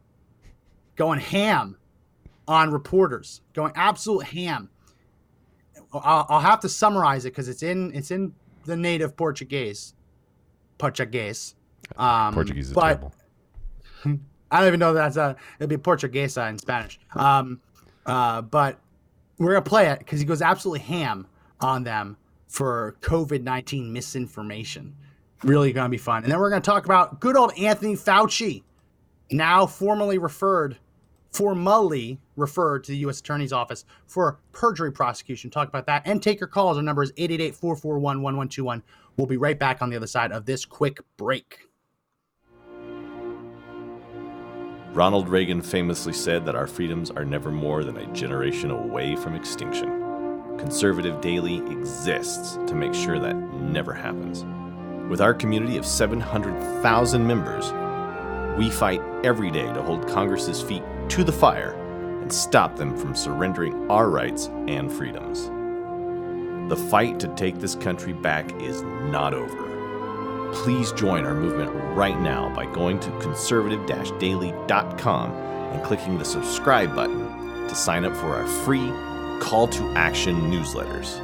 going 0.95 1.19
ham 1.19 1.77
on 2.47 2.71
reporters, 2.71 3.41
going 3.53 3.71
absolute 3.75 4.25
ham. 4.25 4.69
I'll, 5.93 6.25
I'll 6.29 6.39
have 6.39 6.59
to 6.61 6.69
summarize 6.69 7.25
it 7.25 7.31
because 7.31 7.47
it's 7.47 7.63
in 7.63 7.93
it's 7.93 8.11
in 8.11 8.33
the 8.65 8.75
native 8.75 9.15
Portuguese, 9.15 9.93
Portuguese. 10.77 11.55
Um, 11.97 12.33
Portuguese 12.33 12.69
is 12.69 12.73
but 12.73 12.99
terrible. 12.99 13.13
I 14.51 14.59
don't 14.59 14.67
even 14.67 14.79
know 14.79 14.93
that's 14.93 15.17
a 15.17 15.35
it'd 15.59 15.69
be 15.69 15.77
Portuguesa 15.77 16.49
in 16.49 16.57
Spanish. 16.57 16.99
Um, 17.15 17.59
uh, 18.05 18.41
but 18.41 18.79
we're 19.37 19.51
gonna 19.53 19.61
play 19.61 19.87
it 19.87 19.99
because 19.99 20.19
he 20.19 20.25
goes 20.25 20.41
absolutely 20.41 20.81
ham 20.81 21.27
on 21.61 21.83
them 21.83 22.17
for 22.47 22.95
COVID 23.01 23.43
nineteen 23.43 23.91
misinformation. 23.91 24.95
Really 25.43 25.73
gonna 25.73 25.89
be 25.89 25.97
fun. 25.97 26.23
And 26.23 26.31
then 26.31 26.39
we're 26.39 26.49
gonna 26.49 26.61
talk 26.61 26.85
about 26.85 27.19
good 27.19 27.35
old 27.35 27.57
Anthony 27.57 27.95
Fauci, 27.95 28.63
now 29.31 29.65
formally 29.65 30.17
referred, 30.17 30.77
formally 31.31 32.19
referred 32.35 32.83
to 32.85 32.91
the 32.91 32.97
U.S. 32.99 33.19
Attorney's 33.19 33.53
Office 33.53 33.85
for 34.07 34.39
perjury 34.51 34.91
prosecution. 34.91 35.49
Talk 35.49 35.67
about 35.67 35.85
that 35.87 36.03
and 36.05 36.21
take 36.21 36.39
your 36.39 36.47
calls. 36.47 36.77
Our 36.77 36.83
number 36.83 37.03
is 37.03 37.11
888-441-1121. 37.13 38.81
We'll 39.17 39.27
be 39.27 39.37
right 39.37 39.57
back 39.57 39.81
on 39.81 39.89
the 39.89 39.95
other 39.95 40.07
side 40.07 40.31
of 40.31 40.45
this 40.45 40.65
quick 40.65 40.99
break. 41.17 41.67
Ronald 44.95 45.27
Reagan 45.27 45.61
famously 45.61 46.13
said 46.13 46.45
that 46.45 46.55
our 46.55 46.67
freedoms 46.67 47.11
are 47.11 47.25
never 47.25 47.51
more 47.51 47.83
than 47.83 47.97
a 47.97 48.13
generation 48.13 48.71
away 48.71 49.17
from 49.17 49.35
extinction. 49.35 49.89
Conservative 50.57 51.19
Daily 51.19 51.57
exists 51.69 52.53
to 52.65 52.75
make 52.75 52.93
sure 52.93 53.19
that 53.19 53.35
never 53.35 53.91
happens. 53.91 54.45
With 55.09 55.19
our 55.19 55.33
community 55.33 55.75
of 55.75 55.85
700,000 55.85 57.27
members, 57.27 57.73
we 58.57 58.69
fight 58.69 59.01
every 59.25 59.51
day 59.51 59.65
to 59.65 59.83
hold 59.83 60.07
Congress's 60.07 60.61
feet 60.61 60.83
to 61.09 61.25
the 61.25 61.31
fire 61.33 61.73
and 62.21 62.31
stop 62.31 62.77
them 62.77 62.95
from 62.95 63.15
surrendering 63.15 63.91
our 63.91 64.09
rights 64.09 64.47
and 64.69 64.89
freedoms. 64.89 65.49
The 66.69 66.81
fight 66.89 67.19
to 67.19 67.27
take 67.35 67.59
this 67.59 67.75
country 67.75 68.13
back 68.13 68.49
is 68.61 68.81
not 68.81 69.33
over. 69.33 69.74
Please 70.53 70.91
join 70.93 71.25
our 71.25 71.33
movement 71.33 71.71
right 71.95 72.19
now 72.19 72.49
by 72.55 72.65
going 72.65 72.99
to 73.01 73.19
conservative 73.19 73.85
daily.com 74.19 75.31
and 75.31 75.83
clicking 75.83 76.17
the 76.17 76.25
subscribe 76.25 76.95
button 76.95 77.67
to 77.67 77.75
sign 77.75 78.05
up 78.05 78.15
for 78.15 78.35
our 78.35 78.47
free 78.47 78.91
call 79.39 79.67
to 79.67 79.83
action 79.95 80.35
newsletters. 80.51 81.19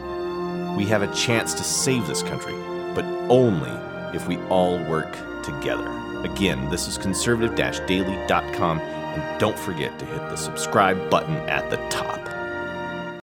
We 0.75 0.85
have 0.85 1.01
a 1.01 1.13
chance 1.13 1.53
to 1.55 1.63
save 1.63 2.07
this 2.07 2.23
country, 2.23 2.55
but 2.93 3.05
only 3.29 3.71
if 4.15 4.27
we 4.27 4.37
all 4.47 4.77
work 4.85 5.11
together. 5.43 5.89
Again, 6.23 6.69
this 6.69 6.87
is 6.87 6.97
conservative 6.97 7.55
daily.com, 7.55 8.79
and 8.79 9.39
don't 9.39 9.57
forget 9.57 9.97
to 9.99 10.05
hit 10.05 10.21
the 10.29 10.35
subscribe 10.35 11.09
button 11.09 11.35
at 11.49 11.69
the 11.69 11.77
top. 11.89 12.20